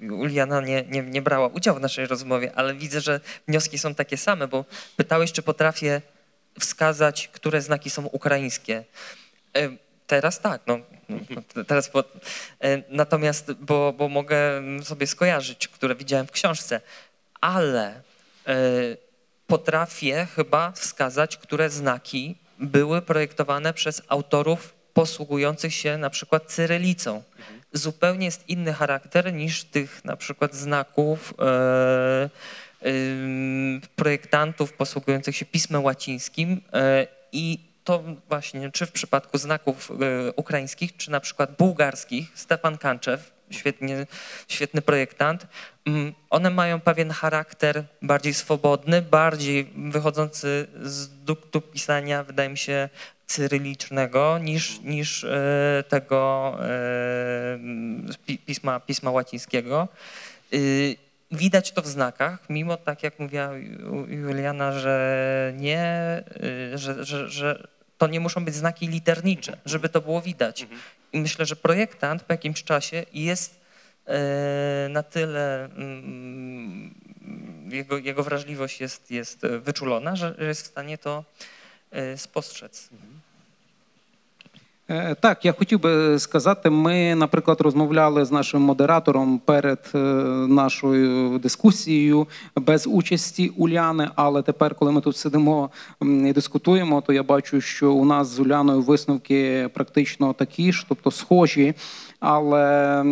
e, 0.00 0.14
Uliana 0.14 0.60
nie, 0.60 0.84
nie, 0.88 1.02
nie 1.02 1.22
brała 1.22 1.48
udziału 1.48 1.78
w 1.78 1.82
naszej 1.82 2.06
rozmowie, 2.06 2.52
ale 2.54 2.74
widzę, 2.74 3.00
że 3.00 3.20
wnioski 3.48 3.78
są 3.78 3.94
takie 3.94 4.16
same, 4.16 4.48
bo 4.48 4.64
pytałeś, 4.96 5.32
czy 5.32 5.42
potrafię 5.42 6.02
wskazać, 6.60 7.28
które 7.28 7.62
znaki 7.62 7.90
są 7.90 8.06
ukraińskie. 8.06 8.84
Teraz 10.06 10.40
tak, 10.40 10.62
no. 10.66 10.78
no, 11.08 11.42
te- 11.54 11.64
Teraz 11.64 11.88
po, 11.88 12.04
natomiast, 12.88 13.52
bo, 13.52 13.92
bo 13.92 14.08
mogę 14.08 14.62
sobie 14.82 15.06
skojarzyć, 15.06 15.68
które 15.68 15.94
widziałem 15.94 16.26
w 16.26 16.30
książce, 16.30 16.80
ale 17.40 18.02
potrafię 19.46 20.26
chyba 20.36 20.72
wskazać, 20.72 21.36
które 21.36 21.70
znaki 21.70 22.38
były 22.58 23.02
projektowane 23.02 23.74
przez 23.74 24.02
autorów 24.08 24.74
posługujących 24.94 25.74
się 25.74 25.98
na 25.98 26.10
przykład 26.10 26.52
cyrylicą. 26.52 27.22
Zupełnie 27.72 28.26
jest 28.26 28.48
inny 28.48 28.72
charakter 28.72 29.32
niż 29.32 29.64
tych 29.64 30.04
na 30.04 30.16
przykład 30.16 30.54
znaków 30.54 31.34
e, 31.38 32.30
ym, 32.86 33.80
projektantów 33.96 34.72
posługujących 34.72 35.36
się 35.36 35.44
pismem 35.46 35.84
łacińskim 35.84 36.60
e, 36.72 37.06
i 37.32 37.58
to 37.84 38.02
właśnie, 38.28 38.70
czy 38.72 38.86
w 38.86 38.92
przypadku 38.92 39.38
znaków 39.38 39.90
e, 39.90 40.32
ukraińskich, 40.32 40.96
czy 40.96 41.10
na 41.10 41.20
przykład 41.20 41.56
bułgarskich, 41.56 42.32
Stefan 42.34 42.78
Kanczew, 42.78 43.37
świetnie, 43.50 44.06
świetny 44.48 44.82
projektant, 44.82 45.46
mm, 45.86 46.12
one 46.30 46.50
mają 46.50 46.80
pewien 46.80 47.10
charakter 47.10 47.84
bardziej 48.02 48.34
swobodny, 48.34 49.02
bardziej 49.02 49.72
wychodzący 49.76 50.66
z 50.82 51.08
duktu 51.24 51.60
pisania, 51.60 52.24
wydaje 52.24 52.48
mi 52.48 52.58
się, 52.58 52.88
cyrylicznego 53.28 54.38
niż, 54.38 54.80
niż 54.80 55.24
e, 55.24 55.84
tego 55.88 56.54
e, 56.60 57.58
pi- 58.26 58.38
pisma, 58.38 58.80
pisma 58.80 59.10
łacińskiego. 59.10 59.88
Y, 60.54 60.96
Widać 61.32 61.72
to 61.72 61.82
w 61.82 61.86
znakach, 61.86 62.38
mimo 62.48 62.76
tak 62.76 63.02
jak 63.02 63.18
mówiła 63.18 63.48
Ju- 63.48 64.08
Juliana, 64.08 64.72
że 64.72 65.52
nie, 65.56 66.22
y, 66.72 66.78
że, 66.78 67.04
że, 67.04 67.28
że 67.28 67.68
to 67.98 68.06
nie 68.06 68.20
muszą 68.20 68.44
być 68.44 68.54
znaki 68.54 68.88
liternicze, 68.88 69.56
żeby 69.66 69.88
to 69.88 70.00
było 70.00 70.22
widać. 70.22 70.66
I 71.12 71.20
myślę, 71.20 71.46
że 71.46 71.56
projektant 71.56 72.22
po 72.22 72.32
jakimś 72.32 72.64
czasie 72.64 73.06
jest 73.12 73.60
e, 74.06 74.88
na 74.90 75.02
tyle, 75.02 75.64
mm, 75.64 76.94
jego, 77.70 77.98
jego 77.98 78.22
wrażliwość 78.22 78.80
jest, 78.80 79.10
jest 79.10 79.40
wyczulona, 79.46 80.16
że 80.16 80.34
jest 80.38 80.62
w 80.62 80.66
stanie 80.66 80.98
to 80.98 81.24
e, 81.90 82.18
spostrzec. 82.18 82.88
Е, 84.90 85.14
Так, 85.20 85.44
я 85.44 85.52
хотів 85.52 85.80
би 85.80 86.18
сказати, 86.18 86.70
ми, 86.70 87.14
наприклад, 87.14 87.60
розмовляли 87.60 88.24
з 88.24 88.32
нашим 88.32 88.62
модератором 88.62 89.38
перед 89.38 89.78
е, 89.94 89.98
нашою 90.48 91.38
дискусією 91.38 92.26
без 92.56 92.86
участі 92.86 93.48
Уляни. 93.56 94.08
Але 94.14 94.42
тепер, 94.42 94.74
коли 94.74 94.92
ми 94.92 95.00
тут 95.00 95.16
сидимо 95.16 95.70
і 96.02 96.32
дискутуємо, 96.32 97.00
то 97.00 97.12
я 97.12 97.22
бачу, 97.22 97.60
що 97.60 97.92
у 97.92 98.04
нас 98.04 98.28
з 98.28 98.40
Уляною 98.40 98.80
висновки 98.80 99.68
практично 99.74 100.32
такі 100.32 100.72
ж, 100.72 100.86
тобто 100.88 101.10
схожі. 101.10 101.74
Але 102.20 103.04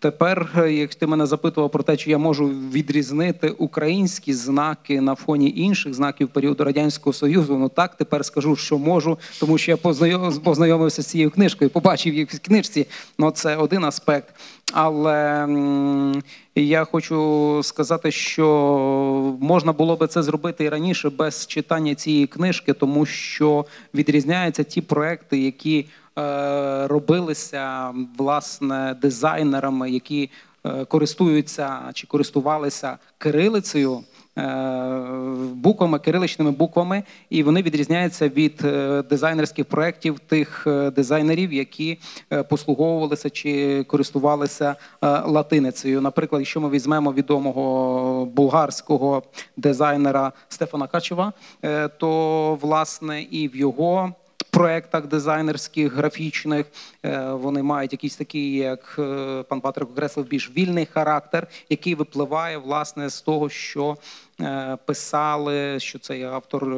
Тепер, 0.00 0.52
е, 0.58 0.72
як 0.72 0.94
ти 0.94 1.06
мене 1.06 1.26
запитував 1.26 1.70
про 1.70 1.82
те, 1.82 1.96
чи 1.96 2.10
я 2.10 2.18
можу 2.18 2.46
відрізнити 2.48 3.50
українські 3.50 4.32
знаки 4.32 5.00
на 5.00 5.14
фоні 5.14 5.52
інших 5.56 5.94
знаків 5.94 6.28
періоду 6.28 6.64
радянського 6.64 7.12
союзу, 7.12 7.58
ну 7.58 7.68
так 7.68 7.94
тепер 7.94 8.24
скажу, 8.24 8.56
що 8.56 8.78
можу, 8.78 9.18
тому 9.40 9.58
що 9.58 9.70
я 9.70 9.76
познайом- 9.76 10.40
познайомився 10.40 11.02
з 11.02 11.06
цією 11.06 11.30
книжкою, 11.30 11.70
побачив 11.70 12.14
її 12.14 12.24
в 12.24 12.40
книжці. 12.40 12.86
Ну 13.18 13.30
це 13.30 13.56
один 13.56 13.84
аспект. 13.84 14.34
Але 14.72 15.46
я 16.54 16.84
хочу 16.84 17.60
сказати, 17.62 18.10
що 18.10 18.46
можна 19.40 19.72
було 19.72 19.96
би 19.96 20.06
це 20.06 20.22
зробити 20.22 20.64
і 20.64 20.68
раніше 20.68 21.10
без 21.10 21.46
читання 21.46 21.94
цієї 21.94 22.26
книжки, 22.26 22.72
тому 22.72 23.06
що 23.06 23.66
відрізняються 23.94 24.64
ті 24.64 24.80
проекти, 24.80 25.38
які 25.38 25.86
робилися 26.88 27.94
власне 28.18 28.96
дизайнерами, 29.02 29.90
які 29.90 30.30
е, 30.66 30.84
користуються 30.84 31.78
чи 31.94 32.06
користувалися 32.06 32.98
кирилицею. 33.18 34.00
е, 34.38 34.42
Буквами, 35.54 35.98
кириличними 35.98 36.50
буквами, 36.50 37.02
і 37.30 37.42
вони 37.42 37.62
відрізняються 37.62 38.28
від 38.28 38.60
е, 38.64 39.02
дизайнерських 39.10 39.64
проєктів 39.64 40.18
тих 40.18 40.66
е, 40.66 40.90
дизайнерів, 40.90 41.52
які 41.52 41.98
е, 42.32 42.42
послуговувалися 42.42 43.30
чи 43.30 43.84
користувалися 43.84 44.74
е, 45.02 45.06
латиницею. 45.26 46.00
Наприклад, 46.00 46.40
якщо 46.40 46.60
ми 46.60 46.68
візьмемо 46.70 47.12
відомого 47.12 48.24
болгарського 48.24 49.22
дизайнера 49.56 50.32
Стефана 50.48 50.86
Качева, 50.86 51.32
е, 51.64 51.88
то 51.88 52.54
власне 52.60 53.22
і 53.22 53.48
в 53.48 53.56
його 53.56 54.12
проектах 54.58 55.06
дизайнерських, 55.06 55.92
графічних. 55.94 56.66
Е, 57.04 57.32
Вони 57.32 57.62
мають 57.62 57.92
якийсь 57.92 58.16
такий, 58.16 58.56
як 58.56 58.96
е, 58.98 59.42
пан 59.48 59.60
Патрик 59.60 59.90
окреслив, 59.90 60.26
більш 60.26 60.50
вільний 60.56 60.86
характер, 60.86 61.46
який 61.68 61.94
випливає 61.94 62.58
власне 62.58 63.08
з 63.08 63.20
того, 63.20 63.48
що 63.48 63.96
е, 64.40 64.76
писали, 64.86 65.80
що 65.80 65.98
цей 65.98 66.22
автор 66.22 66.76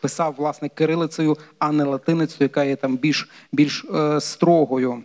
писав 0.00 0.34
власне 0.38 0.68
кирилицею, 0.68 1.36
а 1.58 1.72
не 1.72 1.84
латиницею, 1.84 2.38
яка 2.40 2.64
є 2.64 2.76
там 2.76 2.96
більш, 2.96 3.28
більш 3.52 3.86
строгою. 4.18 5.02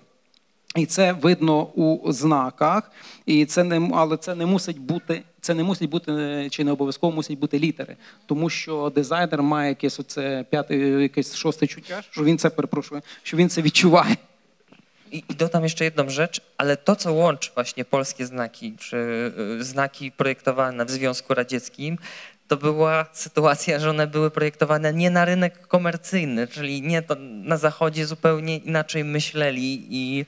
І 0.75 0.85
це 0.85 1.13
видно 1.13 1.63
у 1.63 2.11
знаках, 2.11 2.91
і 3.25 3.45
це 3.45 3.63
не 3.63 3.89
але 3.93 4.17
це 4.17 4.35
не 4.35 4.45
мусить 4.45 4.79
бути. 4.79 5.23
Це 5.42 5.54
не 5.54 5.62
мусить 5.62 5.90
бути 5.90 6.12
е, 6.12 6.50
чи 6.50 6.64
не 6.64 6.72
обов'язково 6.72 7.12
мусять 7.12 7.38
бути 7.38 7.58
літери, 7.58 7.96
тому 8.26 8.50
що 8.50 8.92
дизайнер 8.94 9.42
має 9.42 9.68
якесь 9.68 10.00
оце 10.00 10.44
п'яте, 10.50 10.76
якесь 10.76 11.34
шосте 11.36 11.66
чуття, 11.66 12.02
що 12.10 12.24
він 12.24 12.38
це 12.38 12.50
перепрошую, 12.50 13.02
що 13.22 13.36
він 13.36 13.48
це 13.48 13.62
відчуває. 13.62 14.16
I, 15.12 15.24
I 15.28 15.34
dodam 15.34 15.62
jeszcze 15.62 15.84
jedną 15.84 16.10
rzecz, 16.10 16.40
ale 16.56 16.76
to, 16.76 16.96
co 16.96 17.12
łączy 17.12 17.50
właśnie 17.54 17.84
polskie 17.84 18.26
znaki, 18.26 18.76
czy 18.78 18.96
y, 19.60 19.64
znaki 19.64 20.12
projektowane 20.12 20.84
w 20.84 20.90
Związku 20.90 21.34
Radzieckim, 21.34 21.98
to 22.48 22.56
była 22.56 23.06
sytuacja, 23.12 23.78
że 23.78 23.90
one 23.90 24.06
były 24.06 24.30
projektowane 24.30 24.94
nie 24.94 25.10
na 25.10 25.24
rynek 25.24 25.66
komercyjny, 25.66 26.48
czyli 26.48 26.82
nie 26.82 27.02
to 27.02 27.16
na 27.20 27.56
Zachodzie 27.56 28.06
zupełnie 28.06 28.56
inaczej 28.56 29.04
myśleli 29.04 29.86
i 29.90 30.20
y, 30.20 30.26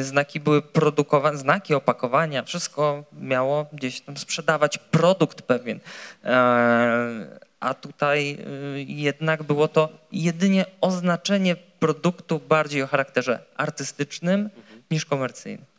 znaki 0.00 0.40
były 0.40 0.62
produkowane, 0.62 1.38
znaki 1.38 1.74
opakowania, 1.74 2.42
wszystko 2.42 3.04
miało 3.12 3.66
gdzieś 3.72 4.00
tam 4.00 4.16
sprzedawać 4.16 4.78
produkt 4.78 5.42
pewien. 5.42 5.80
E, 6.24 7.38
a 7.60 7.74
tutaj 7.74 8.38
y, 8.76 8.84
jednak 8.88 9.42
było 9.42 9.68
to 9.68 9.88
jedynie 10.12 10.64
oznaczenie 10.80 11.56
produktu 11.78 12.40
bardziej 12.48 12.82
o 12.82 12.86
charakterze 12.86 13.38
artystycznym 13.56 14.50
niż 14.90 15.04
komercyjnym. 15.04 15.75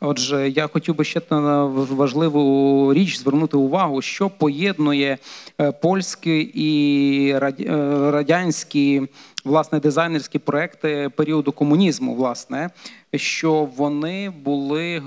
Отже, 0.00 0.48
я 0.50 0.66
хотів 0.66 0.94
би 0.94 1.04
ще 1.04 1.20
на 1.30 1.64
важливу 1.64 2.94
річ 2.94 3.18
звернути 3.18 3.56
увагу, 3.56 4.02
що 4.02 4.30
поєднує 4.30 5.18
е, 5.60 5.72
польські 5.72 6.38
і 6.54 7.28
е, 7.30 7.40
радянські 8.10 9.02
власне 9.48 9.80
дизайнерські 9.80 10.38
проекти 10.38 11.10
періоду 11.16 11.52
комунізму, 11.52 12.14
власне, 12.14 12.70
що 13.14 13.68
вони 13.76 14.30
були 14.30 15.02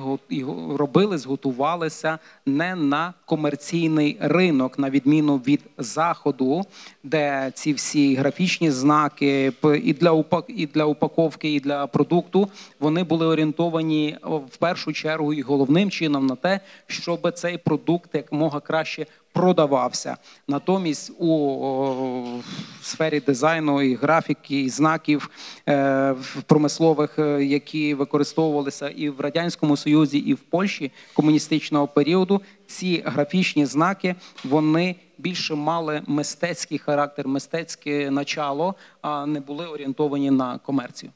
робили, 0.78 1.18
зготувалися 1.18 2.20
не 2.46 2.76
на 2.76 3.14
комерційний 3.26 4.18
ринок, 4.20 4.80
на 4.80 4.90
відміну 4.90 5.38
від 5.38 5.62
заходу, 5.78 6.64
де 7.04 7.52
ці 7.56 7.74
всі 7.74 8.16
графічні 8.16 8.72
знаки 8.72 9.54
і 9.84 9.94
для 9.94 10.24
і 10.48 10.66
для 10.66 10.86
упаковки, 10.86 11.54
і 11.54 11.60
для 11.60 11.88
продукту 11.88 12.50
вони 12.80 13.04
були 13.04 13.26
орієнтовані 13.26 14.18
в 14.52 14.58
першу 14.58 14.94
чергу 14.94 15.34
і 15.34 15.42
головним 15.42 15.92
чином 15.92 16.26
на 16.26 16.36
те, 16.36 16.60
щоб 16.88 17.32
цей 17.34 17.58
продукт 17.58 18.16
якомога 18.16 18.60
краще 18.60 19.06
продавався. 19.34 20.18
Натомість 20.48 21.12
у 21.20 22.42
сфері 22.82 23.20
дизайну 23.20 23.82
і 23.82 23.96
графіки, 23.96 24.62
і 24.62 24.70
знаків 24.70 25.30
е, 25.70 26.16
промислових, 26.46 27.20
е, 27.20 27.44
які 27.44 27.94
використовувалися 27.94 28.90
і 28.90 29.10
в 29.10 29.22
радянському 29.22 29.78
союзі, 29.78 30.18
і 30.18 30.34
в 30.34 30.40
Польщі 30.40 30.92
комуністичного 31.14 31.88
періоду, 31.88 32.42
ці 32.68 33.04
графічні 33.06 33.66
знаки 33.66 34.16
вони 34.44 34.96
більше 35.18 35.56
мали 35.56 36.02
мистецький 36.08 36.78
характер, 36.78 37.28
мистецьке 37.28 38.12
начало, 38.12 38.76
а 39.02 39.26
не 39.26 39.40
були 39.40 39.66
орієнтовані 39.66 40.32
на 40.32 40.58
комерцію. 40.58 41.12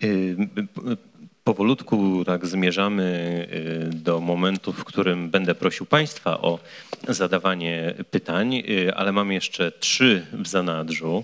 P- 0.00 0.96
Powolutku 1.43 2.25
tak 2.25 2.45
zmierzamy 2.45 3.03
y, 3.93 3.95
do 3.95 4.19
momentu, 4.19 4.73
w 4.73 4.83
którym 4.83 5.29
będę 5.29 5.55
prosił 5.55 5.85
Państwa 5.85 6.41
o 6.41 6.59
zadawanie 7.07 7.93
pytań, 8.11 8.55
y, 8.55 8.93
ale 8.95 9.11
mam 9.11 9.31
jeszcze 9.31 9.71
trzy 9.71 10.25
w 10.33 10.47
zanadrzu. 10.47 11.23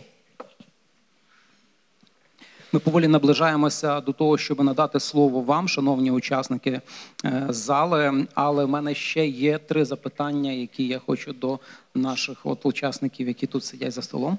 Ми 2.75 2.79
поволі 2.79 3.07
наближаємося 3.07 4.01
до 4.01 4.11
того, 4.11 4.37
щоб 4.37 4.63
надати 4.63 4.99
слово 4.99 5.41
вам, 5.41 5.67
шановні 5.67 6.11
учасники 6.11 6.81
е, 7.25 7.45
зали. 7.49 8.27
Але 8.33 8.65
в 8.65 8.69
мене 8.69 8.95
ще 8.95 9.27
є 9.27 9.57
три 9.57 9.85
запитання, 9.85 10.51
які 10.51 10.87
я 10.87 10.99
хочу 10.99 11.33
до 11.33 11.59
наших 11.95 12.45
от 12.45 12.65
учасників, 12.65 13.27
які 13.27 13.47
тут 13.47 13.63
сидять 13.63 13.91
за 13.91 14.01
столом. 14.01 14.37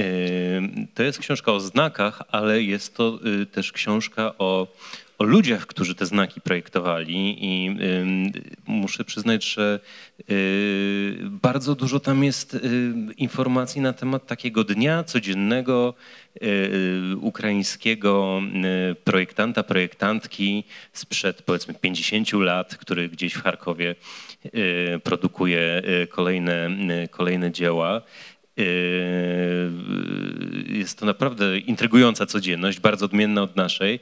Y, 0.00 0.86
To 0.94 1.02
jest 1.02 1.18
książka 1.18 1.52
o 1.52 1.60
znakach, 1.60 2.22
ale 2.28 2.62
jest 2.62 2.96
to 2.96 3.18
y, 3.42 3.46
też 3.46 3.72
książka 3.72 4.34
o, 4.38 4.66
o 5.18 5.24
ludziach, 5.24 5.66
którzy 5.66 5.94
te 5.94 6.06
znaki 6.06 6.40
projektowali 6.40 7.44
i 7.44 7.70
y, 7.70 8.06
muszę 8.66 9.04
przyznać, 9.04 9.44
że 9.44 9.80
bardzo 11.30 11.74
dużo 11.74 12.00
tam 12.00 12.24
jest 12.24 12.56
informacji 13.16 13.80
na 13.80 13.92
temat 13.92 14.26
takiego 14.26 14.64
dnia 14.64 15.04
codziennego 15.04 15.94
ukraińskiego 17.20 18.42
projektanta, 19.04 19.62
projektantki 19.62 20.64
sprzed 20.92 21.42
powiedzmy 21.42 21.74
50 21.74 22.32
lat, 22.32 22.76
który 22.76 23.08
gdzieś 23.08 23.34
w 23.34 23.42
Charkowie 23.42 23.94
produkuje 25.02 25.82
kolejne, 26.08 26.68
kolejne 27.10 27.52
dzieła. 27.52 28.02
Yy, 28.56 28.66
Jest 30.66 30.98
to 30.98 31.06
naprawdę 31.06 31.58
intrygująca 31.58 32.26
codzienność, 32.26 32.80
bardzo 32.80 33.04
odmienna 33.04 33.42
od 33.42 33.56
naszej. 33.56 34.00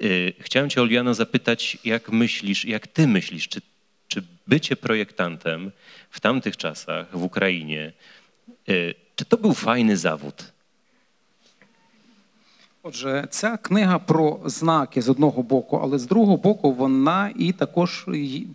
Yy, 0.00 0.32
Chciałem 0.40 0.70
Cię, 0.70 0.82
Oliano, 0.82 1.14
zapytać, 1.14 1.78
jak 1.84 2.10
myślisz, 2.12 2.64
jak 2.64 2.86
Ty 2.86 3.06
myślisz, 3.06 3.48
czy, 3.48 3.60
czy 4.08 4.22
bycie 4.46 4.76
projektantem 4.76 5.70
w 6.10 6.20
tamtych 6.20 6.56
czasach 6.56 7.18
w 7.18 7.22
Ukrainie, 7.22 7.92
yy, 8.66 8.94
czy 9.16 9.24
to 9.24 9.36
był 9.36 9.54
fajny 9.54 9.96
zawód? 9.96 10.52
Отже, 12.82 13.26
ця 13.30 13.56
книга 13.56 13.98
про 13.98 14.38
знаки 14.44 15.02
з 15.02 15.08
одного 15.08 15.42
боку, 15.42 15.80
але 15.82 15.98
з 15.98 16.06
другого 16.06 16.36
боку, 16.36 16.72
вона 16.72 17.30
і 17.38 17.52
також 17.52 18.06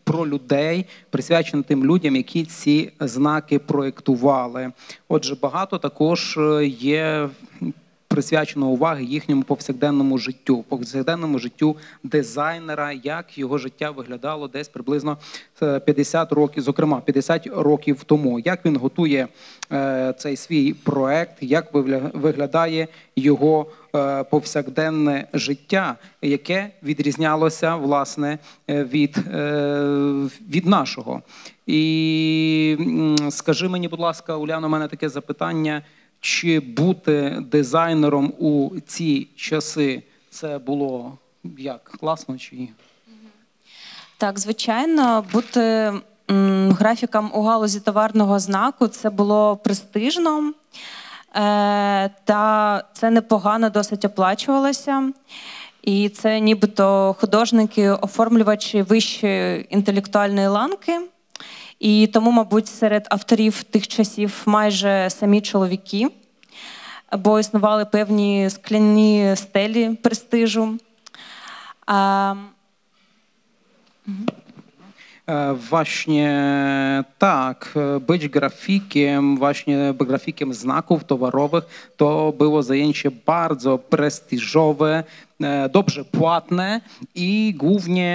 про 0.04 0.28
людей, 0.28 0.86
присвячена 1.10 1.64
тим 1.64 1.86
людям, 1.86 2.16
які 2.16 2.46
ці 2.46 2.92
знаки 3.00 3.60
проєктували. 3.60 4.72
Отже, 5.08 5.38
багато 5.42 5.78
також 5.78 6.38
е, 6.38 6.66
є 6.66 7.30
присвячено 8.14 8.68
уваги 8.68 9.04
їхньому 9.04 9.44
повсякденному 9.44 10.18
життю, 10.18 10.64
повсякденному 10.70 11.40
життю 11.40 11.78
дизайнера, 12.04 12.92
як 12.92 13.38
його 13.38 13.58
життя 13.58 13.92
виглядало 13.92 14.48
десь 14.48 14.68
приблизно 14.68 15.18
е, 15.62 15.80
50 15.80 16.32
років, 16.32 16.64
зокрема 16.64 17.02
50 17.02 17.48
років 17.48 18.04
тому. 18.04 18.40
Як 18.40 18.66
він 18.66 18.78
готує 18.78 19.28
е, 19.72 20.14
цей 20.18 20.36
свій 20.36 20.74
проект, 20.74 21.38
як 21.42 21.74
вигля- 21.74 22.12
виглядає 22.14 22.88
його 23.16 23.66
е, 23.96 24.24
повсякденне 24.24 25.28
життя, 25.34 25.96
яке 26.22 26.70
відрізнялося 26.84 27.76
власне 27.76 28.40
е, 28.70 28.84
від, 28.84 29.18
е, 29.34 30.30
від 30.50 30.66
нашого. 30.66 31.22
І 31.68 32.78
скажи 33.30 33.70
мені, 33.70 33.88
будь 33.88 34.00
ласка, 34.00 34.36
Уляно, 34.36 34.68
у 34.68 34.70
мене 34.70 34.88
таке 34.88 35.10
запитання. 35.10 35.82
Чи 36.24 36.60
бути 36.60 37.44
дизайнером 37.52 38.34
у 38.40 38.70
ці 38.88 39.28
часи 39.36 40.04
це 40.30 40.58
було 40.58 41.18
як 41.58 41.84
класно 41.84 42.38
чи 42.38 42.56
ні? 42.56 42.72
Так, 44.18 44.40
звичайно, 44.40 45.26
бути 45.34 45.94
графіком 46.70 47.32
у 47.34 47.42
галузі 47.42 47.80
товарного 47.80 48.40
знаку 48.40 48.88
це 48.88 49.10
було 49.10 49.58
престижно, 49.58 50.54
е, 51.36 52.10
та 52.24 52.84
це 52.94 53.10
непогано 53.10 53.70
досить 53.70 54.06
оплачувалося. 54.06 55.12
І 55.82 56.10
це 56.10 56.40
нібито 56.40 57.16
художники, 57.20 57.90
оформлювачі 57.90 58.82
вищої 58.82 59.68
інтелектуальної 59.70 60.48
ланки. 60.48 61.00
І 61.84 62.08
тому, 62.08 62.32
мабуть, 62.32 62.68
серед 62.68 63.08
авторів 63.10 63.64
тих 63.64 63.88
часів 63.88 64.42
майже 64.46 65.10
самі 65.10 65.42
чоловіки, 65.42 66.08
бо 67.18 67.40
існували 67.40 67.86
певні 67.86 68.50
скляні 68.50 69.34
стелі 69.36 69.98
престижу. 70.02 70.78
А, 71.86 72.36
E, 75.28 75.56
Właśnie 75.56 77.04
tak, 77.18 77.74
e, 77.76 78.00
być 78.00 78.28
grafikiem, 78.28 79.38
właśnie 79.38 79.94
grafikiem 79.98 80.54
znaków 80.54 81.04
towarowych 81.04 81.92
to 81.98 82.34
było 82.38 82.64
zajęcie 82.64 83.12
bardzo 83.26 83.78
prestiżowe, 83.78 84.90
e, 84.98 85.04
dobrze 85.73 86.05
płatne 86.05 86.81
i 87.15 87.55
głównie 87.57 88.13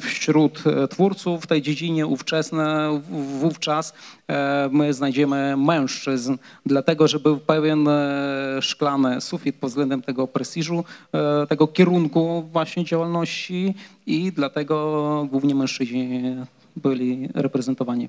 wśród 0.00 0.62
e, 0.66 0.88
twórców 0.88 1.42
w 1.44 1.46
tej 1.46 1.62
dziedzinie 1.62 2.06
ówczesne, 2.06 3.00
w- 3.10 3.38
wówczas 3.40 3.94
e, 4.28 4.68
my 4.72 4.94
znajdziemy 4.94 5.56
mężczyzn, 5.56 6.36
dlatego 6.66 7.08
że 7.08 7.18
był 7.20 7.36
pewien 7.38 7.88
e, 7.88 8.62
szklany 8.62 9.20
sufit 9.20 9.56
pod 9.56 9.70
względem 9.70 10.02
tego 10.02 10.26
prestiżu, 10.26 10.84
e, 11.14 11.46
tego 11.46 11.66
kierunku 11.66 12.42
właśnie 12.52 12.84
działalności 12.84 13.74
i 14.06 14.32
dlatego 14.32 15.26
głównie 15.30 15.54
mężczyźni 15.54 16.36
byli 16.76 17.28
reprezentowani. 17.34 18.08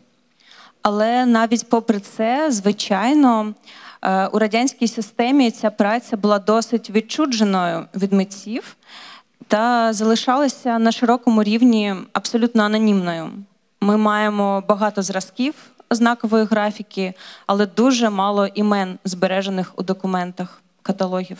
Але 0.84 1.26
навіть 1.26 1.70
попри 1.70 2.00
це, 2.00 2.52
звичайно, 2.52 3.46
е, 3.48 3.54
у 4.33 4.39
радянській 4.39 4.89
системі 4.89 5.51
ця 5.51 5.71
праця 5.71 6.17
була 6.17 6.39
досить 6.39 6.91
відчудженою 6.91 7.87
від 7.95 8.13
митців 8.13 8.77
та 9.49 9.93
залишалася 9.93 10.79
на 10.79 10.93
широкому 10.93 11.43
рівні 11.43 11.95
абсолютно 12.13 12.63
анонімною. 12.63 13.31
Ми 13.81 13.97
маємо 13.97 14.63
багато 14.69 15.03
зразків 15.03 15.55
знакової 15.91 16.45
графіки, 16.45 17.15
але 17.47 17.67
дуже 17.67 18.11
мало 18.11 18.47
імен, 18.47 18.99
збережених 19.05 19.73
у 19.77 19.83
документах 19.83 20.63
каталогів. 20.83 21.39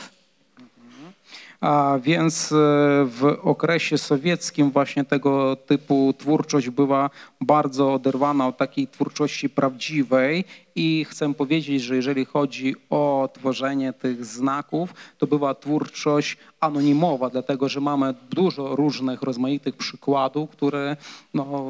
A 1.61 1.99
więc 2.03 2.53
e, 2.53 2.57
w 3.05 3.39
okresie 3.43 3.99
sowieckim 3.99 4.71
właśnie 4.71 5.05
tego 5.05 5.57
typu 5.57 6.15
twórczość 6.19 6.71
była 6.71 7.11
bardzo 7.41 7.95
oderwana 7.95 8.47
od 8.49 8.57
takiej 8.57 8.89
twórczości 8.89 9.49
prawdziwej 9.49 10.45
i 10.75 11.07
chcę 11.09 11.35
powiedzieć, 11.35 11.83
że 11.83 11.97
jeżeli 11.97 12.25
chodzi 12.25 12.75
o 12.91 13.29
tworzenie 13.33 13.93
tych 13.93 14.25
znaków, 14.25 14.95
to 15.19 15.27
była 15.27 15.55
twórczość 15.55 16.37
anonimowa, 16.61 17.31
dlatego 17.31 17.69
że 17.69 17.81
mamy 17.81 18.15
dużo 18.31 18.77
różnych 18.77 19.23
rozmaitych 19.23 19.77
przykładów, 19.77 20.51
które 20.51 20.97
no, 21.35 21.67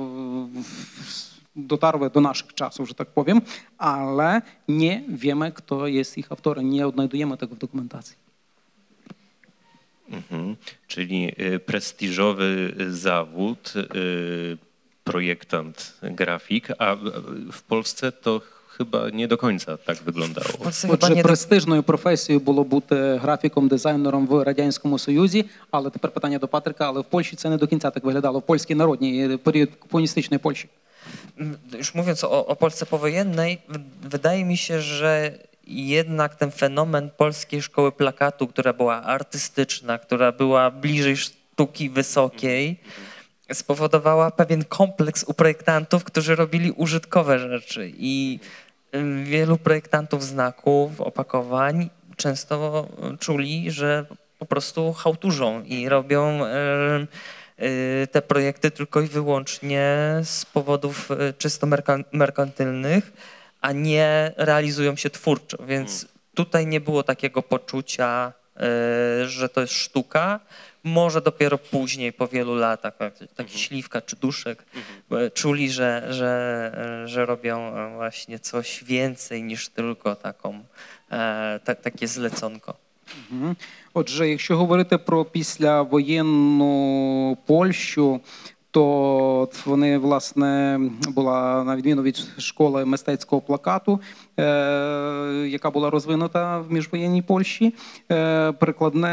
dotarły 1.56 2.10
do 2.10 2.20
naszych 2.20 2.54
czasów, 2.54 2.88
że 2.88 2.94
tak 2.94 3.08
powiem, 3.08 3.40
ale 3.78 4.42
nie 4.68 5.02
wiemy, 5.08 5.52
kto 5.52 5.86
jest 5.86 6.18
ich 6.18 6.32
autorem, 6.32 6.70
nie 6.70 6.86
odnajdujemy 6.86 7.36
tego 7.36 7.54
w 7.54 7.58
dokumentacji. 7.58 8.25
Mhm. 10.09 10.55
Czyli 10.87 11.33
y, 11.39 11.59
prestiżowy 11.59 12.73
zawód, 12.89 13.73
y, 13.95 14.57
projektant, 15.03 15.93
grafik, 16.03 16.67
a 16.77 16.93
y, 16.93 16.97
w 17.51 17.61
Polsce 17.61 18.11
to 18.11 18.41
chyba 18.77 19.09
nie 19.09 19.27
do 19.27 19.37
końca 19.37 19.77
tak 19.77 19.97
wyglądało. 19.97 20.47
W 20.47 20.57
Polsce 20.57 20.87
chyba 20.87 20.93
Отже, 20.93 21.15
nie 21.15 21.21
do... 21.23 21.27
престижною 21.27 21.83
професією 21.83 22.39
було 22.39 22.63
бути 22.63 23.15
графіком, 23.21 23.67
дизайнером 23.67 24.27
в 24.27 24.43
радянському 24.43 24.99
союзі. 24.99 25.45
Але 25.71 25.89
тепер 25.89 26.11
питання 26.11 26.39
до 26.39 26.47
Патрика. 26.47 26.87
Але 26.87 27.01
в 27.01 27.05
Польщі 27.05 27.35
це 27.35 27.49
не 27.49 27.57
до 27.57 27.67
кінця 27.67 27.89
так 27.91 28.03
виглядало 28.03 28.39
в 28.39 28.41
польській 28.41 28.75
народній 28.75 29.25
е, 29.33 29.37
період 29.37 29.69
комуністичної 29.89 30.39
Польщі. 30.39 30.67
M, 31.39 31.55
Już 31.77 31.95
mówiąc 31.95 32.23
o, 32.23 32.45
o 32.47 32.55
Polsce 32.55 32.85
powojennej, 32.85 33.57
w- 33.69 34.09
wydaje 34.09 34.45
mi 34.45 34.57
się, 34.57 34.81
że 34.81 35.31
jednak 35.66 36.34
ten 36.34 36.50
fenomen 36.50 37.10
polskiej 37.10 37.62
szkoły 37.62 37.92
plakatu, 37.92 38.46
która 38.46 38.72
była 38.72 39.02
artystyczna, 39.02 39.98
która 39.98 40.32
była 40.32 40.70
bliżej 40.70 41.16
sztuki 41.16 41.90
wysokiej, 41.90 42.80
spowodowała 43.52 44.30
pewien 44.30 44.64
kompleks 44.64 45.24
u 45.24 45.34
projektantów, 45.34 46.04
którzy 46.04 46.36
robili 46.36 46.72
użytkowe 46.72 47.38
rzeczy. 47.38 47.92
I 47.96 48.40
wielu 49.24 49.58
projektantów 49.58 50.24
znaków, 50.24 51.00
opakowań 51.00 51.90
często 52.16 52.88
czuli, 53.20 53.70
że 53.70 54.06
po 54.38 54.46
prostu 54.46 54.92
chałturzą 54.92 55.62
i 55.62 55.88
robią 55.88 56.40
y, 56.44 58.06
te 58.06 58.22
projekty 58.22 58.70
tylko 58.70 59.00
i 59.00 59.06
wyłącznie 59.06 59.86
z 60.24 60.44
powodów 60.44 61.10
y, 61.10 61.34
czysto 61.38 61.66
merkan- 61.66 62.04
merkantylnych, 62.12 63.12
a 63.61 63.71
nie 63.71 64.31
realizują 64.37 64.95
się 64.95 65.09
twórczo. 65.09 65.57
Więc 65.67 66.07
tutaj 66.33 66.67
nie 66.67 66.81
było 66.81 67.03
takiego 67.03 67.41
poczucia, 67.41 68.33
y, 69.23 69.27
że 69.27 69.49
to 69.49 69.61
jest 69.61 69.73
sztuka. 69.73 70.39
Może 70.83 71.21
dopiero 71.21 71.57
później, 71.57 72.13
po 72.13 72.27
wielu 72.27 72.55
latach, 72.55 72.93
jak 72.99 73.13
taki 73.35 73.59
śliwka 73.59 74.01
czy 74.01 74.15
duszek, 74.15 74.63
y, 75.11 75.31
czuli, 75.31 75.71
że, 75.71 76.07
że, 76.09 77.03
y, 77.03 77.07
że 77.07 77.25
robią 77.25 77.87
y, 77.87 77.95
właśnie 77.95 78.39
coś 78.39 78.83
więcej 78.83 79.43
niż 79.43 79.69
tylko 79.69 80.15
taką, 80.15 80.63
e, 81.11 81.59
ta, 81.63 81.75
takie 81.75 82.07
zleconko. 82.07 82.75
Мгм. 83.31 83.55
Отже, 83.93 84.29
якщо 84.29 84.57
говорити 84.57 84.97
про 84.97 85.25
післявоєнну 85.25 87.37
Польщу, 87.45 88.19
то 88.76 89.48
вони 89.66 89.98
власне 89.98 90.80
була 91.08 91.64
на 91.64 91.76
відміну 91.76 92.02
від 92.02 92.26
школи 92.38 92.84
мистецького 92.84 93.42
плакату, 93.42 94.00
е, 94.38 94.42
яка 95.48 95.70
була 95.70 95.90
розвинута 95.90 96.58
в 96.58 96.72
міжвоєнній 96.72 97.22
Польщі. 97.22 97.74
Е, 98.12 98.52
прикладне 98.52 99.08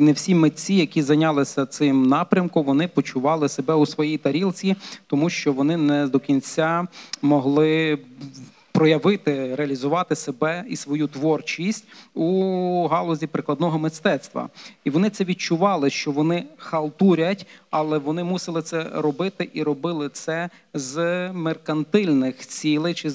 не 0.00 0.12
всі 0.12 0.34
митці, 0.34 0.74
які 0.74 1.02
зайнялися 1.02 1.66
цим 1.66 2.06
напрямком, 2.06 2.64
вони 2.64 2.88
почували 2.88 3.48
себе 3.48 3.74
у 3.74 3.86
своїй 3.86 4.18
тарілці, 4.18 4.76
тому 5.06 5.30
що 5.30 5.52
вони 5.52 5.76
не 5.76 6.06
до 6.06 6.18
кінця 6.18 6.86
могли 7.22 7.98
проявити, 8.78 9.54
реалізувати 9.54 10.16
себе 10.16 10.64
і 10.68 10.76
свою 10.76 11.06
творчість 11.06 11.84
у 12.14 12.86
галузі 12.86 13.26
прикладного 13.26 13.78
мистецтва. 13.78 14.48
І 14.84 14.90
вони 14.90 15.10
це 15.10 15.24
відчували, 15.24 15.90
що 15.90 16.10
вони 16.10 16.44
халтурять, 16.56 17.46
але 17.70 17.98
вони 17.98 18.24
мусили 18.24 18.62
це 18.62 18.86
робити 18.94 19.50
і 19.52 19.62
робили 19.62 20.08
це 20.08 20.50
з 20.74 21.28
меркантильних 21.32 22.38
цілей, 22.38 22.94
чи 22.94 23.10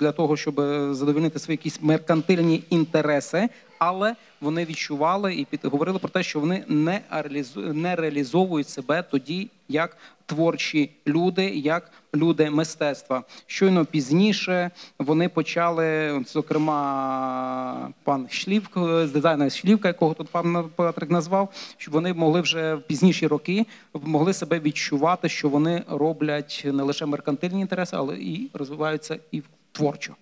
для 0.00 0.12
того, 0.12 0.36
щоб 0.36 0.54
задовольнити 0.94 1.38
свої 1.38 1.54
якісь 1.54 1.82
меркантильні 1.82 2.64
інтереси. 2.70 3.48
Але 3.80 4.14
вони 4.40 4.64
відчували 4.64 5.34
і 5.34 5.44
під 5.44 5.64
говорили 5.64 5.98
про 5.98 6.08
те, 6.08 6.22
що 6.22 6.40
вони 6.40 6.64
не 6.68 7.00
не 7.56 7.96
реалізовують 7.96 8.68
себе 8.68 9.02
тоді 9.02 9.50
як 9.68 9.96
творчі 10.26 10.90
люди, 11.06 11.48
як 11.48 11.90
люди 12.14 12.50
мистецтва. 12.50 13.22
Щойно 13.46 13.84
пізніше 13.84 14.70
вони 14.98 15.28
почали, 15.28 16.20
зокрема, 16.26 17.90
пан 18.04 18.28
Шлівк, 18.30 18.78
з 18.78 19.10
дизайнер 19.10 19.52
Шлівка, 19.52 19.88
якого 19.88 20.14
тут 20.14 20.28
пан 20.28 20.70
Патрик 20.76 21.10
назвав, 21.10 21.48
що 21.76 21.90
вони 21.90 22.12
могли 22.12 22.40
вже 22.40 22.74
в 22.74 22.82
пізніші 22.82 23.26
роки 23.26 23.66
могли 23.94 24.32
себе 24.32 24.60
відчувати, 24.60 25.28
що 25.28 25.48
вони 25.48 25.82
роблять 25.90 26.62
не 26.64 26.82
лише 26.82 27.06
меркантильні 27.06 27.60
інтереси, 27.60 27.96
але 27.96 28.16
і 28.16 28.50
розвиваються 28.54 29.18
і 29.32 29.42
творчо. 29.72 30.14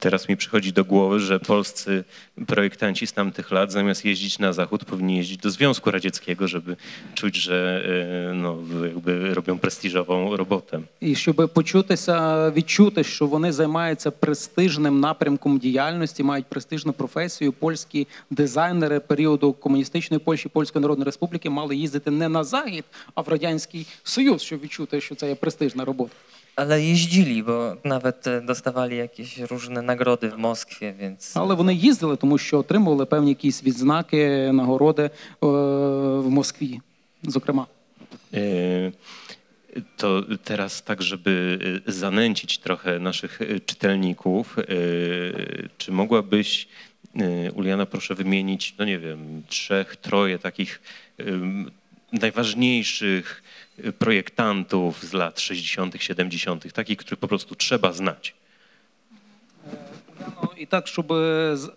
Teraz 0.00 0.28
mi 0.28 0.36
przychodzi 0.36 0.72
do 0.72 0.84
głowy, 0.84 1.20
że 1.20 1.40
polscy 1.40 2.04
projektanci 2.46 3.06
z 3.06 3.12
tamtych 3.12 3.50
lat 3.50 3.72
zamiast 3.72 4.04
jeździć 4.04 4.38
na 4.38 4.52
zachód 4.52 4.84
powinni 4.84 5.16
jeździć 5.16 5.36
do 5.36 5.50
Związku 5.50 5.90
Radzieckiego, 5.90 6.48
żeby 6.48 6.76
czuć, 7.14 7.36
że 7.36 7.82
e, 8.30 8.34
no, 8.34 8.58
jakby 8.84 9.34
robią 9.34 9.58
prestiżową 9.58 10.36
robotę. 10.36 10.80
І 11.00 11.14
щоб 11.14 11.50
почутися, 11.54 12.50
відчути, 12.50 13.04
що 13.04 13.26
вони 13.26 13.52
займаються 13.52 14.10
престижним 14.10 15.00
напрямком 15.00 15.58
діяльності, 15.58 16.22
мають 16.22 16.46
престижну 16.46 16.92
професію. 16.92 17.52
Польські 17.52 18.08
дизайнери 18.30 19.00
періоду 19.00 19.52
комуністичної 19.52 20.18
Польщі, 20.18 20.48
Польської 20.48 20.82
Народної 20.82 21.04
Республіки 21.04 21.50
мали 21.50 21.76
їздити 21.76 22.10
не 22.10 22.28
на 22.28 22.44
захід, 22.44 22.84
а 23.14 23.20
в 23.20 23.28
радянський 23.28 23.86
союз, 24.04 24.42
щоб 24.42 24.60
відчути, 24.60 25.00
що 25.00 25.14
це 25.14 25.28
є 25.28 25.34
престижна 25.34 25.84
робота. 25.84 26.14
Ale 26.55 26.81
jeździli, 26.83 27.43
bo 27.43 27.75
nawet 27.83 28.27
e, 28.27 28.41
dostawali 28.41 28.97
jakieś 28.97 29.37
różne 29.37 29.81
nagrody 29.81 30.29
w 30.29 30.37
Moskwie, 30.37 30.93
więc 30.93 31.37
Але 31.37 31.55
вони 31.55 31.73
їздили, 31.73 32.17
тому 32.17 32.37
що 32.37 32.59
отримували 32.59 33.05
певні 33.05 33.29
якісь 33.29 33.63
відзнаки, 33.63 34.51
нагороди 34.53 35.03
е, 35.03 35.09
в 36.19 36.29
Москві, 36.29 36.81
зокрема. 37.23 37.67
E, 38.33 38.91
To 39.97 40.23
teraz 40.43 40.83
tak, 40.83 41.01
żeby 41.01 41.59
e, 41.87 41.91
zanęcić 41.91 42.57
trochę 42.57 42.99
naszych 42.99 43.41
e, 43.41 43.59
czytelników, 43.59 44.59
e, 44.59 44.63
czy 45.77 45.91
mogłabyś, 45.91 46.67
e, 47.15 47.51
Uliana, 47.51 47.85
proszę 47.85 48.15
wymienić, 48.15 48.75
no 48.79 48.85
nie 48.85 48.99
wiem, 48.99 49.43
trzech, 49.47 49.95
troje 49.95 50.39
takich 50.39 50.81
em, 51.17 51.71
najważniejszych 52.11 53.43
e, 53.43 53.58
projektantów 53.98 55.04
z 55.04 55.12
lat 55.12 55.40
60., 55.40 56.02
70., 56.02 56.72
takich, 56.72 56.98
których 56.98 57.20
po 57.20 57.28
prostu 57.28 57.54
trzeba 57.54 57.92
znać. 57.92 58.34
Уляно, 60.20 60.52
і 60.56 60.66
так, 60.66 60.86
щоб 60.86 61.12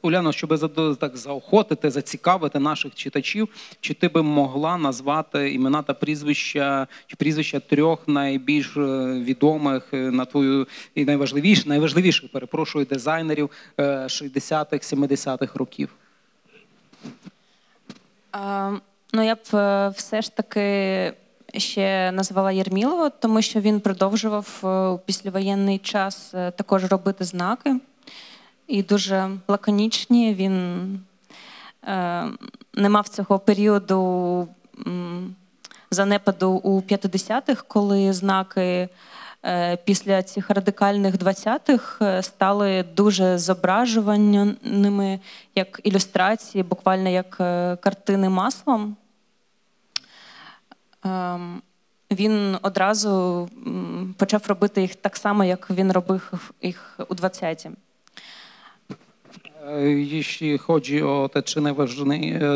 Уляно, 0.01 0.31
щоб 0.31 0.97
так 0.99 1.17
заохотити, 1.17 1.91
зацікавити 1.91 2.59
наших 2.59 2.95
читачів, 2.95 3.49
чи 3.81 3.93
ти 3.93 4.07
би 4.07 4.23
могла 4.23 4.77
назвати 4.77 5.53
імена 5.53 5.81
та 5.81 5.93
прізвища 5.93 6.87
чи 7.07 7.15
прізвища 7.15 7.59
трьох 7.59 8.07
найбільш 8.07 8.77
е, 8.77 8.79
відомих 9.19 9.93
е, 9.93 9.97
на 9.97 10.25
твою 10.25 10.67
і 10.95 11.05
найважливіших, 11.05 11.67
найважливіших, 11.67 12.31
перепрошую, 12.31 12.85
дизайнерів 12.85 13.49
е, 13.79 13.83
60-х, 13.83 14.93
70-х 14.93 15.55
років? 15.55 15.89
А, 18.31 18.71
Ну, 19.15 19.23
я 19.23 19.35
б 19.35 19.39
е, 19.53 19.89
все 19.89 20.21
ж 20.21 20.35
таки 20.35 21.13
ще 21.57 22.11
назвала 22.11 22.51
Єрмілова, 22.51 23.09
тому 23.09 23.41
що 23.41 23.59
він 23.59 23.79
продовжував 23.79 24.61
е, 24.63 24.67
у 24.67 24.97
післявоєнний 24.97 25.77
час 25.77 26.31
е, 26.33 26.51
також 26.51 26.85
робити 26.85 27.23
знаки. 27.23 27.75
І 28.67 28.83
дуже 28.83 29.29
лаконічні. 29.47 30.33
Він 30.33 30.83
е, 31.87 32.25
не 32.73 32.89
мав 32.89 33.07
цього 33.07 33.39
періоду 33.39 34.47
занепаду 35.93 36.51
у 36.51 36.81
50-х, 36.81 37.63
коли 37.67 38.13
знаки 38.13 38.89
е, 39.45 39.77
після 39.77 40.23
цих 40.23 40.49
радикальних 40.49 41.15
20-х 41.15 42.05
е, 42.05 42.23
стали 42.23 42.83
дуже 42.95 43.37
зображуваними, 43.37 45.19
як 45.55 45.79
ілюстрації, 45.83 46.63
буквально 46.63 47.09
як 47.09 47.37
е, 47.39 47.75
картини 47.75 48.29
маслом. 48.29 48.95
Ем, 51.05 51.61
Він 52.11 52.57
одразу 52.61 53.49
почав 54.17 54.43
робити 54.47 54.81
їх 54.81 54.95
так 54.95 55.17
само, 55.17 55.43
як 55.43 55.69
він 55.69 55.91
робив 55.91 56.51
їх 56.61 56.99
у 57.09 57.15
20-ті. 57.15 57.69
Jeśli 59.95 60.57
chodzi 60.57 61.03
o 61.03 61.29
te 61.33 61.43
trzy, 61.43 61.61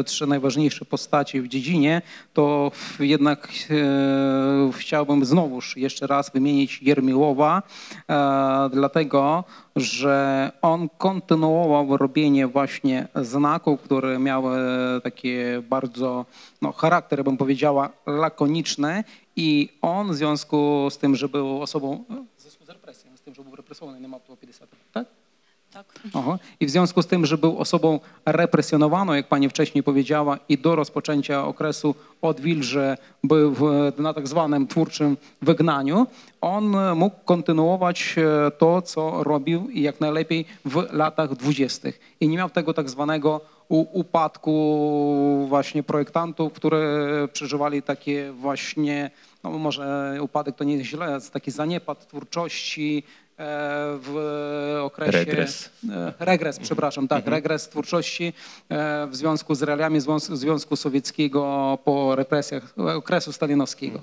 trzy 0.06 0.28
najważniejsze 0.28 0.86
postaci 0.86 1.42
w 1.42 1.48
dziedzinie, 1.48 2.02
to 2.34 2.72
jednak 3.00 3.50
e, 3.70 4.72
chciałbym 4.74 5.26
znowuż 5.26 5.78
jeszcze 5.78 6.08
raz 6.08 6.32
wymienić 6.32 6.82
Jermiłowa, 6.82 7.64
e, 8.10 8.70
dlatego 8.74 9.44
że 9.76 10.52
on 10.62 10.90
kontynuował 10.98 11.98
robienie 11.98 12.48
właśnie 12.48 13.08
znaków, 13.16 13.82
które 13.82 14.20
miały 14.20 14.58
takie 15.04 15.64
bardzo 15.70 16.26
no, 16.62 16.72
charakter, 16.72 17.24
bym 17.24 17.38
powiedziała, 17.38 17.90
lakoniczny 18.06 19.04
i 19.36 19.70
on 19.82 20.12
w 20.12 20.16
związku 20.16 20.88
z 20.90 20.98
tym, 20.98 21.16
że 21.16 21.30
był 21.30 21.62
osobą, 21.62 22.04
w 22.38 22.42
związku 22.42 22.66
z 22.66 22.70
represją, 22.70 23.18
z 23.18 23.22
tym, 23.22 23.36
że 23.36 23.44
był 23.44 23.56
represowany, 23.56 24.02
nie 24.02 24.08
ma 24.08 24.20
było 24.20 24.38
50 24.38 24.72
tak? 24.94 25.27
Tak. 25.74 26.00
Aha. 26.14 26.40
I 26.60 26.66
w 26.66 26.70
związku 26.70 27.02
z 27.02 27.08
tym, 27.08 27.26
że 27.26 27.38
był 27.38 27.58
osobą 27.58 28.00
represjonowaną, 28.26 29.14
jak 29.14 29.28
pani 29.28 29.50
wcześniej 29.50 29.84
powiedziała, 29.84 30.38
i 30.50 30.58
do 30.58 30.76
rozpoczęcia 30.76 31.46
okresu 31.46 31.96
odwilży 32.22 32.98
był 33.24 33.56
na 33.98 34.14
tak 34.14 34.28
zwanym 34.28 34.68
twórczym 34.68 35.18
wygnaniu, 35.42 36.08
on 36.42 36.76
mógł 36.96 37.16
kontynuować 37.26 38.16
e, 38.18 38.52
to, 38.52 38.82
co 38.82 39.24
robił 39.24 39.70
jak 39.74 40.00
najlepiej 40.02 40.46
w 40.66 40.88
latach 40.92 41.36
dwudziestych. 41.36 42.00
I 42.20 42.28
nie 42.28 42.38
miał 42.38 42.50
tego 42.50 42.74
tak 42.74 42.90
zwanego 42.90 43.42
upadku 43.70 45.46
właśnie 45.50 45.84
projektantów, 45.84 46.54
które 46.54 47.08
przeżywali 47.34 47.82
takie 47.82 48.32
właśnie, 48.32 49.12
no 49.44 49.50
może 49.50 50.18
upadek 50.22 50.56
to 50.56 50.64
nie 50.64 50.74
jest 50.74 50.86
źle, 50.86 51.18
taki 51.34 51.52
zaniepad 51.52 52.08
twórczości, 52.08 53.04
w 53.38 54.80
okresie... 54.84 55.12
Regres. 55.12 55.70
E, 55.90 56.14
Regres, 56.20 56.60
przepraszam, 56.60 57.08
tak, 57.08 57.28
regres 57.28 57.68
twórczości 57.68 58.34
e, 58.70 59.08
w 59.08 59.16
związku 59.16 59.56
z 59.56 59.64
realiami 59.64 60.00
Związku, 60.32 60.76
Sowieckiego 60.76 61.78
po 61.84 62.16
represjach 62.16 62.74
e, 62.78 62.82
okresu 62.96 63.32
stalinowskiego. 63.34 64.00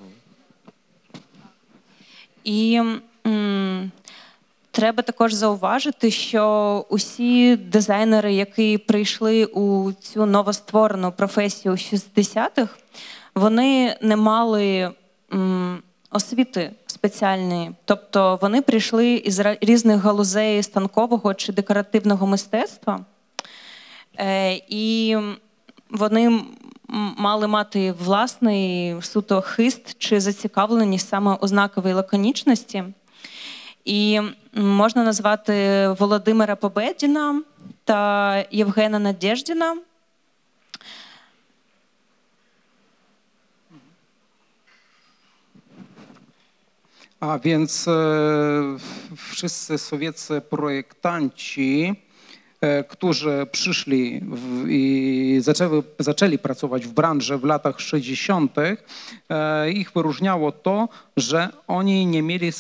І 2.45 2.81
м, 3.27 3.91
треба 4.71 5.03
також 5.03 5.33
зауважити, 5.33 6.11
що 6.11 6.87
усі 6.89 7.57
дизайнери, 7.57 8.35
які 8.35 8.79
прийшли 8.79 9.45
у 9.45 9.93
цю 9.93 10.27
новостворену 10.27 11.13
професію 11.13 11.75
60-х, 11.75 12.75
вони 13.35 13.97
не 14.03 14.17
мали 14.17 14.91
м, 15.33 15.83
освіти 16.15 16.73
спеціальної. 16.87 17.71
Тобто 17.85 18.39
вони 18.43 18.63
прийшли 18.63 19.15
із 19.15 19.41
різних 19.61 20.01
галузей 20.01 20.63
станкового 20.63 21.35
чи 21.35 21.53
декоративного 21.53 22.27
мистецтва. 22.27 23.01
Е, 24.19 24.55
І 24.69 25.17
вони 25.91 26.41
мали 27.17 27.47
мати 27.47 27.93
власний 27.93 28.97
суто 29.03 29.41
хист 29.41 29.97
чи 29.99 30.21
зацікавленість 30.21 31.09
саме 31.09 31.35
у 31.41 31.47
знаковій 31.47 31.93
лаконічності. 31.93 32.85
І 33.85 34.21
можна 34.55 35.05
назвати 35.05 35.89
Володимира 35.99 36.57
Победіна 36.57 37.43
та 37.85 38.45
Євгена 38.51 38.99
Надєждіна. 38.99 39.77
A 47.31 47.39
więc 47.39 47.89
e, 47.89 47.93
wszyscy 49.17 49.79
sowieccy 49.79 50.41
projektanci, 50.41 51.95
e, 52.61 52.85
którzy 52.85 53.47
przyszli 53.53 54.21
i 54.69 55.37
zaczęły, 55.41 55.83
zaczęli 55.99 56.39
pracować 56.39 56.87
w 56.87 56.93
branży 56.93 57.39
w 57.39 57.45
latach 57.45 57.81
60., 57.81 58.57
e, 58.59 59.71
ich 59.71 59.93
wyróżniało 59.93 60.53
to, 60.53 60.89
że 61.17 61.49
oni 61.67 62.07
nie 62.07 62.23
mieli 62.23 62.53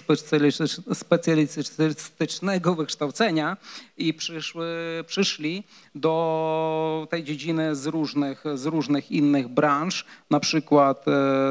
specjalistycznego 0.92 2.74
wykształcenia 2.74 3.56
i 3.96 4.14
przyszły, 4.14 4.66
przyszli 5.06 5.64
do 5.94 7.06
tej 7.10 7.24
dziedziny 7.24 7.76
z 7.76 7.86
różnych, 7.86 8.44
z 8.54 8.66
różnych 8.66 9.12
innych 9.12 9.48
branż, 9.48 10.04
na 10.30 10.40
przykład 10.40 11.08
e, 11.08 11.10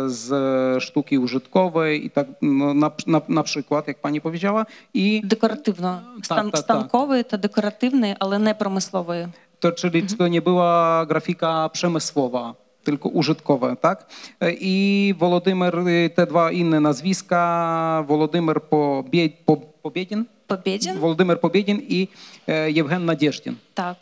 z 0.10 0.84
sztuki 0.84 1.18
użytkowej 1.18 2.06
i 2.06 2.10
tak 2.10 2.28
no, 2.42 2.74
na, 2.74 2.92
na, 3.08 3.22
na 3.30 3.44
przykład, 3.44 3.88
jak 3.88 4.00
pani 4.00 4.22
powiedziała, 4.22 4.66
i 4.94 5.22
dekoratywno 5.24 5.98
e, 5.98 6.02
tak, 6.16 6.26
Stan, 6.26 6.52
ta, 6.52 6.58
stankowy 6.58 7.24
to 7.24 7.38
dekoratywny, 7.38 8.16
ale 8.20 8.40
nie 8.40 8.56
przemysłowy. 8.56 9.30
To 9.60 9.72
czyli 9.72 10.00
mhm. 10.00 10.18
to 10.18 10.28
nie 10.28 10.42
była 10.42 11.06
grafika 11.06 11.70
przemysłowa. 11.70 12.63
Tylko 12.84 13.10
użytkowa, 13.10 13.76
tak? 13.76 14.06
E, 14.42 14.52
I 14.62 15.14
Wolodymyr, 15.20 15.88
y, 15.88 16.10
te 16.16 16.26
dwa 16.26 16.52
inne 16.52 16.80
nazwiska, 16.80 18.02
Wolodymyr 18.08 18.62
Pobie, 18.62 19.30
Po- 19.46 19.62
Pobiedin, 19.84 20.24
Побєдін. 20.48 20.98
Володимир 20.98 21.38
Побєдін 21.40 21.84
і 21.90 22.08
е, 22.48 22.72
Євген 22.72 23.06
Надєждін. 23.06 23.58
Так. 23.74 23.96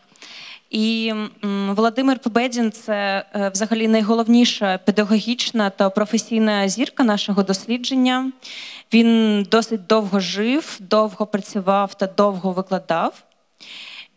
І 0.70 1.14
м, 1.44 1.76
Володимир 1.76 2.20
Победін 2.20 2.72
це 2.72 3.26
е, 3.36 3.50
взагалі 3.54 3.88
найголовніша 3.88 4.78
педагогічна 4.78 5.70
та 5.70 5.90
професійна 5.90 6.68
зірка 6.70 7.04
нашого 7.04 7.44
дослідження. 7.44 8.32
Він 8.94 9.44
досить 9.52 9.88
довго 9.88 10.20
жив, 10.20 10.78
довго 10.80 11.26
працював 11.26 11.94
та 11.94 12.08
довго 12.08 12.52
викладав. 12.52 13.24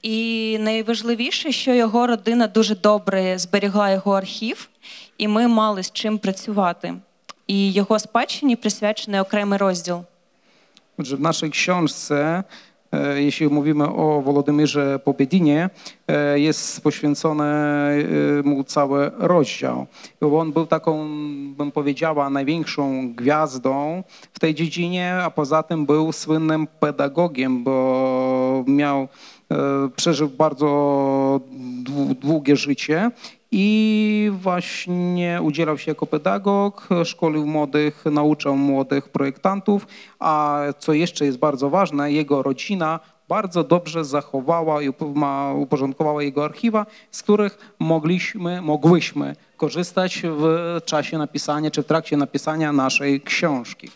І 0.04 0.58
найважливіше, 0.60 1.52
що 1.52 1.74
його 1.74 2.06
родина 2.06 2.46
дуже 2.46 2.74
добре 2.74 3.38
зберігла 3.38 3.90
його 3.90 4.12
архів, 4.12 4.68
і 5.18 5.28
ми 5.28 5.48
мали 5.48 5.82
з 5.82 5.92
чим 5.92 6.18
працювати. 6.18 6.94
І 7.46 7.72
його 7.72 7.98
спадщині 7.98 8.56
присвячений 8.56 9.20
окремий 9.20 9.58
розділ. 9.58 10.04
Że 10.98 11.16
w 11.16 11.20
naszej 11.20 11.50
książce, 11.50 12.44
e, 12.92 13.22
jeśli 13.22 13.48
mówimy 13.48 13.84
o 13.88 14.20
Wolodymyrze 14.20 14.98
Pobiedinie, 14.98 15.70
e, 16.08 16.38
jest 16.38 16.80
poświęcony 16.80 17.44
e, 17.44 18.04
mu 18.44 18.64
cały 18.64 19.10
rozdział. 19.18 19.86
Bo 20.20 20.38
On 20.38 20.52
był 20.52 20.66
taką, 20.66 21.08
bym 21.58 21.70
powiedziała, 21.72 22.30
największą 22.30 23.14
gwiazdą 23.14 24.02
w 24.32 24.38
tej 24.38 24.54
dziedzinie, 24.54 25.14
a 25.22 25.30
poza 25.30 25.62
tym 25.62 25.86
był 25.86 26.12
słynnym 26.12 26.66
pedagogiem, 26.80 27.64
bo 27.64 28.64
miał, 28.66 29.02
e, 29.02 29.08
E, 29.54 29.88
przeżył 29.96 30.28
bardzo 30.28 31.40
długie 32.20 32.56
życie 32.56 33.10
i 33.50 34.30
właśnie 34.32 35.40
udzielał 35.42 35.78
się 35.78 35.90
jako 35.90 36.06
pedagog, 36.06 36.88
szkolił 37.04 37.46
młodych, 37.46 38.04
nauczał 38.04 38.56
młodych 38.56 39.08
projektantów, 39.08 39.86
a 40.18 40.62
co 40.78 40.92
jeszcze 40.92 41.24
jest 41.24 41.38
bardzo 41.38 41.70
ważne, 41.70 42.12
jego 42.12 42.42
rodzina 42.42 43.00
bardzo 43.28 43.64
dobrze 43.64 44.04
zachowała 44.04 44.82
i 44.82 44.88
uporządkowała 45.54 46.22
jego 46.22 46.44
archiwa, 46.44 46.86
z 47.10 47.22
których 47.22 47.74
mogliśmy, 47.78 48.62
mogłyśmy 48.62 49.36
korzystać 49.56 50.22
w 50.24 50.78
czasie 50.84 51.18
napisania 51.18 51.70
czy 51.70 51.82
w 51.82 51.86
trakcie 51.86 52.16
napisania 52.16 52.72
naszej 52.72 53.20
książki. 53.20 53.90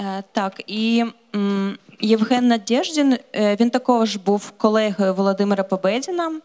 E, 0.00 0.22
tak, 0.32 0.62
i 0.66 1.04
mm, 1.32 1.76
Євген 2.00 2.48
Надєждін, 2.48 3.18
е, 3.34 3.56
він 3.60 3.70
також 3.70 4.16
був 4.16 4.50
колегою 4.50 5.14
Володимира 5.14 5.64
Победіна, 5.64 6.40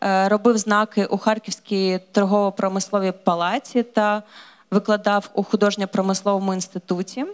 е, 0.00 0.28
робив 0.28 0.58
знаки 0.58 1.06
у 1.06 1.18
Харківській 1.18 2.00
торгово-промисловій 2.12 3.12
палаці 3.24 3.82
та 3.82 4.22
викладав 4.70 5.30
у 5.34 5.42
художньо-промисловому 5.42 6.54
інституті. 6.54 7.24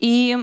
І 0.00 0.36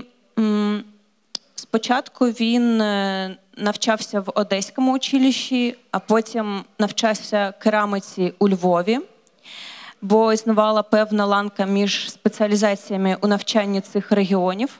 спочатку 1.54 2.26
він 2.26 2.80
е, 2.80 3.36
навчався 3.56 4.20
в 4.20 4.32
Одеському 4.34 4.92
училищі, 4.92 5.76
а 5.90 5.98
потім 5.98 6.64
навчався 6.78 7.52
керамиці 7.58 8.34
у 8.38 8.48
Львові 8.48 8.98
бо 10.02 10.32
існувала 10.32 10.82
певна 10.82 11.26
ланка 11.26 11.64
між 11.64 12.10
спеціалізаціями 12.10 13.16
у 13.20 13.26
навчанні 13.26 13.80
цих 13.80 14.12
регіонів. 14.12 14.78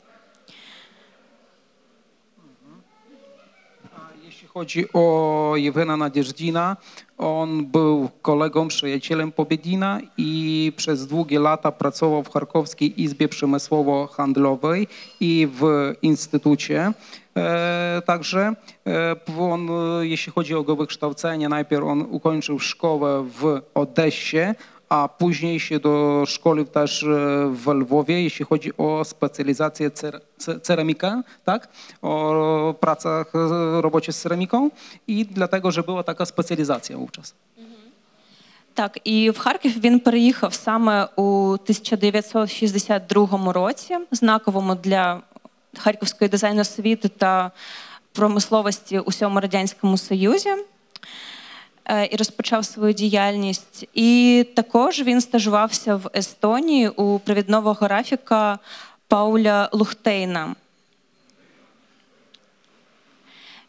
Chodzi 4.54 4.92
o 4.92 5.52
Jewgena 5.56 5.96
Nadzieżdina, 5.96 6.76
on 7.18 7.66
był 7.66 8.08
kolegą, 8.22 8.68
przyjacielem 8.68 9.32
Pobiedina 9.32 10.00
i 10.16 10.72
przez 10.76 11.06
długie 11.06 11.40
lata 11.40 11.72
pracował 11.72 12.22
w 12.22 12.30
Charkowskiej 12.30 13.02
Izbie 13.02 13.28
Przemysłowo-Handlowej 13.28 14.86
i 15.20 15.48
w 15.52 15.92
Instytucie. 16.02 16.92
E, 17.36 18.02
także 18.06 18.52
e, 18.86 19.16
on, 19.40 19.68
e, 19.70 20.06
jeśli 20.06 20.32
chodzi 20.32 20.54
o 20.54 20.58
jego 20.58 20.76
wykształcenie, 20.76 21.48
najpierw 21.48 21.84
on 21.84 22.06
ukończył 22.10 22.58
szkołę 22.58 23.26
w 23.40 23.60
Odessie, 23.74 24.54
a 24.90 25.08
później 25.08 25.60
się 25.60 25.78
doszkolił 25.80 26.64
też 26.64 27.02
e, 27.02 27.06
w 27.52 27.66
Lwowie, 27.66 28.22
jeśli 28.22 28.44
chodzi 28.44 28.76
o 28.76 29.04
specjalizację 29.04 29.90
cer- 29.90 30.20
ce- 30.38 30.60
ceramika, 30.60 31.22
tak? 31.44 31.68
O 32.02 32.74
pracach, 32.80 33.32
e, 33.34 33.38
robocie 33.82 34.12
z 34.12 34.20
ceramiką 34.22 34.70
i 35.06 35.26
dlatego, 35.26 35.70
że 35.70 35.82
była 35.82 36.02
taka 36.02 36.26
specjalizacja 36.26 36.96
wówczas. 36.98 37.34
Так, 38.74 38.98
і 39.04 39.30
в 39.30 39.38
Харків 39.38 39.80
він 39.80 40.00
переїхав 40.00 40.54
саме 40.54 41.08
у 41.16 41.56
1962 41.64 43.52
році, 43.52 43.96
знаковому 44.10 44.74
для 44.74 45.20
харківської 45.78 46.28
дизайну 46.28 46.60
освіти 46.60 47.08
та 47.08 47.50
промисловості 48.12 48.98
у 48.98 49.10
всьому 49.10 49.40
радянському 49.40 49.98
союзі. 49.98 50.50
Е, 51.90 52.08
І 52.10 52.16
розпочав 52.16 52.64
свою 52.64 52.92
діяльність. 52.92 53.88
І 53.94 54.46
також 54.54 55.02
він 55.02 55.20
стажувався 55.20 55.96
в 55.96 56.10
Естонії 56.16 56.88
у 56.88 57.18
провідного 57.18 57.72
графіка 57.72 58.58
Пауля 59.08 59.68
Лухтейна. 59.72 60.54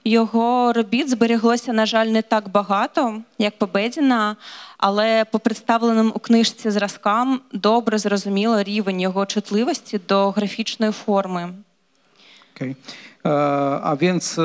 Його 0.04 0.74
робіт 0.74 1.10
зберіглося, 1.10 1.74
на 1.74 1.86
жаль, 1.86 2.06
не 2.06 2.22
так 2.22 2.50
багато, 2.50 3.22
як 3.38 3.58
Победіна, 3.58 4.36
але 4.78 5.26
по 5.26 5.40
представленим 5.40 6.12
у 6.16 6.20
книжці 6.20 6.72
зразкам 6.72 7.42
добре 7.52 7.98
зрозуміло 7.98 8.64
рівень 8.64 9.02
його 9.02 9.26
чутливості 9.26 10.00
до 10.08 10.32
графічної 10.32 10.92
форми. 10.92 11.54
Okej. 12.56 12.76
E, 13.24 13.32
A 13.84 13.96
więc 13.96 14.38
e, 14.38 14.42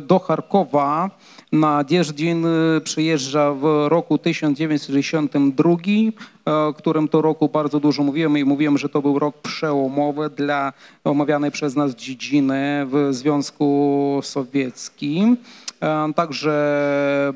do 0.00 0.18
Charkowa 0.18 1.10
Nadzieżdżin 1.52 2.46
e, 2.46 2.80
przyjeżdża 2.80 3.52
w 3.52 3.86
roku 3.88 4.18
1962, 4.18 5.70
e, 5.80 6.72
którym 6.76 7.08
to 7.08 7.22
roku 7.22 7.48
bardzo 7.48 7.80
dużo 7.80 8.02
mówiłem 8.02 8.38
i 8.38 8.44
mówiłem, 8.44 8.78
że 8.78 8.88
to 8.88 9.02
był 9.02 9.18
rok 9.18 9.38
przełomowy 9.38 10.30
dla 10.30 10.72
omawianej 11.04 11.50
przez 11.50 11.76
nas 11.76 11.94
dziedziny 11.94 12.86
w 12.86 13.08
Związku 13.10 14.20
Sowieckim. 14.22 15.36
E, 15.80 16.12
Także 16.14 17.32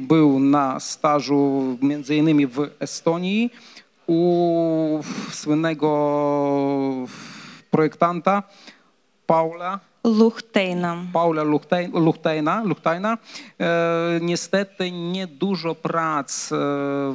był 0.00 0.40
na 0.40 0.80
stażu 0.80 1.62
między 1.82 2.16
innymi 2.16 2.46
w 2.46 2.70
Estonii 2.80 3.50
u 4.06 5.00
słynnego 5.30 5.88
projektanta 7.70 8.42
Paula 9.26 9.91
Luchtejna. 10.04 10.96
Paula 11.12 11.42
Luchtejna, 11.92 12.62
Luchtejna. 12.64 13.18
E, 13.60 14.18
niestety 14.22 14.90
niedużo 14.90 15.74
prac 15.74 16.52
e, 16.52 16.56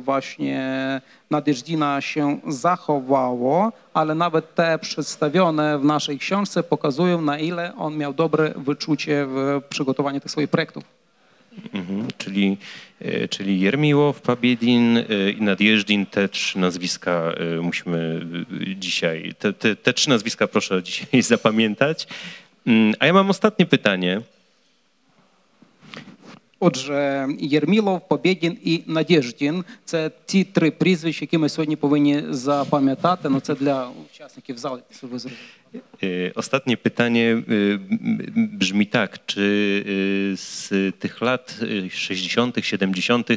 właśnie 0.03 1.01
Nadeżdina 1.31 2.01
się 2.01 2.39
zachowało, 2.47 3.71
ale 3.93 4.15
nawet 4.15 4.55
te 4.55 4.79
przedstawione 4.79 5.79
w 5.79 5.83
naszej 5.83 6.19
książce 6.19 6.63
pokazują, 6.63 7.21
na 7.21 7.39
ile 7.39 7.75
on 7.75 7.97
miał 7.97 8.13
dobre 8.13 8.53
wyczucie 8.55 9.25
w 9.25 9.61
przygotowaniu 9.69 10.19
tych 10.19 10.31
swoich 10.31 10.49
projektów. 10.49 10.83
Mhm, 11.73 12.07
czyli, 12.17 12.57
e, 13.01 13.27
czyli 13.27 13.59
Jermiłow, 13.59 14.21
Pabiedin 14.21 14.97
e, 14.97 15.03
i 15.31 15.41
Nadjeżdżin, 15.41 16.05
te 16.05 16.29
trzy 16.29 16.59
nazwiska 16.59 17.33
e, 17.57 17.61
musimy 17.61 18.25
dzisiaj, 18.75 19.35
te, 19.39 19.53
te, 19.53 19.75
te 19.75 19.93
trzy 19.93 20.09
nazwiska 20.09 20.47
proszę 20.47 20.83
dzisiaj 20.83 21.21
zapamiętać. 21.21 22.07
Mm, 22.66 22.94
A 22.98 23.06
ja 23.06 23.12
mam 23.12 23.30
ostatnie 23.30 23.66
pytanie. 23.66 24.22
Отже, 26.60 27.28
Єрмілов, 27.40 28.08
Побєдін 28.08 28.58
і 28.64 28.82
Надєждін 28.86 29.64
це 29.84 30.10
ті 30.26 30.44
три 30.44 30.70
прізвища, 30.70 31.24
які 31.24 31.38
ми 31.38 31.48
сьогодні 31.48 31.76
повинні 31.76 32.22
запам'ятати. 32.30 33.28
Ну 33.28 33.40
це 33.40 33.54
для 33.54 33.90
учасників 34.12 34.58
залу, 34.58 34.78
щоб 34.96 35.10
ви 35.10 35.18
зрозуміли. 35.18 35.48
Y, 36.02 36.32
Ostatnie 36.34 36.76
pytanie 36.76 37.26
y, 37.48 37.78
m- 37.90 38.50
brzmi 38.58 38.86
tak, 38.86 39.26
czy 39.26 39.40
y, 39.86 40.36
z 40.36 40.68
tych 40.98 41.22
lat 41.22 41.56
y, 41.62 41.90
60., 41.90 42.64
70. 42.64 43.30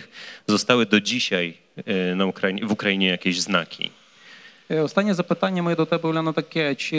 zostały 0.48 0.86
do 0.86 1.00
dzisiaj 1.02 1.54
y, 1.88 2.16
na 2.16 2.26
Ukrainie, 2.26 2.66
w 2.66 2.72
Ukrainie 2.72 3.08
jakieś 3.08 3.42
znaki? 3.42 3.90
Е, 4.71 4.81
Останнє 4.81 5.15
запитання 5.15 5.63
моє 5.63 5.77
до 5.77 5.85
тебе, 5.85 6.09
Уляно, 6.09 6.33
таке: 6.33 6.75
чи 6.75 6.99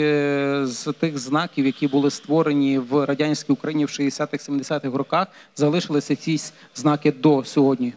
з 0.64 0.92
тих 0.92 1.18
знаків, 1.18 1.66
які 1.66 1.88
були 1.88 2.10
створені 2.10 2.78
в 2.78 3.04
радянській 3.06 3.52
Україні 3.52 3.84
в 3.84 3.88
60-х, 3.88 4.48
70-х 4.48 4.98
роках, 4.98 5.26
залишилися 5.56 6.12
якісь 6.12 6.52
знаки 6.74 7.12
до 7.12 7.44
сьогодні? 7.44 7.92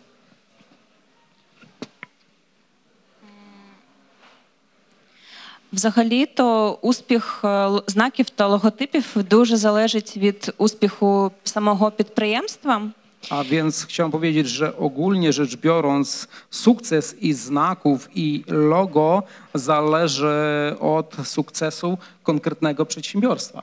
Взагалі-то 5.73 6.73
успіх 6.81 7.41
е, 7.43 7.69
знаків 7.87 8.29
та 8.29 8.47
логотипів 8.47 9.15
дуже 9.29 9.57
залежить 9.57 10.17
від 10.17 10.53
uspiechu 10.57 11.31
самого 11.43 11.91
підприємства. 11.91 12.81
A 13.30 13.44
więc 13.44 13.84
chciałem 13.84 14.12
powiedzieć, 14.12 14.48
że 14.48 14.76
ogólnie 14.76 15.32
rzecz 15.32 15.56
biorąc, 15.56 16.28
sukces 16.50 17.16
i 17.20 17.32
znaków 17.32 18.08
i 18.14 18.44
logo 18.48 19.22
zależy 19.54 20.76
od 20.80 21.16
sukcesu 21.24 21.98
konkretnego 22.22 22.86
przedsiębiorstwa. 22.86 23.62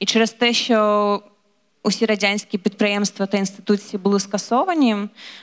І 0.00 0.06
через 0.06 0.30
те, 0.32 0.52
що 0.52 1.22
усі 1.82 2.06
радянські 2.06 2.58
підприємства 2.58 3.26
та 3.26 3.38
інституції 3.38 4.00
були 4.02 4.20
скасовані, 4.20 4.96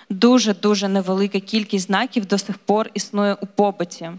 дуже 0.10 0.54
дуже 0.54 0.88
невелика 0.88 1.40
кількість 1.40 1.86
знаків 1.86 2.26
до 2.26 2.38
сих 2.38 2.58
пор 2.58 2.90
існує 2.94 3.34
у 3.34 3.46
побуті. 3.46 4.12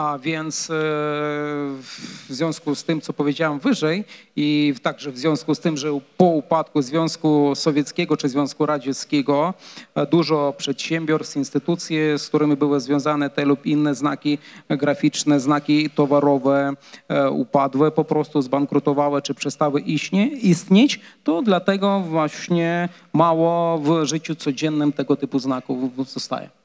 A 0.00 0.18
więc 0.18 0.70
e, 0.70 0.74
w 0.74 2.26
związku 2.28 2.74
z 2.74 2.84
tym, 2.84 3.00
co 3.00 3.12
powiedziałem 3.12 3.58
wyżej 3.58 4.04
i 4.36 4.74
także 4.82 5.10
w 5.10 5.18
związku 5.18 5.54
z 5.54 5.60
tym, 5.60 5.76
że 5.76 6.00
po 6.16 6.24
upadku 6.24 6.82
Związku 6.82 7.52
Sowieckiego 7.54 8.16
czy 8.16 8.28
Związku 8.28 8.66
Radzieckiego 8.66 9.54
e, 9.94 10.06
dużo 10.06 10.54
przedsiębiorstw, 10.56 11.36
instytucje, 11.36 12.18
z 12.18 12.28
którymi 12.28 12.56
były 12.56 12.80
związane 12.80 13.30
te 13.30 13.44
lub 13.44 13.66
inne 13.66 13.94
znaki 13.94 14.38
graficzne, 14.68 15.40
znaki 15.40 15.90
towarowe 15.90 16.72
e, 17.08 17.30
upadły, 17.30 17.90
po 17.90 18.04
prostu 18.04 18.42
zbankrutowały 18.42 19.22
czy 19.22 19.34
przestały 19.34 19.80
istnieć, 20.42 21.00
to 21.24 21.42
dlatego 21.42 22.00
właśnie 22.00 22.88
mało 23.12 23.78
w 23.78 24.04
życiu 24.06 24.34
codziennym 24.34 24.92
tego 24.92 25.16
typu 25.16 25.38
znaków 25.38 26.08
zostaje. 26.08 26.59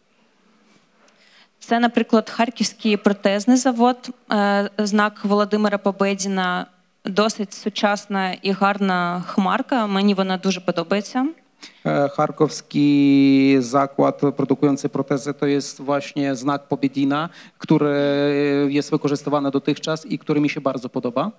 Це, 1.67 1.79
наприклад, 1.79 2.29
Харківський 2.29 2.97
протезний 2.97 3.57
завод, 3.57 4.09
е, 4.31 4.69
знак 4.77 5.25
Володимира 5.25 5.77
Победіна, 5.77 6.65
досить 7.05 7.53
сучасна 7.53 8.33
і 8.41 8.51
гарна 8.51 9.23
хмарка. 9.27 9.87
Мені 9.87 10.13
вона 10.13 10.37
дуже 10.37 10.59
подобається. 10.59 11.27
Charkowski 12.15 13.57
zakład 13.59 14.21
produkujący 14.37 14.89
protezy 14.89 15.33
to 15.33 15.45
jest 15.45 15.81
właśnie 15.81 16.35
znak 16.35 16.67
Pobiedina, 16.67 17.29
który 17.57 17.95
jest 18.69 18.91
wykorzystywany 18.91 19.51
dotychczas 19.51 20.05
i 20.05 20.19
który 20.19 20.39
mi 20.41 20.49
się 20.49 20.61
bardzo 20.61 20.89
podoba. 20.89 21.31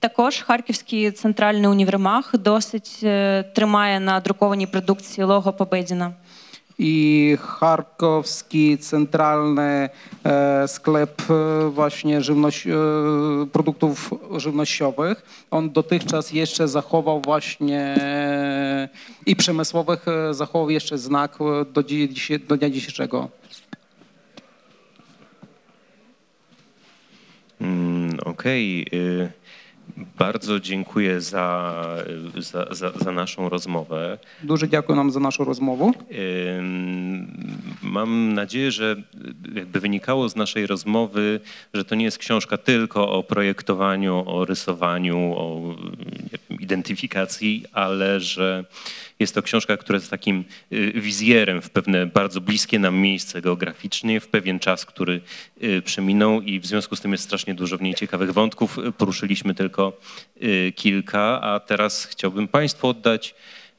Також 0.00 0.42
Харківський 0.42 1.10
центральний 1.10 1.66
універмаг 1.70 2.30
досить 2.34 3.00
е, 3.02 3.42
тримає 3.54 4.00
на 4.00 4.20
друкованій 4.20 4.66
продукції 4.66 5.24
лого 5.24 5.52
Победіна. 5.52 6.12
I 6.78 7.36
Charkowski 7.40 8.78
centralny 8.78 9.88
e, 10.24 10.68
sklep 10.68 11.22
e, 11.30 11.68
właśnie 11.70 12.22
żywność, 12.22 12.66
e, 12.66 12.70
produktów 13.52 14.10
żywnościowych. 14.36 15.46
On 15.50 15.70
dotychczas 15.70 16.32
jeszcze 16.32 16.68
zachował 16.68 17.20
właśnie 17.20 17.96
i 19.26 19.36
przemysłowych 19.36 20.06
zachował 20.30 20.70
jeszcze 20.70 20.98
znak 20.98 21.38
do, 21.72 21.82
do 22.48 22.56
dnia 22.56 22.70
dzisiejszego. 22.70 23.28
Mm, 27.60 28.18
Okej. 28.24 28.86
y, 28.92 29.32
Bardzo 30.17 30.59
dziękuję 30.59 31.21
za, 31.21 31.75
za, 32.37 32.67
za, 32.71 32.91
za 32.91 33.11
naszą 33.11 33.49
rozmowę. 33.49 34.17
Дуже 34.43 34.67
дякую 34.67 34.95
нам 34.95 35.11
за 35.11 35.19
нашу 35.19 35.43
розмову. 35.43 35.93
Ym, 36.59 37.27
Mam 37.81 38.33
nadzieję, 38.33 38.71
że 38.71 38.95
jakby 39.55 39.79
wynikało 39.79 40.29
z 40.29 40.35
naszej 40.35 40.67
rozmowy, 40.67 41.39
że 41.73 41.85
to 41.85 41.95
nie 41.95 42.05
jest 42.05 42.17
książka 42.17 42.57
tylko 42.57 43.11
o 43.11 43.23
projektowaniu, 43.23 44.23
o 44.25 44.45
rysowaniu, 44.45 45.17
o 45.17 45.75
nie 46.09 46.39
wiem, 46.49 46.61
identyfikacji, 46.61 47.65
ale 47.73 48.19
że 48.19 48.65
jest 49.18 49.34
to 49.34 49.42
książka, 49.42 49.76
która 49.76 49.96
jest 49.96 50.10
takim 50.10 50.44
y, 50.72 50.92
wizjerem 50.92 51.62
w 51.62 51.70
pewne 51.70 52.06
bardzo 52.06 52.40
bliskie 52.40 52.78
nam 52.78 52.96
miejsce 52.96 53.42
geograficznie, 53.42 54.20
w 54.20 54.28
pewien 54.28 54.58
czas, 54.58 54.86
który 54.86 55.20
y, 55.62 55.82
przeminął 55.82 56.42
i 56.42 56.60
w 56.60 56.66
związku 56.66 56.96
z 56.96 57.00
tym 57.00 57.12
jest 57.12 57.24
strasznie 57.24 57.54
dużo 57.54 57.78
w 57.78 57.82
niej 57.82 57.94
ciekawych 57.94 58.32
wątków. 58.32 58.78
Poruszyliśmy 58.98 59.54
tylko 59.54 60.00
y, 60.42 60.72
kilka, 60.76 61.40
a 61.40 61.60
teraz 61.60 62.04
chciałbym 62.04 62.48
Państwu 62.48 62.88
oddać 62.88 63.34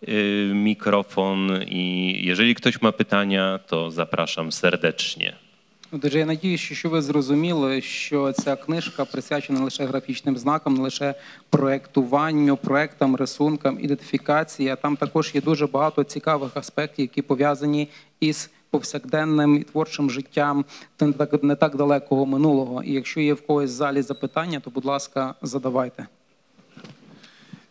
y, 0.07 0.51
mikrofon 0.53 1.63
i 1.67 2.15
jeżeli 2.23 2.55
ktoś 2.55 2.81
ma 2.81 2.91
pytania, 2.91 3.59
to 3.67 3.91
zapraszam 3.91 4.51
serdecznie. 4.51 5.48
Отже, 5.91 6.19
я 6.19 6.25
надіюся, 6.25 6.75
що 6.75 6.89
ви 6.89 7.01
зрозуміли, 7.01 7.81
що 7.81 8.31
ця 8.31 8.55
книжка 8.55 9.05
присвячена 9.05 9.59
не 9.59 9.65
лише 9.65 9.85
графічним 9.85 10.37
знакам, 10.37 10.73
не 10.73 10.81
лише 10.81 11.15
проектуванню, 11.49 12.57
проектам, 12.57 13.15
рисункам, 13.15 13.77
ідентифікації. 13.81 14.69
А 14.69 14.75
там 14.75 14.97
також 14.97 15.31
є 15.33 15.41
дуже 15.41 15.67
багато 15.67 16.03
цікавих 16.03 16.57
аспектів, 16.57 17.03
які 17.03 17.21
пов'язані 17.21 17.89
із 18.19 18.49
повсякденним 18.69 19.55
і 19.55 19.63
творчим 19.63 20.09
життям 20.09 20.65
не 21.01 21.13
так, 21.13 21.43
не 21.43 21.55
так 21.55 21.75
далекого 21.75 22.25
минулого. 22.25 22.83
І 22.83 22.93
якщо 22.93 23.19
є 23.19 23.33
в 23.33 23.41
когось 23.47 23.71
в 23.71 23.73
залі 23.73 24.01
запитання, 24.01 24.59
то 24.59 24.69
будь 24.69 24.85
ласка, 24.85 25.35
задавайте. 25.41 26.07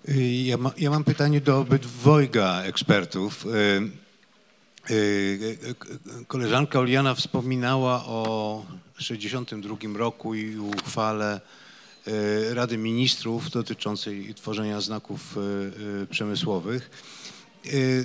Y, 0.08 0.46
Ja, 0.50 0.56
ma, 0.56 0.72
ja 0.76 0.90
mam 0.90 1.04
pytanie 1.04 1.40
do 1.40 1.58
obydwojga 1.58 2.62
ekspertów. 2.64 3.46
Y, 4.90 5.58
y, 5.70 5.74
k- 5.74 5.88
Koleżanka 6.26 6.78
Oliana 6.80 7.14
wspominała 7.14 8.04
o 8.06 8.64
1962 8.98 9.98
roku 9.98 10.34
i 10.34 10.56
uchwale 10.56 11.40
y, 12.08 12.54
Rady 12.54 12.78
Ministrów 12.78 13.50
dotyczącej 13.50 14.34
tworzenia 14.34 14.80
znaków 14.80 15.36
y, 15.36 15.40
y, 16.02 16.06
przemysłowych. 16.06 16.90
Y, 17.66 18.04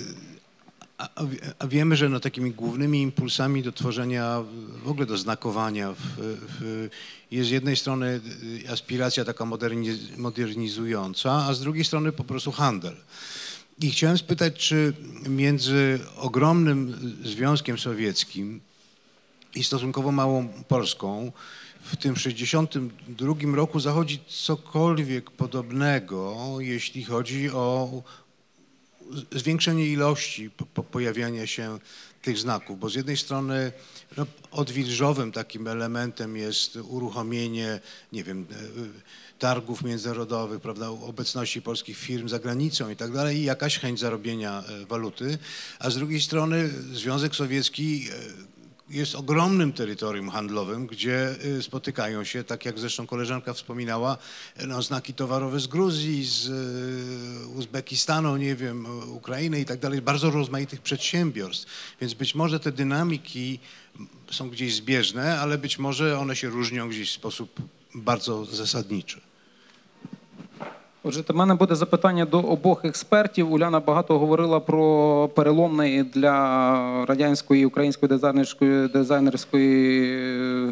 A, 0.98 1.08
a 1.14 1.24
wie- 1.26 1.40
a 1.58 1.66
wiemy, 1.66 1.96
że 1.96 2.08
no 2.08 2.20
takimi 2.20 2.50
głównymi 2.52 3.02
impulsami 3.02 3.62
do 3.62 3.72
tworzenia, 3.72 4.42
w 4.84 4.88
ogóle 4.88 5.06
do 5.06 5.18
znakowania 5.18 5.92
w, 5.92 5.96
w, 6.18 6.88
jest 7.30 7.48
z 7.48 7.52
jednej 7.52 7.76
strony 7.76 8.20
y, 8.66 8.70
aspiracja 8.72 9.24
taka 9.24 9.44
moderniz, 9.44 9.98
modernizująca, 10.16 11.32
a 11.32 11.54
z 11.54 11.60
drugiej 11.60 11.84
strony 11.84 12.12
po 12.12 12.24
prostu 12.24 12.52
handel. 12.52 12.96
I 13.80 13.90
chciałem 13.90 14.18
spytać, 14.18 14.54
czy 14.54 14.92
między 15.28 16.00
ogromnym 16.16 16.98
Związkiem 17.24 17.78
Sowieckim 17.78 18.60
i 19.54 19.64
stosunkowo 19.64 20.12
małą 20.12 20.48
Polską 20.68 21.32
w 21.82 21.96
tym 21.96 22.16
62 22.16 23.34
roku 23.54 23.80
zachodzi 23.80 24.20
cokolwiek 24.28 25.30
podobnego, 25.30 26.36
jeśli 26.58 27.04
chodzi 27.04 27.50
o 27.50 28.02
zwiększenie 29.32 29.88
ilości 29.88 30.50
po, 30.50 30.66
po 30.66 30.82
pojawiania 30.82 31.46
się 31.46 31.78
tych 32.24 32.38
znaków, 32.38 32.80
bo 32.80 32.90
z 32.90 32.94
jednej 32.94 33.16
strony 33.16 33.72
no, 34.16 34.26
odwilżowym 34.50 35.32
takim 35.32 35.68
elementem 35.68 36.36
jest 36.36 36.76
uruchomienie, 36.76 37.80
nie 38.12 38.24
wiem, 38.24 38.46
e, 38.50 39.38
targów 39.38 39.82
międzynarodowych, 39.82 40.60
prawda, 40.60 40.88
obecności 40.88 41.62
polskich 41.62 41.98
firm 41.98 42.28
za 42.28 42.38
granicą 42.38 42.90
i 42.90 42.96
tak 42.96 43.12
dalej 43.12 43.38
i 43.38 43.44
jakaś 43.44 43.78
chęć 43.78 44.00
zarobienia 44.00 44.64
e, 44.68 44.86
waluty, 44.86 45.38
a 45.78 45.90
z 45.90 45.96
drugiej 45.96 46.20
strony 46.20 46.68
Związek 46.92 47.34
Sowiecki 47.34 48.08
e, 48.08 48.53
jest 48.90 49.14
ogromnym 49.14 49.72
terytorium 49.72 50.30
handlowym, 50.30 50.86
gdzie 50.86 51.36
y, 51.44 51.62
spotykają 51.62 52.24
się, 52.24 52.44
tak 52.44 52.64
jak 52.64 52.78
zresztą 52.78 53.06
koleżanka 53.06 53.54
wspominała, 53.54 54.18
y, 54.60 54.66
no, 54.66 54.82
znaki 54.82 55.14
towarowe 55.14 55.60
z 55.60 55.66
Gruzji, 55.66 56.24
z 56.24 56.48
y, 57.44 57.48
Uzbekistanu, 57.48 58.36
nie 58.36 58.54
wiem, 58.54 58.86
Ukrainy 59.10 59.60
i 59.60 59.64
tak 59.64 59.78
dalej, 59.78 60.02
bardzo 60.02 60.30
rozmaitych 60.30 60.80
przedsiębiorstw. 60.80 61.66
Więc 62.00 62.14
być 62.14 62.34
może 62.34 62.60
te 62.60 62.72
dynamiki 62.72 63.58
są 64.30 64.50
gdzieś 64.50 64.74
zbieżne, 64.74 65.40
ale 65.40 65.58
być 65.58 65.78
może 65.78 66.18
one 66.18 66.36
się 66.36 66.48
różnią 66.48 66.88
gdzieś 66.88 67.10
w 67.10 67.14
sposób 67.14 67.60
bardzo 67.94 68.44
zasadniczy. 68.44 69.20
Отже, 71.06 71.22
до 71.22 71.34
мене 71.34 71.54
буде 71.54 71.74
запитання 71.74 72.24
до 72.24 72.40
обох 72.40 72.84
експертів. 72.84 73.52
Уляна 73.52 73.80
багато 73.80 74.18
говорила 74.18 74.60
про 74.60 75.28
переломний 75.34 76.02
для 76.02 77.06
радянської 77.06 77.62
і 77.62 77.66
української 77.66 78.08
дизайнерської 78.08 78.88
дизайнерської 78.88 80.12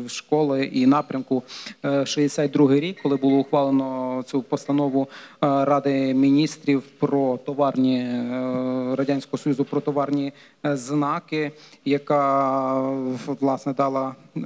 е, 0.06 0.08
школи 0.08 0.64
і 0.64 0.86
напрямку 0.86 1.42
е, 1.84 1.88
62-й 1.88 2.80
рік, 2.80 3.02
коли 3.02 3.16
було 3.16 3.36
ухвалено 3.36 4.22
цю 4.26 4.42
постанову 4.42 5.08
е, 5.44 5.64
Ради 5.64 6.14
міністрів 6.14 6.82
про 6.82 7.36
товарні 7.36 7.98
е, 7.98 8.96
радянського 8.96 9.38
союзу 9.38 9.64
про 9.64 9.80
товарні 9.80 10.32
е, 10.66 10.76
знаки, 10.76 11.52
яка 11.84 12.80
власне 13.26 13.72
дала 13.72 14.14
е, 14.36 14.42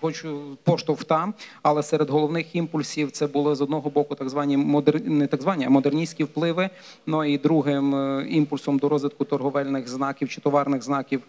хочу 0.00 0.40
поштовх 0.64 1.04
там, 1.04 1.34
але 1.62 1.82
серед 1.82 2.10
головних 2.10 2.56
імпульсів 2.56 3.10
це 3.10 3.26
були 3.26 3.54
з 3.54 3.60
одного 3.60 3.90
боку 3.90 4.14
так 4.14 4.28
звані 4.28 4.56
модер... 4.92 5.10
не 5.10 5.26
так 5.26 5.42
звані, 5.42 5.64
а 5.64 5.70
модерністські 5.70 6.24
впливи. 6.24 6.70
Ну 7.06 7.24
і 7.24 7.38
другим 7.38 7.94
е, 7.94 8.26
імпульсом 8.28 8.78
до 8.78 8.88
розвитку 8.88 9.24
торговельних 9.24 9.88
знаків 9.88 10.28
чи 10.28 10.40
товарних 10.40 10.82
знаків, 10.82 11.22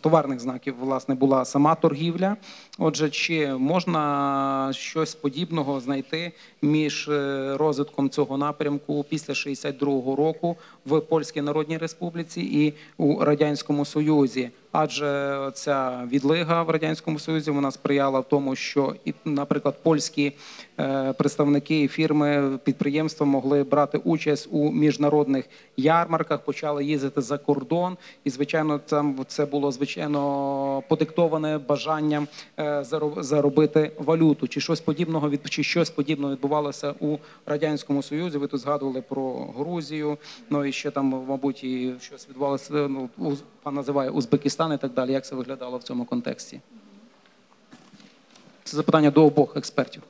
товарних 0.00 0.40
знаків, 0.40 0.74
власне, 0.80 1.14
була 1.14 1.44
сама 1.44 1.74
торгівля. 1.74 2.36
Отже, 2.78 3.10
чи 3.10 3.54
можна 3.54 4.70
щось 4.72 5.14
подібного 5.14 5.80
знайти 5.80 6.32
між 6.62 7.08
е, 7.08 7.56
розвитком 7.56 8.10
цього 8.10 8.36
напрямку 8.36 9.04
після 9.08 9.34
62-го 9.34 10.16
року 10.16 10.56
в 10.86 11.00
Польській 11.00 11.40
Народній 11.40 11.78
Республіці 11.78 12.40
і 12.40 12.74
у 12.96 13.24
Радянському 13.24 13.84
Союзі? 13.84 14.50
Адже 14.76 15.50
ця 15.54 16.08
відлига 16.12 16.62
в 16.62 16.70
радянському 16.70 17.18
союзі 17.18 17.50
вона 17.50 17.70
сприяла 17.70 18.20
в 18.20 18.28
тому, 18.28 18.56
що 18.56 18.94
і, 19.04 19.14
наприклад, 19.24 19.74
польські 19.82 20.32
представники 21.18 21.88
фірми 21.88 22.58
підприємства 22.64 23.26
могли 23.26 23.64
брати 23.64 23.98
участь 23.98 24.48
у 24.50 24.70
міжнародних 24.70 25.44
ярмарках, 25.76 26.44
почали 26.44 26.84
їздити 26.84 27.20
за 27.20 27.38
кордон, 27.38 27.96
і 28.24 28.30
звичайно, 28.30 28.78
там 28.78 29.24
це 29.28 29.46
було 29.46 29.72
звичайно 29.72 30.82
подиктоване 30.88 31.58
бажанням 31.58 32.28
е, 32.58 32.84
заробити 33.16 33.92
валюту. 33.98 34.48
Чи 34.48 34.60
щось 34.60 34.80
подібного 34.80 35.30
від 35.30 35.40
чи 35.50 35.62
щось 35.62 35.90
подібного 35.90 36.32
відбувалося 36.32 36.94
у 37.00 37.16
радянському 37.46 38.02
союзі? 38.02 38.38
Ви 38.38 38.46
тут 38.46 38.60
згадували 38.60 39.02
про 39.02 39.34
Грузію, 39.34 40.18
ну 40.50 40.64
і 40.64 40.72
ще 40.72 40.90
там, 40.90 41.06
мабуть, 41.28 41.64
і 41.64 41.92
щось 42.00 42.28
відбувалося. 42.28 42.88
Ну 42.88 43.08
пан 43.62 43.74
називає 43.74 44.10
Узбекистан 44.10 44.72
і 44.72 44.78
так 44.78 44.92
далі. 44.92 45.12
Як 45.12 45.24
це 45.24 45.36
виглядало 45.36 45.78
в 45.78 45.82
цьому 45.82 46.04
контексті? 46.04 46.60
Це 48.64 48.76
запитання 48.76 49.10
до 49.10 49.26
обох 49.26 49.56
експертів. 49.56 50.02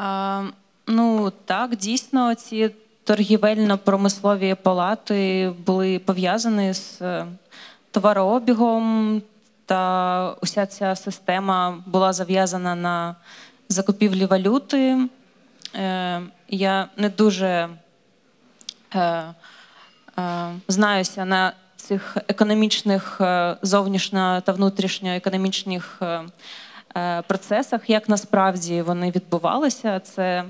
А, 0.00 0.42
ну 0.86 1.32
так, 1.44 1.76
дійсно, 1.76 2.34
ці 2.34 2.70
торгівельно-промислові 3.04 4.54
палати 4.54 5.52
були 5.66 5.98
пов'язані 5.98 6.74
з 6.74 7.02
е, 7.02 7.26
товарообігом, 7.90 9.22
та 9.66 10.34
уся 10.42 10.66
ця 10.66 10.96
система 10.96 11.82
була 11.86 12.12
зав'язана 12.12 12.74
на 12.74 13.16
закупівлі 13.68 14.26
валюти. 14.26 15.08
Е, 15.74 16.20
я 16.48 16.88
не 16.96 17.08
дуже 17.08 17.68
е, 18.94 18.98
е, 18.98 19.34
знаюся 20.68 21.24
на 21.24 21.52
цих 21.76 22.16
економічних 22.28 23.20
е, 23.20 23.56
зовнішньо 23.62 24.40
та 24.40 24.52
внутрішньоекономічних 24.52 25.98
е, 26.02 26.06
е, 26.06 26.22
процесах, 27.26 27.90
як 27.90 28.08
насправді 28.08 28.82
вони 28.82 29.10
відбувалися. 29.10 30.00
Це 30.00 30.44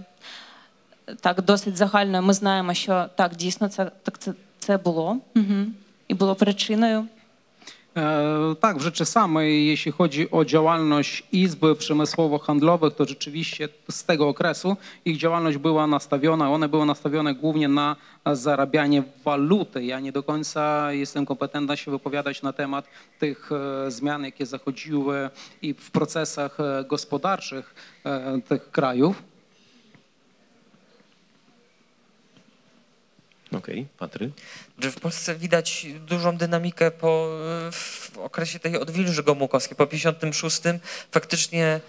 так 1.20 1.42
досить 1.42 1.76
загально. 1.76 2.22
Ми 2.22 2.32
знаємо, 2.32 2.74
що 2.74 3.06
так 3.16 3.36
дійсно 3.36 3.68
це 3.68 3.90
так 4.02 4.18
це, 4.18 4.32
це 4.58 4.76
було 4.76 5.16
угу. 5.36 5.66
і 6.08 6.14
було 6.14 6.34
причиною. 6.34 7.06
E, 7.98 8.54
Tak, 8.60 8.78
w 8.78 8.92
czasami, 8.92 9.66
jeśli 9.66 9.92
chodzi 9.92 10.30
o 10.30 10.44
działalność 10.44 11.22
izby 11.32 11.74
przemysłowo-handlowych, 11.74 12.94
to 12.94 13.04
rzeczywiście 13.04 13.68
z 13.90 14.04
tego 14.04 14.28
okresu 14.28 14.76
ich 15.04 15.16
działalność 15.16 15.58
była 15.58 15.86
nastawiona, 15.86 16.50
one 16.50 16.68
były 16.68 16.86
nastawione 16.86 17.34
głównie 17.34 17.68
na 17.68 17.96
zarabianie 18.32 19.02
waluty. 19.24 19.84
Ja 19.84 20.00
nie 20.00 20.12
do 20.12 20.22
końca 20.22 20.92
jestem 20.92 21.26
kompetentna 21.26 21.76
się 21.76 21.90
wypowiadać 21.90 22.42
na 22.42 22.52
temat 22.52 22.88
tych 23.18 23.50
e, 23.52 23.90
zmian, 23.90 24.24
jakie 24.24 24.46
zachodziły 24.46 25.30
i 25.62 25.74
w 25.74 25.90
procesach 25.90 26.60
e, 26.60 26.84
gospodarczych 26.84 27.74
tych 28.48 28.70
krajów. 28.70 29.22
Okej, 33.52 33.86
Patry. 33.98 34.30
że 34.78 34.90
w 34.90 35.00
Polsce 35.00 35.34
widać 35.34 35.86
dużą 36.06 36.36
dynamikę 36.36 36.90
po, 36.90 37.28
w 37.72 38.10
okresie 38.18 38.58
tej 38.58 38.78
odwilży 38.78 39.22
gomułkowskiej. 39.22 39.76
Po 39.76 39.86
56 39.86 40.60
faktycznie 41.12 41.80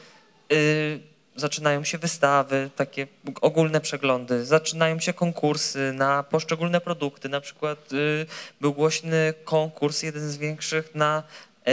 y, 0.51 0.99
zaczynają 1.35 1.83
się 1.83 1.97
wystawy, 1.97 2.69
takie 2.75 3.07
ogólne 3.41 3.81
przeglądy, 3.81 4.45
zaczynają 4.45 4.99
się 4.99 5.13
konkursy 5.13 5.93
na 5.93 6.23
poszczególne 6.23 6.81
produkty. 6.81 7.29
Na 7.29 7.41
przykład 7.41 7.93
y, 7.93 8.25
był 8.61 8.73
głośny 8.73 9.33
konkurs, 9.43 10.03
jeden 10.03 10.29
z 10.29 10.37
większych 10.37 10.95
na 10.95 11.23
y, 11.67 11.71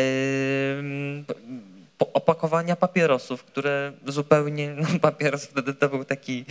opakowania 1.98 2.76
papierosów, 2.76 3.44
które 3.44 3.92
zupełnie, 4.06 4.74
no 4.80 4.88
papieros 5.00 5.44
wtedy 5.44 5.74
to 5.74 5.88
był 5.88 6.04
taki 6.04 6.44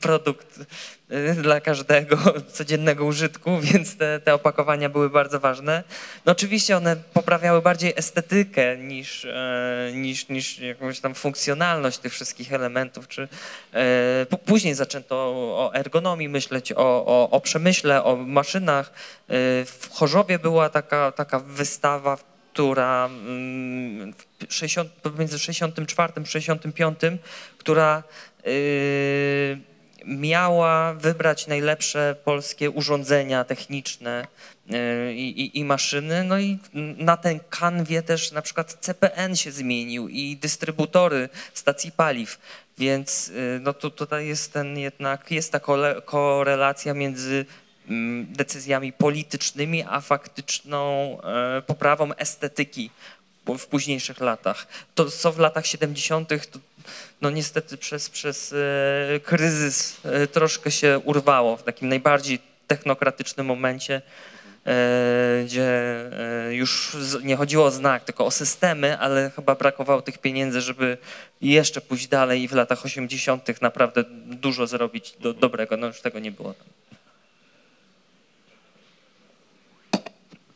produkt 0.00 0.60
y, 1.10 1.34
dla 1.34 1.60
każdego 1.60 2.16
codziennego 2.56 3.04
użytku, 3.04 3.58
więc 3.72 3.96
te, 3.96 4.20
te 4.20 4.34
opakowania 4.34 4.88
były 4.88 5.10
bardzo 5.10 5.40
ważne. 5.40 5.84
No 6.26 6.32
oczywiście 6.32 6.76
one 6.76 6.96
poprawiały 6.96 7.62
bardziej 7.62 7.92
estetykę 7.96 8.76
niż, 8.76 9.24
e, 9.24 9.90
niż, 9.94 10.28
niż 10.28 10.58
jakąś 10.58 11.00
tam 11.00 11.14
funkcjonalność 11.14 11.98
tych 11.98 12.12
wszystkich 12.12 12.52
elementów, 12.52 13.08
czy 13.08 13.28
e, 13.72 14.26
później 14.44 14.74
zaczęto 14.74 15.16
o 15.16 15.74
ergonomii 15.74 16.28
myśleć, 16.28 16.72
o, 16.72 16.76
o, 17.06 17.30
o 17.30 17.40
przemyśle, 17.40 18.04
o 18.04 18.16
maszynach. 18.16 18.86
E, 18.86 19.32
W 19.64 19.88
Chorzowie 19.92 20.38
była 20.38 20.68
taka, 20.68 21.12
taka 21.12 21.38
wystawa, 21.38 22.31
która 22.52 23.06
mm, 23.06 24.12
w 24.48 24.54
60, 24.54 24.92
pomiędzy 24.92 25.38
64 25.38 26.12
a 26.16 26.24
65, 26.24 26.98
która 27.58 28.02
y, 28.46 29.58
miała 30.06 30.94
wybrać 30.94 31.46
najlepsze 31.46 32.16
polskie 32.24 32.70
urządzenia 32.70 33.44
techniczne 33.44 34.26
y, 34.70 35.14
i, 35.14 35.58
i, 35.58 35.64
maszyny. 35.64 36.24
No 36.24 36.38
i 36.38 36.58
na 36.96 37.16
ten 37.16 37.40
kanwie 37.50 38.02
też 38.02 38.32
na 38.32 38.42
przykład 38.42 38.78
CPN 38.80 39.36
się 39.36 39.52
zmienił 39.52 40.08
i 40.08 40.36
dystrybutory 40.36 41.28
stacji 41.54 41.92
paliw. 41.92 42.38
Więc 42.78 43.28
y, 43.28 43.60
no 43.62 43.72
tu, 43.72 43.90
tutaj 43.90 44.26
jest 44.26 44.52
ten 44.52 44.78
jednak, 44.78 45.30
jest 45.30 45.52
ta 45.52 45.60
korelacja 46.04 46.94
między 46.94 47.34
mm, 47.34 47.61
decyzjami 48.22 48.92
politycznymi, 48.92 49.84
a 49.88 50.00
faktyczną 50.00 51.18
e, 51.22 51.62
poprawą 51.62 52.14
estetyki 52.14 52.90
w 53.58 53.66
późniejszych 53.66 54.20
latach. 54.20 54.66
To 54.94 55.10
co 55.10 55.32
w 55.32 55.38
latach 55.38 55.66
70. 55.66 56.28
To, 56.28 56.58
no 57.20 57.30
niestety 57.30 57.76
przez, 57.76 58.10
przez 58.10 58.54
e, 59.16 59.20
kryzys 59.20 59.96
e, 60.04 60.26
troszkę 60.26 60.70
się 60.70 61.00
urwało 61.04 61.56
w 61.56 61.62
takim 61.62 61.88
najbardziej 61.88 62.38
technokratycznym 62.66 63.46
momencie, 63.46 64.02
gdzie 65.44 65.70
już 66.50 66.96
nie 67.22 67.36
chodziło 67.36 67.64
o 67.64 67.70
znak, 67.70 68.04
tylko 68.04 68.26
o 68.26 68.30
systemy, 68.30 68.98
ale 68.98 69.30
chyba 69.36 69.54
brakowało 69.54 70.02
tych 70.02 70.18
pieniędzy, 70.18 70.60
żeby 70.60 70.98
jeszcze 71.40 71.80
pójść 71.80 72.08
dalej 72.08 72.42
i 72.42 72.48
w 72.48 72.52
latach 72.52 72.84
80. 72.84 73.62
naprawdę 73.62 74.04
dużo 74.26 74.66
zrobić 74.66 75.14
do, 75.20 75.34
dobrego. 75.34 75.76
No 75.76 75.86
już 75.86 76.00
tego 76.00 76.18
nie 76.18 76.32
było. 76.32 76.54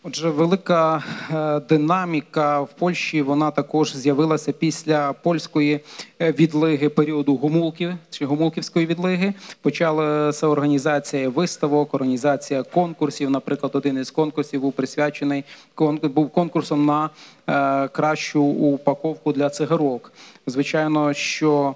Отже, 0.08 0.30
велика 0.30 1.04
е, 1.30 1.60
динаміка 1.60 2.60
в 2.60 2.72
Польщі 2.72 3.22
вона 3.22 3.50
також 3.50 3.96
з'явилася 3.96 4.52
після 4.52 5.12
польської 5.12 5.80
е, 6.20 6.32
відлиги 6.32 6.88
періоду 6.88 7.36
гомулків 7.36 7.92
чи 8.10 8.26
гомулківської 8.26 8.86
відлиги. 8.86 9.34
Почалася 9.62 10.46
організація 10.46 11.28
виставок, 11.28 11.94
організація 11.94 12.62
конкурсів. 12.62 13.30
Наприклад, 13.30 13.72
один 13.74 13.98
із 13.98 14.10
конкурсів 14.10 14.60
був 14.60 14.72
присвячений 14.72 15.44
був 16.02 16.30
конкурсом 16.30 16.86
на 16.86 17.10
е, 17.48 17.88
кращу 17.88 18.42
упаковку 18.42 19.32
для 19.32 19.50
цигарок. 19.50 20.12
Звичайно, 20.46 21.12
що 21.12 21.74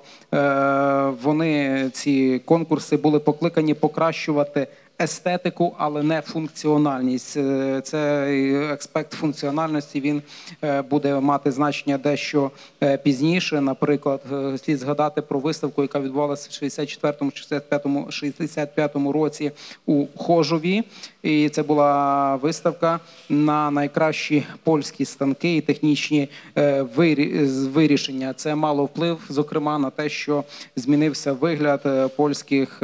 вони 1.22 1.90
ці 1.92 2.40
конкурси 2.44 2.96
були 2.96 3.18
покликані 3.18 3.74
покращувати 3.74 4.66
естетику, 5.00 5.74
але 5.78 6.02
не 6.02 6.20
функціональність. 6.20 7.36
Е, 7.36 7.80
Цей 7.84 8.56
аспект 8.56 9.12
функціональності 9.12 10.00
він 10.00 10.22
е, 10.64 10.82
буде 10.82 11.20
мати 11.20 11.50
значення 11.50 11.98
дещо 11.98 12.50
е, 12.82 12.96
пізніше. 12.96 13.60
Наприклад, 13.60 14.20
слід 14.64 14.78
згадати 14.78 15.22
про 15.22 15.38
виставку, 15.38 15.82
яка 15.82 16.00
відбувалася 16.00 16.48
в 16.50 16.64
64-му, 16.64 17.30
65-му, 17.30 18.06
65-му 18.10 19.12
році 19.12 19.52
у 19.86 20.06
Хожові. 20.16 20.82
І 21.22 21.48
це 21.48 21.62
була 21.62 22.36
виставка 22.36 23.00
на 23.28 23.70
найкращі 23.70 24.46
польські 24.64 25.04
станки 25.04 25.56
і 25.56 25.60
технічні 25.60 26.28
вирішення. 27.72 28.32
Це 28.32 28.54
мало 28.54 28.84
вплив, 28.84 29.18
зокрема, 29.28 29.78
на 29.78 29.90
те, 29.90 30.08
що 30.08 30.44
змінився 30.76 31.32
вигляд 31.32 32.12
польських 32.16 32.82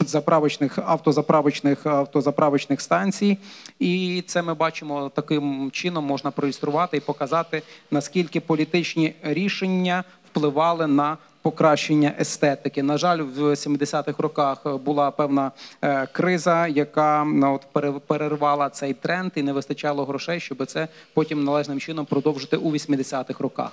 заправочних 0.00 0.78
автозаправочних 0.78 1.86
автозаправочних 1.86 2.80
станцій. 2.80 3.38
І 3.78 4.24
це 4.26 4.42
ми 4.42 4.54
бачимо 4.54 5.10
таким 5.14 5.70
чином 5.70 6.04
можна 6.04 6.30
проілюструвати 6.30 6.96
і 6.96 7.00
показати, 7.00 7.62
наскільки 7.90 8.40
політичні 8.40 9.14
рішення 9.22 10.04
впливали 10.30 10.86
на 10.86 11.16
покращення 11.42 12.12
естетики. 12.20 12.82
На 12.82 12.98
жаль, 12.98 13.18
в 13.18 13.38
70-х 13.40 14.14
роках 14.18 14.76
була 14.76 15.10
певна 15.10 15.52
е, 15.82 16.06
криза, 16.06 16.66
яка 16.66 17.24
ну, 17.24 17.54
от 17.54 17.66
пере- 17.72 18.00
перервала 18.06 18.68
цей 18.68 18.94
тренд, 18.94 19.32
і 19.34 19.42
не 19.42 19.52
вистачало 19.52 20.04
грошей, 20.04 20.40
щоб 20.40 20.66
це 20.66 20.88
потім 21.14 21.44
належним 21.44 21.80
чином 21.80 22.06
продовжити 22.06 22.56
у 22.56 22.72
80-х 22.72 23.40
роках. 23.40 23.72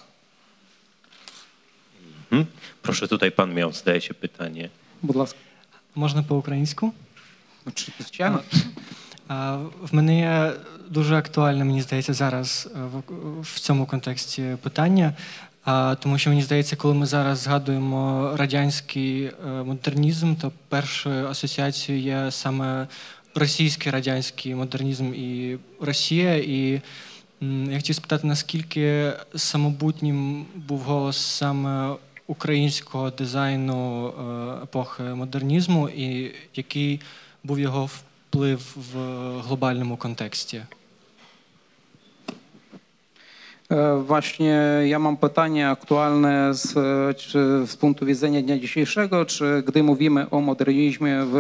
Tutaj 3.10 3.32
pan 3.32 3.54
miał, 3.54 3.74
zdaje 3.74 4.02
się, 4.02 4.14
pytanie. 4.14 4.70
Будь 5.04 5.16
ласка, 5.16 5.40
Можна 5.96 6.24
по-українську? 6.24 6.94
Звичайно. 8.00 8.40
В 9.82 9.90
мене 9.96 10.20
є 10.20 10.54
дуже 10.90 11.16
актуальне, 11.16 11.64
мені 11.66 11.82
здається, 11.82 12.14
зараз 12.14 12.70
е, 12.76 12.80
в- 13.42 13.60
цьому 13.60 13.86
контексті 13.86 14.56
питання. 14.62 15.14
Тому 16.00 16.18
що 16.18 16.30
мені 16.30 16.42
здається, 16.42 16.76
коли 16.76 16.94
ми 16.94 17.06
зараз 17.06 17.40
згадуємо 17.40 18.32
радянський 18.36 19.24
е, 19.24 19.32
модернізм, 19.50 20.36
то 20.36 20.52
першою 20.70 21.28
асоціацією 21.28 22.04
є 22.04 22.32
саме 22.32 22.88
російський 23.36 23.92
радянський 23.92 24.56
модернізм 24.56 25.14
і 25.14 25.58
Росія. 25.82 26.36
І 26.36 26.82
я 27.42 27.76
хотів 27.78 27.96
спитати, 27.96 28.28
наскільки 28.28 29.14
самобутнім 29.36 30.46
був 30.56 30.80
голос 30.80 31.18
саме 31.18 31.96
українського 32.32 33.10
дизайну 33.12 34.08
е, 34.08 34.64
епохи 34.64 35.04
модернізму, 35.04 35.90
і 35.90 36.32
який 36.56 37.02
був 37.44 37.60
його 37.60 37.86
вплив 37.86 38.78
в 38.92 38.96
глобальному? 39.42 39.98
E, 43.72 44.04
Właśnie 44.04 44.84
ja 44.84 45.00
mam 45.00 45.18
pytanie 45.18 45.70
aktualne 45.70 46.54
z, 46.54 46.76
e, 46.76 47.68
z 47.68 47.76
punktu 47.76 48.06
widzenia 48.06 48.42
dnia 48.42 48.60
dzisiejszego, 48.60 49.26
czy 49.26 49.64
gdy 49.68 49.84
mówimy 49.84 50.30
o 50.30 50.42
modernizmie 50.42 51.24
w 51.26 51.36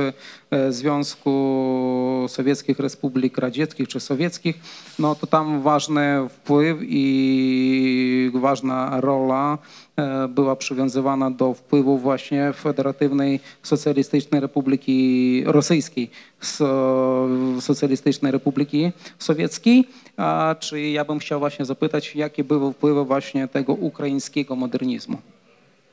e, 0.51 0.71
Związku 0.71 2.25
Sowieckich 2.29 2.79
Republik 2.79 3.37
Radzieckich 3.37 3.87
czy 3.87 3.99
Sowieckich, 3.99 4.55
no 4.99 5.15
to 5.15 5.27
tam 5.27 5.61
ważny 5.61 6.29
wpływ 6.29 6.77
i 6.81 8.31
ważna 8.33 9.01
rola 9.01 9.57
e, 9.57 9.90
była 10.28 10.56
przywiązywana 10.56 11.30
do 11.30 11.54
wpływu 11.54 11.98
właśnie 11.98 12.52
Federatywnej 12.52 13.40
Socjalistycznej 13.62 14.40
Republiki 14.40 15.42
Rosyjskiej, 15.46 16.10
so, 16.40 17.28
Socjalistycznej 17.60 18.32
Republiki 18.32 18.92
Sowieckiej. 19.18 19.88
A 20.16 20.56
czy 20.60 20.80
ja 20.80 21.04
bym 21.04 21.18
chciał 21.18 21.40
właśnie 21.40 21.64
zapytać, 21.64 22.16
jakie 22.16 22.44
były 22.44 22.72
wpływy 22.72 23.04
właśnie 23.04 23.48
tego 23.48 23.72
ukraińskiego 23.72 24.56
modernizmu 24.56 25.18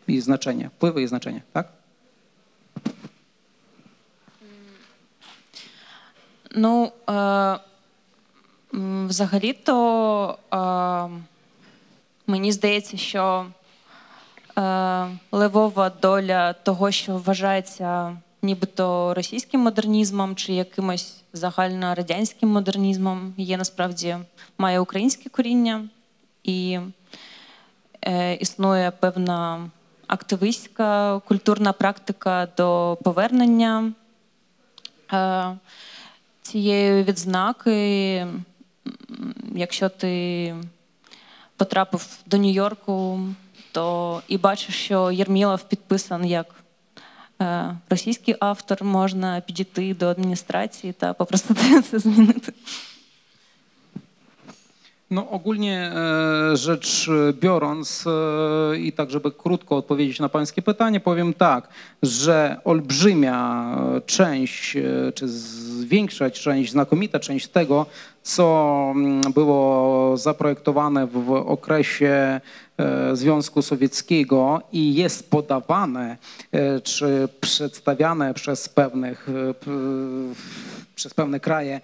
i 0.07 0.21
znaczenie, 0.21 0.69
wpływy 0.69 1.01
i 1.01 1.07
znaczenie, 1.07 1.41
tak? 1.53 1.67
Ну, 6.55 6.91
е, 7.09 7.59
м, 8.73 9.07
взагалі-то 9.07 10.37
е, 10.53 11.09
мені 12.27 12.51
здається, 12.51 12.97
що 12.97 13.45
е, 13.45 13.56
левова 15.32 15.90
доля 16.02 16.52
того, 16.52 16.90
що 16.90 17.16
вважається 17.16 18.16
нібито 18.42 19.14
російським 19.14 19.60
модернізмом 19.60 20.36
чи 20.36 20.52
якимось 20.52 21.22
загальнорадянським 21.32 22.48
модернізмом, 22.48 23.34
є 23.36 23.56
насправді 23.56 24.16
має 24.58 24.80
українське 24.80 25.28
коріння 25.28 25.88
і 26.44 26.78
е, 28.02 28.34
існує 28.34 28.90
певна 28.90 29.70
активістська 30.06 31.18
культурна 31.18 31.72
практика 31.72 32.48
до 32.56 32.98
повернення. 33.04 33.92
Е, 35.12 35.56
цієї 36.42 37.02
відзнаки, 37.02 38.26
якщо 39.54 39.88
ти 39.88 40.54
потрапив 41.56 42.18
до 42.26 42.36
Нью-Йорку, 42.36 43.20
то 43.71 44.21
і 44.27 44.37
бачиш, 44.37 44.75
що 44.75 45.11
Єрмілов 45.11 45.63
підписан 45.63 46.25
як 46.25 46.45
е, 47.41 47.75
російський 47.89 48.35
автор, 48.39 48.83
можна 48.83 49.41
підійти 49.41 49.93
до 49.93 50.07
адміністрації 50.07 50.93
та 50.93 51.13
попросити 51.13 51.81
це 51.81 51.99
змінити. 51.99 52.53
No 55.13 55.29
ogólnie 55.31 55.77
e, 55.77 56.57
rzecz 56.57 57.09
biorąc 57.41 58.05
e, 58.07 58.77
i 58.77 58.91
tak, 58.91 59.11
żeby 59.11 59.31
krótko 59.31 59.77
odpowiedzieć 59.77 60.19
na 60.19 60.29
pańskie 60.29 60.61
pytanie, 60.61 60.99
powiem 60.99 61.33
tak, 61.33 61.69
że 62.03 62.57
olbrzymia 62.63 63.37
e, 63.97 64.01
część, 64.01 64.75
e, 64.75 65.11
czy 65.11 65.27
z- 65.27 65.83
większa 65.83 66.29
część, 66.31 66.71
znakomita 66.71 67.19
część 67.19 67.47
tego, 67.47 67.85
co 68.21 68.45
mm, 68.95 69.33
było 69.33 70.17
zaprojektowane 70.17 71.07
w, 71.07 71.11
w 71.11 71.31
okresie 71.31 72.07
e, 72.07 72.41
Związku 73.12 73.62
Sowieckiego 73.62 74.62
i 74.72 74.94
jest 74.94 75.30
podawane 75.30 76.16
e, 76.52 76.80
czy 76.80 77.28
przedstawiane 77.40 78.34
przez 78.34 78.68
pewnych 78.68 79.28
e, 79.28 79.54
przez 80.98 81.14
pewne 81.14 81.40
kraje, 81.40 81.80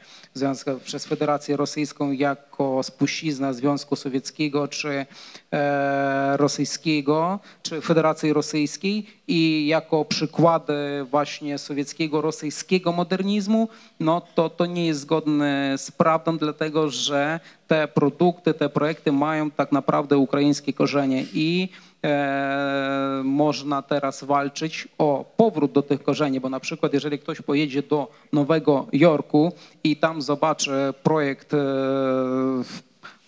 przez 0.84 1.06
Federację 1.06 1.56
Rosyjską 1.56 2.12
jako 2.12 2.82
spuścizna 2.82 3.52
Związku 3.52 3.96
Sowieckiego 3.96 4.68
czy 4.68 5.06
e, 5.52 6.36
rosyjskiego, 6.36 7.38
czy 7.62 7.80
Federacji 7.80 8.32
Rosyjskiej 8.32 9.06
i 9.28 9.66
jako 9.66 10.04
przykłady 10.04 10.74
właśnie 11.10 11.58
sowieckiego, 11.58 12.20
rosyjskiego 12.20 12.92
modernizmu, 12.92 13.68
no 14.00 14.22
to 14.34 14.50
to 14.50 14.66
nie 14.66 14.86
jest 14.86 15.00
zgodne 15.00 15.74
z 15.78 15.90
prawdą, 15.90 16.38
dlatego 16.38 16.90
że 16.90 17.40
te 17.66 17.88
produkty, 17.88 18.54
te 18.54 18.68
projekty 18.68 19.12
mają 19.12 19.50
tak 19.50 19.72
naprawdę 19.72 20.18
ukraińskie 20.18 20.72
korzenie 20.72 21.24
i 21.34 21.68
e, 22.04 23.22
można 23.24 23.82
teraz 23.82 24.24
walczyć 24.24 24.88
o 24.98 25.24
powrót 25.36 25.72
do 25.72 25.82
tych 25.82 26.02
korzeni, 26.02 26.40
bo 26.40 26.48
na 26.48 26.60
przykład 26.60 26.92
jeżeli 26.92 27.18
ktoś 27.18 27.40
pojedzie 27.40 27.82
do 27.82 28.10
Nowego 28.32 28.86
Jorku 28.92 29.52
i 29.84 29.96
tam 29.96 30.22
zobaczy 30.22 30.94
projekt 31.02 31.54
e, 31.54 31.58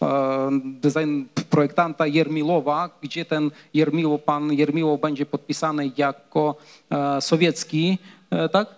e, 0.03 0.51
design 0.65 1.23
projektanta 1.51 2.07
Jermilowa, 2.07 2.91
gdzie 3.03 3.25
ten 3.25 3.51
Jermiło, 3.75 4.19
pan 4.19 4.53
Jermiło 4.53 4.99
będzie 4.99 5.27
podpisany 5.27 5.91
jako 5.97 6.57
sowiecki, 7.21 7.99
E, 8.31 8.49
tak? 8.49 8.69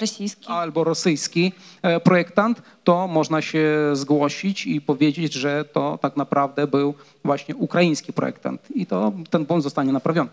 Rosyjski. 0.00 0.46
Albo 0.46 0.84
rosyjski 0.84 1.52
e, 1.82 2.00
projektant, 2.00 2.62
to 2.84 3.06
można 3.06 3.42
się 3.42 3.90
zgłosić 3.92 4.66
i 4.66 4.80
powiedzieć, 4.80 5.32
że 5.32 5.64
to 5.64 5.98
tak 6.02 6.16
naprawdę 6.16 6.66
był 6.66 6.94
właśnie 7.24 7.56
ukraiński 7.56 8.12
projektant. 8.12 8.70
I 8.74 8.86
to 8.86 9.12
ten 9.30 9.44
błąd 9.44 9.62
zostanie 9.62 9.92
naprawiony. 9.92 10.30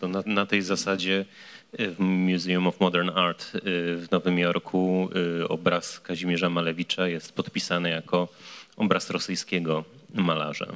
To 0.00 0.08
na, 0.08 0.22
na 0.26 0.46
tej 0.46 0.62
zasadzie 0.62 1.24
e, 1.78 1.88
w 1.88 2.00
Museum 2.00 2.66
of 2.66 2.80
Modern 2.80 3.10
Art 3.10 3.50
w 3.96 4.06
Nowym 4.10 4.38
Jorku 4.38 5.08
obraz 5.48 6.00
Kazimierza 6.00 6.50
Malewicza 6.50 7.08
jest 7.08 7.32
podpisany 7.32 7.90
jako 7.90 8.28
obraz 8.76 9.10
rosyjskiego 9.10 9.84
malarza. 10.14 10.66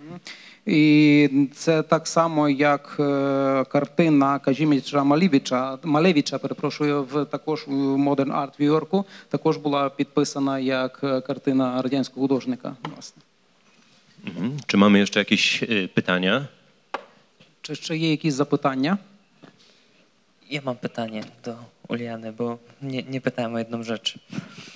Mhm. 0.00 0.20
І 0.65 1.29
це 1.53 1.83
так 1.83 2.07
само, 2.07 2.49
як 2.49 2.95
е, 2.99 3.63
картина 3.63 4.39
Казіміча 4.39 5.03
Малевича, 5.03 5.77
Малевича, 5.83 6.37
перепрошую, 6.37 7.03
в 7.03 7.25
також 7.25 7.67
у 7.67 7.71
Modern 7.97 8.31
Art 8.31 8.51
в 8.57 8.61
Нью-Йорку, 8.61 9.05
також 9.29 9.57
була 9.57 9.89
підписана 9.89 10.59
як 10.59 10.99
е, 11.03 11.21
картина 11.21 11.81
радянського 11.81 12.27
художника. 12.27 12.75
Власне. 12.83 13.21
Mhm. 14.25 14.57
Czy 14.67 14.77
mamy 14.77 14.99
jeszcze 14.99 15.19
jakieś 15.19 15.63
y, 15.63 15.89
pytania? 15.93 16.47
Чи 17.61 17.75
ще 17.75 17.97
є 17.97 18.11
якісь 18.11 18.33
запитання? 18.33 18.97
Ja 20.49 20.61
mam 20.61 20.75
pytanie 20.75 21.23
do 21.43 21.55
Uliany, 21.90 22.32
bo 22.32 22.58
nie, 22.82 23.02
nie 23.02 23.20
pytałem 23.20 23.54
o 23.54 23.58
jedną 23.58 23.82
rzecz. 23.82 24.18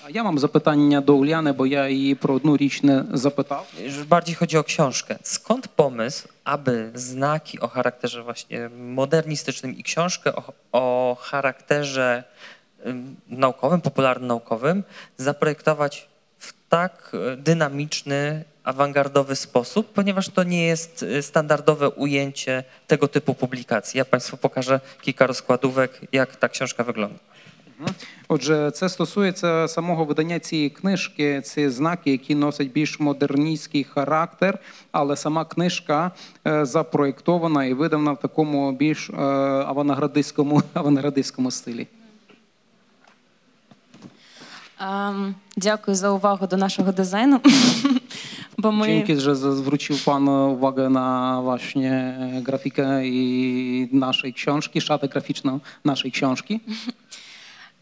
A 0.07 0.11
ja 0.11 0.24
mam 0.24 0.39
zapytania 0.39 1.01
do 1.01 1.15
Uliany, 1.15 1.55
bo 1.55 1.65
ja 1.65 1.89
jej 1.89 2.16
pro 2.16 2.35
jedną 2.35 2.57
rzecz 2.57 2.82
nie 2.82 3.05
zapytał. 3.12 3.65
Bardziej 4.07 4.35
chodzi 4.35 4.59
o 4.59 4.65
książkę. 4.65 5.19
Skąd 5.23 5.69
pomysł, 5.69 6.28
aby 6.45 6.91
znaki 6.95 7.61
o 7.61 7.69
charakterze 7.69 8.23
właśnie 8.23 8.69
modernistycznym 8.69 9.77
i 9.77 9.82
książkę 9.82 10.36
o, 10.36 10.53
o 10.73 11.16
charakterze 11.20 12.24
naukowym, 13.28 13.81
popularno-naukowym 13.81 14.82
zaprojektować 15.16 16.14
tak 16.75 17.13
y, 17.15 17.37
dynamiczny, 17.37 18.45
awangardowy 18.65 19.37
sposób, 19.37 19.93
ponieważ 19.93 20.29
to 20.29 20.43
nie 20.43 20.67
jest 20.67 21.05
standardowe 21.21 21.91
ujęcie 21.91 22.65
tego 22.87 23.09
typu 23.09 23.35
publikacji. 23.35 23.99
Ja 23.99 24.05
Państwu 24.05 24.37
pokażę 24.37 24.81
kilka 25.01 25.27
rozkładówek, 25.27 26.01
jak 26.13 26.37
ta 26.37 26.49
książka 26.49 26.85
wygląda. 26.85 27.19
Отже, 28.29 28.71
це 28.71 28.89
стосується 28.89 29.69
самого 29.69 30.05
видання 30.05 30.39
цієї 30.41 30.71
книжки. 30.71 31.41
Це 31.41 31.71
знаки, 31.71 32.11
які 32.11 32.35
носять 32.35 32.69
більш 32.73 33.01
модерністський 33.01 33.85
характер, 33.85 34.59
але 34.93 35.17
сама 35.17 35.45
книжка 35.45 36.11
е, 36.47 36.65
запроєктована 36.65 37.65
і 37.65 37.75
видана 37.75 38.13
в 38.13 38.21
такому 38.21 38.73
більш 38.73 39.11
е, 39.11 39.15
авангардистському, 39.67 40.63
авангардистському 40.75 41.51
стилі. 41.51 41.87
Ем, 44.80 45.36
Дякую 45.57 45.95
за 45.95 46.11
увагу 46.11 46.48
до 46.48 46.57
нашого 46.57 46.91
дизайну. 46.91 47.41
Бо 48.57 48.72
ми 48.72 48.88
Dzięki, 48.88 49.16
że 49.16 49.36
zwrócił 49.36 49.98
Pan 50.06 50.30
uwagę 50.30 50.90
na 50.90 51.40
właśnie 51.41 51.91
e, 51.91 52.41
grafikę 52.41 53.07
i 53.07 53.90
naszej 53.91 54.34
książki, 54.34 54.82
szatę 54.82 55.07
graficzną 55.07 55.60
naszej 55.86 56.11
książki. 56.11 56.60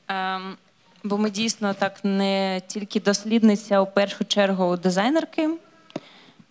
Ем, 0.08 0.56
Бо 1.04 1.18
ми 1.18 1.30
дійсно 1.30 1.74
так 1.74 2.04
не 2.04 2.62
тільки 2.68 3.00
дослідниця, 3.00 3.82
у 3.82 3.86
першу 3.86 4.26
чергу 4.26 4.78
дизайнерки. 4.78 5.50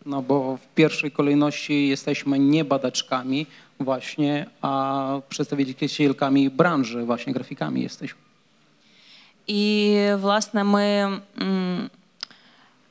No 0.06 0.22
bo 0.22 0.56
w 0.56 0.74
pierwszej 0.74 1.10
kolejności 1.10 1.88
jesteśmy 1.88 2.38
nie 2.38 2.64
badaczkami 2.64 3.46
właśnie, 3.80 4.46
a 4.60 5.20
przedstawicielkami 5.28 6.50
branży, 6.50 7.04
właśnie 7.04 7.32
grafikami 7.32 7.82
jesteśmy. 7.82 8.20
І, 9.51 10.07
власне, 10.13 10.63
ми 10.63 10.83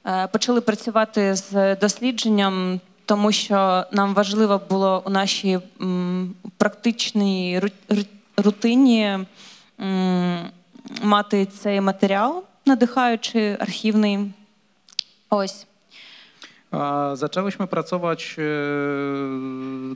е, 0.06 0.26
почали 0.32 0.60
працювати 0.60 1.34
з 1.34 1.76
дослідженням, 1.76 2.80
тому 3.04 3.32
що 3.32 3.84
нам 3.92 4.14
важливо 4.14 4.60
було 4.70 5.02
у 5.06 5.10
нашій 5.10 5.58
практичній 6.56 7.60
ру- 7.62 7.72
ру- 7.88 8.06
рутині 8.36 9.18
мати 11.02 11.46
цей 11.46 11.80
матеріал, 11.80 12.44
надихаючий, 12.66 13.56
архівний. 13.60 14.18
Ось. 15.30 15.66
Zaczęłyśmy 17.14 17.66
pracować 17.66 18.36
e, 18.38 18.42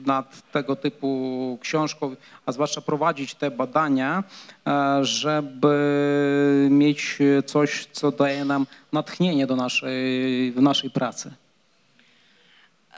nad 0.05 0.51
tego 0.51 0.75
typu 0.75 1.57
książką, 1.61 2.15
a 2.45 2.51
zwłaszcza 2.51 2.81
prowadzić 2.81 3.35
te 3.35 3.51
badania, 3.51 4.23
e, 4.67 4.99
żeby 5.05 6.67
mieć 6.71 7.19
coś, 7.45 7.87
co 7.91 8.11
daje 8.11 8.45
nam 8.45 8.67
natchnienie 8.91 9.47
do 9.47 9.55
naszej, 9.55 10.51
w 10.51 10.61
naszej 10.61 10.89
pracy. 10.89 11.31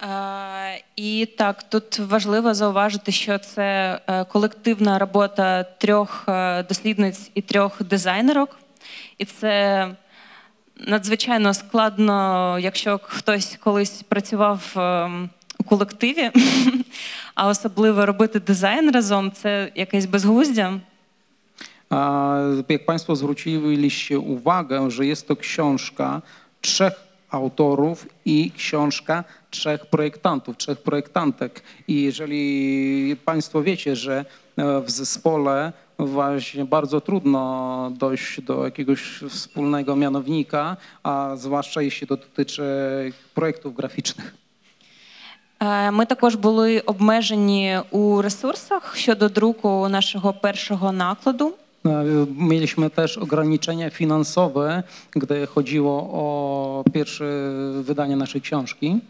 Е, 0.03 0.83
І 0.95 1.25
так, 1.37 1.63
тут 1.63 1.99
важливо 1.99 2.53
зауважити, 2.53 3.11
що 3.11 3.37
це 3.37 3.99
е, 4.07 4.23
колективна 4.23 4.99
робота 4.99 5.63
трьох 5.63 6.25
е, 6.27 6.63
дослідниць 6.63 7.31
і 7.33 7.41
трьох 7.41 7.83
дизайнерок. 7.83 8.59
І 9.17 9.25
це 9.25 9.87
надзвичайно 10.79 11.53
складно, 11.53 12.57
якщо 12.59 12.99
хтось 13.03 13.57
колись 13.63 14.03
працював 14.03 14.73
е, 14.77 15.09
у 15.59 15.63
колективі, 15.63 16.31
а 17.35 17.47
особливо 17.47 18.05
робити 18.05 18.39
дизайн 18.39 18.91
разом 18.91 19.31
це 19.31 19.71
якесь 19.75 20.05
książka 25.35 26.21
trzech 26.61 27.07
autorów 27.29 28.07
i 28.25 28.51
książka 28.57 29.23
trzech 29.49 29.85
projektantów, 29.85 30.57
trzech 30.57 30.83
projektantek. 30.83 31.63
I 31.87 32.01
jeżeli 32.01 33.15
Państwo 33.25 33.63
wiecie, 33.63 33.95
że 33.95 34.25
e, 34.57 34.81
w 34.81 34.89
zespole 34.89 35.73
właśnie 35.98 36.64
bardzo 36.64 37.00
trudno 37.00 37.92
dojść 37.98 38.40
do 38.40 38.64
jakiegoś 38.64 39.00
wspólnego 39.28 39.96
mianownika, 39.96 40.76
a 41.02 41.32
zwłaszcza 41.36 41.82
jeśli 41.82 42.06
to 42.06 42.16
dotyczy 42.16 42.62
projektów 43.34 43.74
graficznych. 43.74 44.34
Е, 45.60 45.90
Ми 45.90 46.06
також 46.06 46.36
були 46.36 46.80
обмежені 46.80 47.78
у 47.90 48.22
ресурсах 48.22 48.96
щодо 48.96 49.28
друку 49.28 49.88
нашого 49.88 50.32
першого 50.32 50.92
накладу. 50.92 51.52
E, 51.86 52.26
Mieliśmy 52.36 52.90
też 52.90 53.18
ograniczenia 53.18 53.90
finansowe, 53.90 54.82
gdy 55.12 55.46
chodziło 55.46 55.92
o 56.12 56.84
pierwsze 56.92 57.24
wydanie 57.82 58.16
naszej 58.16 58.40
książki, 58.40 59.00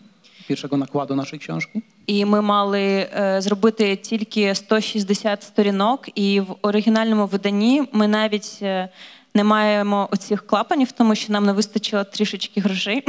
Pierwszego 0.48 0.78
nakładu 0.78 1.16
naszej 1.16 1.40
książki. 1.40 1.82
І 2.08 2.26
ми 2.26 2.42
мали 2.42 2.80
е, 3.14 3.42
зробити 3.42 3.96
тільки 3.96 4.56
160 4.56 5.44
сторінок, 5.44 6.10
і 6.16 6.40
в 6.40 6.56
оригінальному 6.62 7.26
виданні 7.26 7.84
ми 7.92 8.08
навіть 8.08 8.60
е, 8.62 8.90
не 9.36 9.44
маємо 9.44 10.08
оцих 10.12 10.48
клапанів, 10.48 10.92
тому 10.92 11.16
що 11.16 11.34
нам 11.34 11.46
не 11.46 11.54
вистачило 11.54 12.04
трішечки 12.04 12.62
грошей. 12.62 13.04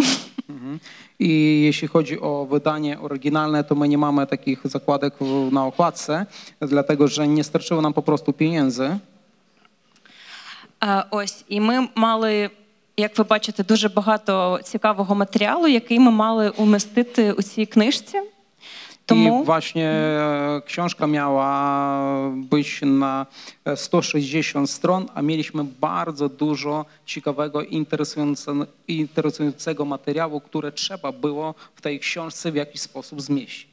I 1.20 1.30
jeśli 1.68 1.86
chodzi 1.88 2.14
o 2.20 2.46
wydanie 2.46 2.92
oryginalne, 3.00 3.64
to 3.64 3.74
my 3.74 3.88
nie 3.88 3.98
mamy 3.98 4.26
takich 4.26 4.60
zakładek 4.64 5.14
w- 5.20 5.52
na 5.52 5.66
okładce, 5.66 6.26
dlatego 6.60 7.08
że 7.08 7.28
nie 7.28 7.44
starczyło 7.44 7.80
nam 7.82 7.92
po 7.92 8.02
prostu 8.02 8.32
pieniędzy. 8.32 8.98
Е, 10.84 11.04
Ось, 11.10 11.44
і 11.48 11.60
ми 11.60 11.88
мали, 11.94 12.50
як 12.98 13.18
ви 13.18 13.24
бачите, 13.24 13.64
дуже 13.64 13.88
багато 13.88 14.60
цікавого 14.62 15.14
матеріалу, 15.14 15.66
який 15.66 15.98
ми 16.00 16.10
мали 16.10 16.50
умістити 16.50 17.32
у 17.32 17.42
цій 17.42 17.66
книжці. 17.66 18.20
Тому 19.06 19.42
I 19.42 19.44
właśnie 19.44 19.88
e, 19.90 20.62
książka 20.66 21.06
miała 21.06 21.50
być 22.34 22.80
na 22.82 23.26
e, 23.64 23.76
160 23.76 24.70
stron, 24.70 25.08
a 25.14 25.22
mieliśmy 25.22 25.64
bardzo 25.80 26.28
dużo 26.28 26.84
ciekawego, 27.06 27.62
interesujące- 27.62 28.66
interesującego 28.88 29.84
materiału, 29.84 30.40
które 30.40 30.72
trzeba 30.72 31.12
było 31.12 31.54
w 31.74 31.80
tej 31.80 31.98
książce 32.00 32.52
w 32.52 32.54
jakiś 32.54 32.80
sposób 32.80 33.20
zmieścić. 33.22 33.68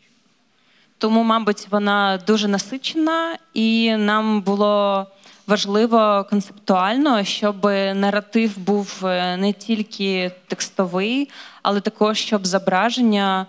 Тому, 1.00 1.24
мабуть, 1.24 1.68
вона 1.72 2.20
дуже 2.28 2.48
насичена, 2.48 3.38
і 3.54 3.96
нам 3.98 4.42
було 4.42 5.06
важливо 5.48 6.26
концептуально, 6.30 7.24
щоб 7.24 7.66
наратив 7.94 8.58
був 8.58 9.06
е, 9.06 9.38
не 9.38 9.54
тільки 9.54 10.32
текстовий, 10.48 11.30
але 11.64 11.82
також 11.82 12.18
щоб 12.18 12.48
зображення 12.48 13.46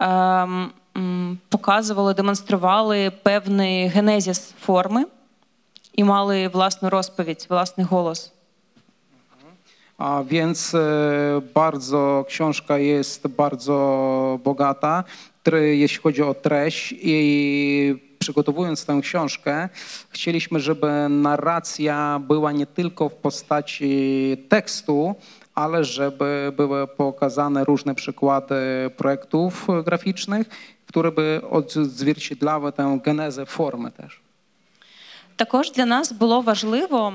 ем, 0.00 0.70
показували, 1.48 2.14
демонстрували 2.14 3.12
певний 3.22 3.88
генезіс 3.88 4.54
форми 4.60 5.04
і 5.94 6.04
мали 6.04 6.48
власну 6.48 6.90
розповідь, 6.90 7.46
власний 7.50 7.86
голос. 7.86 8.32
A 10.00 10.22
więc 10.22 10.74
e, 10.74 11.42
bardzo 11.54 12.24
książka 12.28 12.78
jest 12.78 13.28
bardzo 13.28 14.38
bogata, 14.44 15.04
jeśli 15.52 16.02
chodzi 16.02 16.22
o 16.22 16.34
treść 16.34 16.94
i 17.02 18.09
przygotowując 18.20 18.84
tę 18.84 19.00
książkę, 19.02 19.68
chcieliśmy, 20.10 20.60
żeby 20.60 21.08
narracja 21.08 22.18
była 22.18 22.52
nie 22.52 22.66
tylko 22.66 23.08
w 23.08 23.14
postaci 23.14 24.36
tekstu, 24.48 25.14
ale 25.54 25.84
żeby 25.84 26.52
były 26.56 26.86
pokazane 26.86 27.64
różne 27.64 27.94
przykłady 27.94 28.90
projektów 28.96 29.68
graficznych, 29.84 30.46
które 30.86 31.12
by 31.12 31.40
odzwierciedlały 31.50 32.72
tę 32.72 33.00
genezę 33.04 33.46
formy 33.46 33.90
też. 33.90 34.20
Також 35.36 35.70
для 35.70 35.86
нас 35.86 36.12
було 36.12 36.40
важливо, 36.40 37.12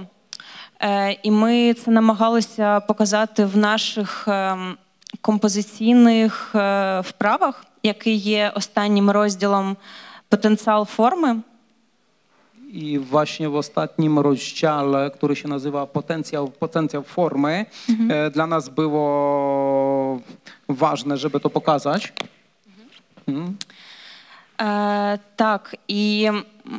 е, 0.80 1.12
і 1.12 1.32
ми 1.32 1.74
це 1.74 1.92
намагалися 1.92 2.80
показати 2.80 3.46
в 3.46 3.58
наших 3.58 4.28
ем, 4.28 4.78
композиційних 5.22 6.56
е, 6.56 7.00
вправах, 7.00 7.66
який 7.84 8.16
є 8.16 8.52
останнім 8.56 9.12
розділом 9.12 9.76
потенціал 10.30 10.86
форми. 10.86 11.42
I 12.72 13.00
właśnie 13.00 13.50
w 13.50 13.56
ostatnim 13.56 14.20
rozdziale, 14.20 15.12
który 15.12 15.36
się 15.36 15.48
nazywa 15.48 15.86
Potencjał, 15.86 16.48
potencjał 16.48 17.04
formy, 17.04 17.66
e, 18.10 18.30
dla 18.30 18.48
nas 18.48 18.70
było 18.70 20.20
ważne, 20.70 21.18
żeby 21.18 21.40
to 21.40 21.50
pokazać. 21.50 22.14
Mhm. 23.28 23.56
Е, 24.62 25.20
так, 25.36 25.76
і 25.88 26.32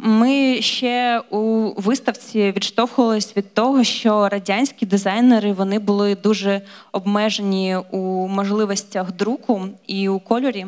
ми 0.02 0.62
ще 0.62 1.23
у 1.31 1.73
виставці 1.77 2.52
відштовхувались 2.56 3.36
від 3.36 3.55
того, 3.55 3.85
що 3.85 4.28
радянські 4.28 4.86
дизайнери 4.86 5.52
вони 5.52 5.78
були 5.78 6.14
дуже 6.14 6.60
обмежені 6.93 7.77
у 7.90 8.28
можливостях 8.28 9.12
друку 9.12 9.68
і 9.86 10.09
у 10.09 10.20
кольорі. 10.20 10.66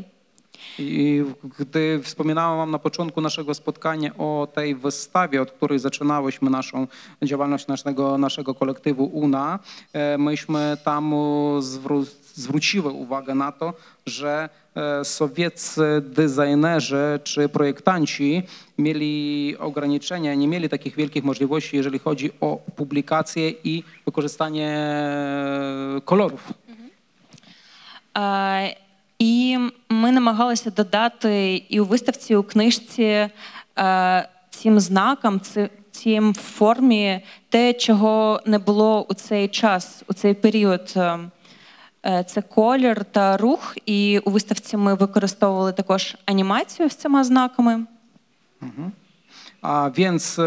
I 0.78 1.24
gdy 1.58 2.00
wspominałem 2.02 2.58
wam 2.58 2.70
na 2.70 2.78
początku 2.78 3.20
naszego 3.20 3.54
spotkania 3.54 4.16
o 4.18 4.48
tej 4.54 4.74
wystawie, 4.74 5.42
od 5.42 5.50
której 5.50 5.78
zaczynałyśmy 5.78 6.50
naszą 6.50 6.86
działalność 7.22 7.66
naszego, 7.66 8.18
naszego 8.18 8.54
kolektywu 8.54 9.04
UNA, 9.04 9.58
e, 9.92 10.18
myśmy 10.18 10.76
tam 10.84 11.10
zwró- 11.60 12.06
zwróciły 12.34 12.90
uwagę 12.92 13.34
na 13.34 13.52
to, 13.52 13.74
że 14.06 14.48
e, 14.74 15.04
sowieccy 15.04 16.02
designerzy 16.02 17.20
czy 17.24 17.48
projektanci 17.48 18.42
mieli 18.78 19.56
ograniczenia, 19.58 20.34
nie 20.34 20.48
mieli 20.48 20.68
takich 20.68 20.96
wielkich 20.96 21.24
możliwości, 21.24 21.76
jeżeli 21.76 21.98
chodzi 21.98 22.30
o 22.40 22.56
publikację 22.76 23.50
i 23.50 23.84
wykorzystanie 24.06 24.68
e, 24.68 26.00
kolorów. 26.04 26.52
Е, 28.18 28.87
І 29.18 29.58
ми 29.88 30.12
намагалися 30.12 30.70
додати 30.70 31.56
і 31.68 31.80
у 31.80 31.84
виставці, 31.84 32.32
і 32.32 32.36
у 32.36 32.42
книжці 32.42 33.28
е, 33.78 34.28
цим 34.50 34.80
знакам, 34.80 35.40
цим 35.90 36.34
формі 36.34 37.20
те, 37.48 37.72
чого 37.72 38.40
не 38.46 38.58
було 38.58 39.06
у 39.08 39.14
цей 39.14 39.48
час, 39.48 40.02
у 40.08 40.12
цей 40.12 40.34
період. 40.34 40.92
Е, 40.96 41.18
е, 42.06 42.24
Це 42.24 42.42
колір 42.42 43.04
та 43.04 43.36
рух. 43.36 43.76
І 43.86 44.18
у 44.18 44.30
виставці 44.30 44.76
ми 44.76 44.94
використовували 44.94 45.72
також 45.72 46.16
анімацію 46.26 46.90
з 46.90 46.94
цими 46.94 47.24
знаками. 47.24 47.86
A 49.62 49.90
więc 49.90 50.38
e, 50.38 50.42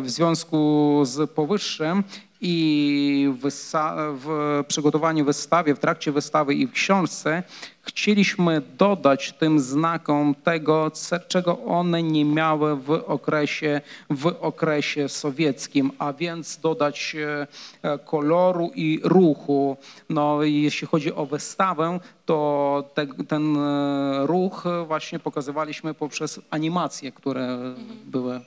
w 0.00 0.10
związku 0.10 0.58
z 1.04 1.30
powyższym 1.30 2.04
i 2.42 3.34
wysa- 3.40 4.14
w 4.14 4.64
przygotowaniu 4.68 5.24
wystawy, 5.24 5.74
w 5.74 5.78
trakcie 5.78 6.12
wystawy 6.12 6.54
i 6.54 6.66
w 6.66 6.72
książce 6.72 7.42
chcieliśmy 7.82 8.60
dodać 8.78 9.32
tym 9.32 9.60
znakom 9.60 10.34
tego, 10.34 10.90
czego 11.28 11.58
one 11.58 12.02
nie 12.02 12.24
miały 12.24 12.76
w 12.76 12.90
okresie, 12.90 13.80
w 14.10 14.26
okresie 14.26 15.08
sowieckim, 15.08 15.90
a 15.98 16.12
więc 16.12 16.56
dodać 16.56 17.16
e, 17.16 17.46
e, 17.82 17.98
koloru 17.98 18.70
i 18.74 19.00
ruchu. 19.04 19.76
No, 20.08 20.42
jeśli 20.42 20.86
chodzi 20.86 21.14
o 21.14 21.26
wystawę, 21.26 22.00
to 22.26 22.90
te, 22.94 23.06
ten 23.06 23.56
e, 23.56 24.26
ruch 24.26 24.64
właśnie 24.86 25.18
pokazywaliśmy 25.18 25.94
poprzez 25.94 26.40
animacje, 26.50 27.12
które 27.12 27.58
były 28.04 28.40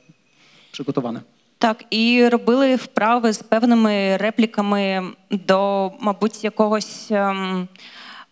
przygotowane. 0.72 1.22
Так, 1.66 1.86
і 1.90 2.28
робили 2.28 2.76
вправи 2.76 3.34
з 3.34 3.38
певними 3.38 4.18
репліками 4.18 5.04
до, 5.32 5.92
мабуть, 6.00 6.44
якогось 6.44 7.08
ем, 7.12 7.68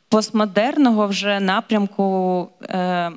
постмодерного 0.09 1.07
вже 1.07 1.39
напрямку, 1.39 2.49
е, 2.63 3.11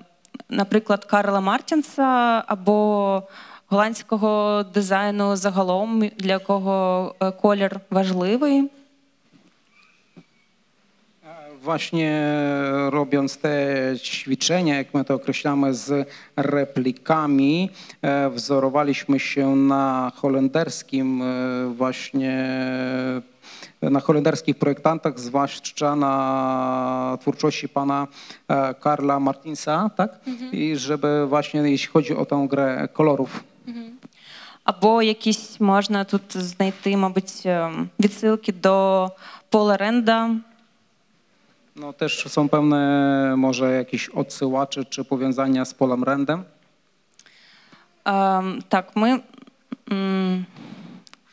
наприклад, 0.49 1.05
Карла 1.05 1.41
Мартінса 1.41 2.43
або 2.47 3.23
голландського 3.69 4.63
дизайну 4.75 5.37
загалом, 5.37 6.11
для 6.19 6.33
якого 6.33 7.15
е, 7.21 7.31
колір 7.31 7.81
важливий. 7.91 8.71
Właśnie 11.66 12.34
robiąc 12.90 13.38
te 13.38 13.56
ćwiczenia, 13.98 14.78
jak 14.78 14.94
my 14.94 15.06
to 15.06 15.14
określamy, 15.16 15.74
z 15.74 16.10
replikami, 16.36 17.70
e, 18.02 18.30
wzorowaliśmy 18.30 19.20
się 19.20 19.56
na 19.56 20.12
holenderskim 20.16 21.22
e, 21.22 21.26
właśnie 21.68 22.48
na 23.82 24.00
holenderskich 24.00 24.58
projektantach, 24.58 25.20
zwłaszcza 25.20 25.96
na 25.96 27.18
twórczości 27.22 27.70
pana 27.70 28.08
e, 28.48 28.74
Karla 28.74 29.20
Martinsa, 29.20 29.90
tak? 29.98 30.20
I 30.52 30.76
żeby 30.76 31.28
właśnie 31.28 31.62
jeśli 31.62 31.88
chodzi 31.88 32.16
o 32.16 32.26
tę 32.26 32.48
grę 32.50 32.88
kolorów, 32.94 33.44
Або 34.64 35.02
якісь 35.02 35.60
можна 35.62 36.04
тут 36.04 36.22
знайти, 36.30 36.98
мабуть, 36.98 37.42
ем, 37.46 37.90
відсилки 38.00 38.52
до 38.52 39.10
Пола 39.50 39.78
Ренда, 39.78 40.30
no 41.77 41.93
też 41.93 42.25
są 42.29 42.49
pewne 42.49 43.35
może 43.37 43.73
jakieś 43.73 44.09
odsyłacze 44.09 44.85
czy 44.85 45.05
powiązania 45.05 45.65
z 45.65 45.75
Polem 45.75 46.05
Rendem. 46.05 46.45
Ем, 48.05 48.63
так, 48.69 48.97
ми 48.97 49.21
м, 49.93 50.45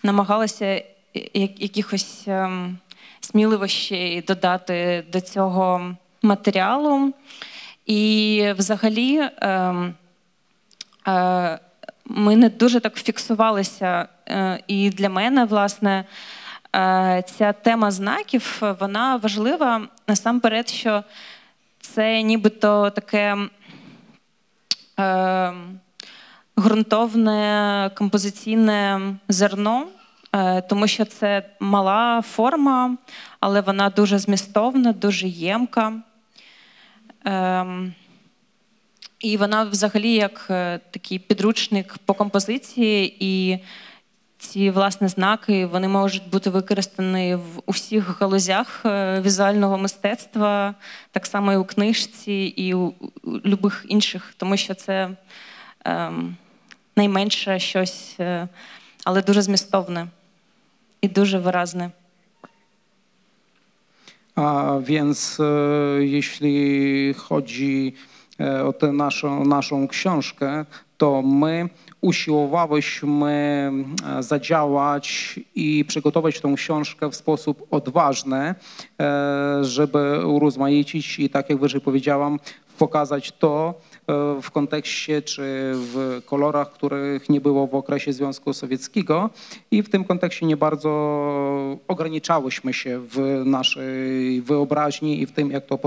намагалися 0.03 0.65
я- 0.65 0.82
якихось 1.57 2.24
ем, 2.28 2.78
сміливощей 3.22 4.22
додати 4.22 5.03
до 5.11 5.22
цього 5.22 5.95
матеріалу. 6.22 7.14
І 7.86 8.44
взагалі 8.57 9.30
ем, 9.41 9.94
е, 11.07 11.60
ми 12.06 12.36
не 12.36 12.49
дуже 12.49 12.80
так 12.80 12.95
фіксувалися. 12.95 14.07
Е, 14.28 14.64
і 14.68 14.90
для 14.90 15.10
мене, 15.10 15.45
власне, 15.45 16.06
ця 17.26 17.54
тема 17.62 17.91
знаків 17.91 18.62
вона 18.80 19.16
важлива 19.16 19.88
насамперед, 20.08 20.70
що 20.70 21.04
це 21.80 22.22
нібито 22.22 22.90
таке. 22.90 23.38
Е, 25.00 25.54
ґрунтовне 26.60 27.91
композиційне 27.95 29.02
зерно, 29.28 29.88
е, 30.36 30.62
тому 30.62 30.88
що 30.88 31.06
це 31.06 31.50
мала 31.60 32.22
форма, 32.22 32.98
але 33.40 33.62
вона 33.62 33.90
дуже 33.90 34.20
змістовна, 34.20 34.94
дуже 34.94 35.28
ємка. 35.28 35.94
Ем, 37.26 37.94
І 39.20 39.38
вона 39.38 39.64
взагалі 39.64 40.14
як 40.14 40.48
е, 40.50 40.80
такий 40.91 41.20
підручник 41.20 41.98
по 42.06 42.14
композиції, 42.14 43.16
і 43.20 43.60
ці 44.44 44.70
власне 44.70 45.07
знаки 45.07 45.65
вони 45.65 45.88
можуть 45.88 46.30
бути 46.30 46.49
використані 46.49 47.36
в 47.36 47.61
усіх 47.65 48.22
галузях 48.22 48.82
е, 48.86 49.22
візуального 49.22 49.78
мистецтва, 49.78 50.76
так 51.11 51.26
само 51.26 51.53
і 51.53 51.57
у 51.57 51.65
книжці, 51.65 52.34
і 52.34 52.74
у, 52.74 52.94
любих 53.45 53.86
інших, 53.88 54.34
тому 54.38 54.57
що 54.57 54.74
це 54.74 55.10
ем, 55.86 56.36
найменше 56.95 57.60
щось, 57.60 58.15
е, 58.20 58.48
але 59.03 59.22
дуже 59.22 59.41
змістовне 59.41 60.07
і 61.02 61.07
дуже 61.07 61.40
виразне. 61.40 61.91
A 64.36 64.80
więc 64.82 65.40
e, 65.40 65.44
jeśli 65.99 67.14
chodzi 67.18 67.94
e, 68.40 68.64
książkę, 69.88 70.65
to 70.98 71.22
my 71.22 71.70
usiłowałyśmy 72.03 73.71
e, 74.17 74.23
zadziałać 74.23 75.39
i 75.55 75.85
przygotować 75.88 76.39
tą 76.39 76.55
książkę 76.55 77.09
w 77.09 77.15
sposób 77.15 77.67
odważny, 77.71 78.38
e, 78.38 78.55
żeby 79.61 80.27
urozmaicić 80.27 81.19
i 81.19 81.30
tak 81.30 81.49
jak 81.49 81.59
wyżej 81.59 81.81
powiedziałam, 81.81 82.39
pokazać 82.77 83.31
to 83.31 83.73
w 84.41 84.51
kontekście 84.51 85.21
czy 85.21 85.71
w 85.75 86.21
kolorach, 86.25 86.71
których 86.71 87.30
nie 87.30 87.41
było 87.41 87.67
w 87.67 87.75
okresie 87.75 88.13
Związku 88.13 88.53
Sowieckiego 88.53 89.30
i 89.71 89.84
w 89.84 89.89
tym 89.89 90.03
kontekście 90.03 90.45
nie 90.45 90.57
bardzo 90.57 90.89
ograniczałyśmy 91.88 92.73
się 92.73 92.99
w 92.99 93.41
naszej 93.45 94.41
wyobraźni 94.41 95.21
i 95.21 95.25
w 95.25 95.31
tym, 95.31 95.51
jak 95.51 95.65
to 95.65 95.80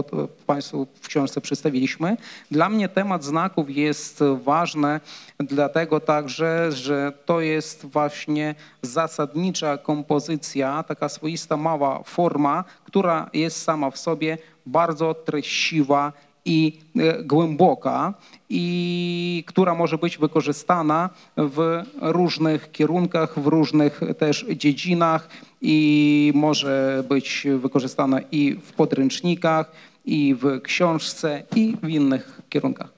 Państwu 0.46 0.86
w 1.00 1.08
książce 1.08 1.40
przedstawiliśmy. 1.40 2.16
Dla 2.50 2.68
mnie 2.68 2.88
temat 2.88 3.24
znaków 3.24 3.70
jest 3.70 4.20
ważny, 4.44 5.00
dlatego 5.38 6.00
także, 6.00 6.72
że 6.72 7.12
to 7.26 7.40
jest 7.40 7.86
właśnie 7.86 8.54
zasadnicza 8.82 9.78
kompozycja, 9.78 10.82
taka 10.82 11.08
swoista 11.08 11.56
mała 11.56 12.02
forma, 12.02 12.64
która 12.84 13.30
jest 13.32 13.62
sama 13.62 13.90
w 13.90 13.98
sobie 13.98 14.38
bardzo 14.66 15.14
treściwa 15.14 16.12
i 16.46 16.78
e, 16.96 17.22
głęboka 17.22 18.14
i 18.48 19.44
która 19.46 19.74
może 19.74 19.98
być 19.98 20.18
wykorzystana 20.18 21.10
w 21.36 21.82
różnych 22.00 22.72
kierunkach, 22.72 23.38
w 23.38 23.46
różnych 23.46 24.00
też 24.18 24.46
dziedzinach 24.56 25.28
i 25.62 26.32
może 26.34 27.04
być 27.08 27.46
wykorzystana 27.58 28.20
i 28.32 28.54
w 28.54 28.72
podręcznikach, 28.72 29.72
i 30.04 30.34
w 30.34 30.60
książce, 30.62 31.42
i 31.56 31.76
w 31.82 31.88
innych 31.88 32.40
kierunkach. 32.48 32.88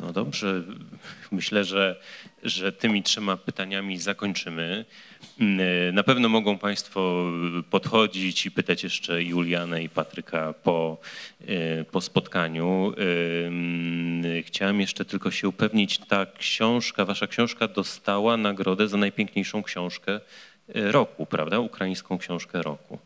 No 0.00 0.12
dobrze, 0.12 0.64
myślę, 1.32 1.64
że 1.64 2.00
że 2.46 2.72
tymi 2.72 3.02
trzema 3.02 3.36
pytaniami 3.36 3.98
zakończymy. 3.98 4.84
Mm, 5.40 5.60
e, 5.88 5.92
Na 5.92 6.02
pewno 6.02 6.28
mogą 6.28 6.58
Państwo 6.58 7.32
podchodzić 7.70 8.46
i 8.46 8.50
pytać 8.50 8.84
jeszcze 8.84 9.22
Julianę 9.22 9.82
i 9.82 9.88
Patryka 9.88 10.52
po, 10.52 10.98
e, 11.46 11.84
po 11.84 12.00
spotkaniu. 12.00 12.92
Chciałem 14.44 14.80
jeszcze 14.80 15.04
tylko 15.04 15.30
się 15.30 15.48
upewnić, 15.48 15.98
ta 15.98 16.26
książka, 16.38 17.04
Wasza 17.04 17.26
książka 17.26 17.68
dostała 17.68 18.36
nagrodę 18.36 18.88
za 18.88 18.96
najpiękniejszą 18.96 19.62
książkę 19.62 20.20
roku, 20.68 21.26
prawda? 21.26 21.58
Ukraińską 21.58 22.18
książkę 22.18 22.62
roku. 22.62 22.98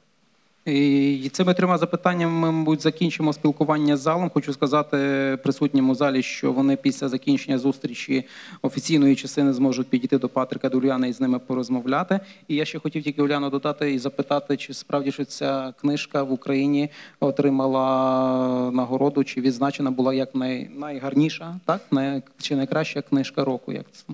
І 0.65 1.29
цими 1.33 1.55
трьома 1.55 1.79
запитаннями 1.79 2.53
мабуть, 2.53 2.83
закінчимо 2.83 3.33
спілкування 3.33 3.97
з 3.97 4.01
залом. 4.01 4.31
Хочу 4.31 4.53
сказати 4.53 4.97
присутнім 5.43 5.91
у 5.91 5.95
залі, 5.95 6.23
що 6.23 6.53
вони 6.53 6.77
після 6.77 7.09
закінчення 7.09 7.59
зустрічі 7.59 8.27
офіційної 8.63 9.17
частини 9.17 9.53
зможуть 9.53 9.89
підійти 9.89 10.19
до 10.19 10.29
Патрика 10.29 10.69
до 10.69 10.79
Уляни 10.79 11.09
і 11.09 11.13
з 11.13 11.21
ними 11.21 11.39
порозмовляти. 11.39 12.21
І 12.49 12.55
я 12.55 12.65
ще 12.65 12.79
хотів 12.79 13.03
тільки 13.03 13.23
Уляну 13.23 13.51
додати 13.51 13.93
і 13.93 13.99
запитати, 13.99 14.57
чи 14.57 14.75
справді 14.75 15.13
що 15.13 15.25
ця 15.25 15.75
книжка 15.81 16.23
в 16.23 16.33
Україні 16.33 16.91
отримала 17.21 18.71
нагороду, 18.71 19.25
чи 19.25 19.41
відзначена 19.41 19.91
була 19.91 20.15
як 20.15 20.35
най, 20.35 20.71
найгарніша, 20.77 21.57
так? 21.65 21.81
Най, 21.91 22.23
чи 22.41 22.57
найкраща 22.57 23.03
книжка 23.03 23.45
року. 23.45 23.73
Як 23.73 23.87
це? 23.93 24.05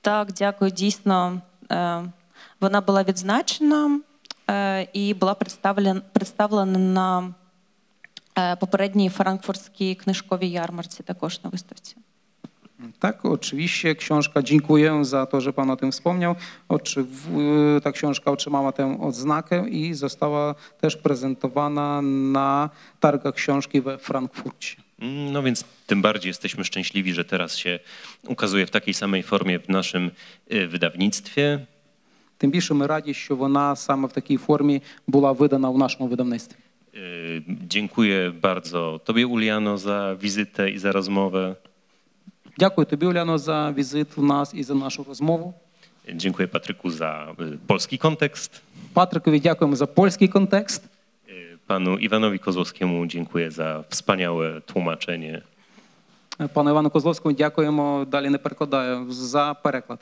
Так, 0.00 0.32
дякую. 0.32 0.70
Дійсно, 0.70 1.40
е, 1.70 2.02
вона 2.60 2.80
була 2.80 3.02
відзначена 3.02 4.00
і 4.93 5.13
була 5.13 5.33
представлена, 5.33 6.01
представлена 6.13 6.79
на 6.79 7.33
е, 8.37 8.55
попередній 8.55 9.09
франкфуртській 9.09 9.95
книжковій 9.95 10.49
ярмарці, 10.49 11.03
також 11.03 11.43
на 11.43 11.49
виставці. 11.49 11.95
Tak, 12.99 13.25
oczywiście 13.25 13.95
książka, 13.95 14.41
dziękuję 14.41 15.05
za 15.05 15.25
to, 15.25 15.41
że 15.41 15.53
Pan 15.53 15.69
o 15.69 15.75
tym 15.75 15.91
wspomniał. 15.91 16.35
Oczy, 16.69 17.03
w- 17.03 17.79
ta 17.83 17.91
książka 17.91 18.31
otrzymała 18.31 18.71
tę 18.71 18.97
odznakę 19.01 19.69
i 19.69 19.93
została 19.93 20.55
też 20.81 20.95
prezentowana 20.97 22.01
na 22.31 22.69
targach 22.99 23.35
książki 23.35 23.81
we 23.81 23.97
Frankfurcie. 23.97 24.75
No 25.31 25.43
więc 25.43 25.63
tym 25.87 26.01
bardziej 26.01 26.29
jesteśmy 26.29 26.63
szczęśliwi, 26.65 27.13
że 27.13 27.25
teraz 27.25 27.55
się 27.57 27.79
ukazuje 28.27 28.65
w 28.65 28.71
takiej 28.71 28.93
samej 28.93 29.23
formie 29.23 29.59
w 29.59 29.69
naszym 29.69 30.11
y, 30.53 30.67
wydawnictwie. 30.67 31.65
Тим 32.37 32.51
більше 32.51 32.73
ми 32.73 32.87
раді, 32.87 33.13
що 33.13 33.35
вона 33.35 33.75
саме 33.75 34.07
в 34.07 34.11
такій 34.11 34.37
формі 34.37 34.81
була 35.07 35.31
видана 35.31 35.69
у 35.69 35.77
нашому 35.77 36.09
видавництві. 36.09 36.55
Y, 36.95 37.43
Dziękuję 37.67 38.31
bardzo 38.41 38.99
Tobie, 39.05 39.27
Uliano, 39.27 39.77
za 39.77 40.15
wizytę 40.15 40.69
i 40.71 40.77
za 40.79 40.91
rozmowę. 40.91 41.55
Дякую 42.57 42.85
тобі, 42.85 43.05
Уляно, 43.05 43.37
за 43.37 43.71
візит 43.71 44.07
у 44.17 44.21
нас 44.21 44.53
і 44.53 44.63
за 44.63 44.75
нашу 44.75 45.03
розмову. 45.03 45.53
Dziękuję 46.13 46.47
Patryku 46.47 46.89
za 46.89 47.35
y, 47.39 47.57
polski 47.67 47.97
kontekst. 47.97 48.61
Патрикові 48.93 49.39
дякуємо 49.39 49.75
за 49.75 49.85
польський 49.85 50.27
контекст. 50.27 50.83
Y, 51.29 51.57
Panu 51.67 51.97
Iwanowi 51.97 52.39
Kozłowskiemu 52.39 53.05
dziękuję 53.07 53.51
za 53.51 53.83
wspaniałe 53.89 54.61
tłumaczenie. 54.61 55.41
Пану 56.53 56.69
Івану 56.69 56.89
Козловському 56.89 57.35
дякуємо. 57.35 58.05
Далі 58.11 58.29
не 58.29 58.37
перекладаю 58.37 59.11
за 59.11 59.53
переклад. 59.53 59.99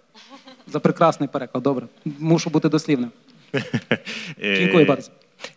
За 0.68 0.80
прекрасний 0.80 1.30
переклад. 1.30 1.64
Добре. 1.64 1.88
Мушу 2.20 2.50
бути 2.50 2.70
дослівним. 2.70 3.12
Y, 3.54 4.58
Dziękuję 4.58 4.86
bardzo. 4.86 5.12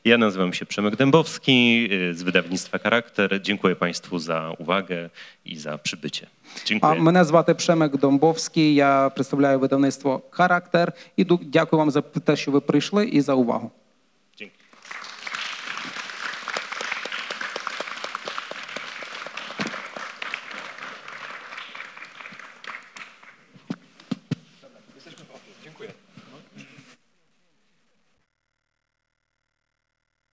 Ja 0.05 0.18
nazywam 0.18 0.52
się 0.52 0.66
Przemek 0.66 0.97
Dębowski 0.97 1.89
y, 1.93 2.14
z 2.14 2.22
wydawnictwa 2.22 2.78
Charakter. 2.78 3.43
Dziękuję 3.43 3.77
Państwu 3.77 4.18
za 4.18 4.51
uwagę 4.59 5.10
i 5.44 5.56
za 5.56 5.78
przybycie. 5.78 6.27
А 6.56 6.66
Dziękuję. 6.66 7.01
мене 7.01 7.24
звати 7.24 7.55
Пшемик 7.55 7.97
Домбовський. 7.97 8.74
Я 8.74 9.10
представляю 9.14 9.59
видавництво 9.59 10.22
Характер. 10.31 10.93
І 11.16 11.24
ду- 11.24 11.40
дякую 11.43 11.78
вам 11.78 11.90
за 11.90 12.01
те, 12.02 12.36
що 12.36 12.51
ви 12.51 12.60
прийшли 12.60 13.06
і 13.06 13.20
за 13.20 13.35
увагу. 13.35 13.70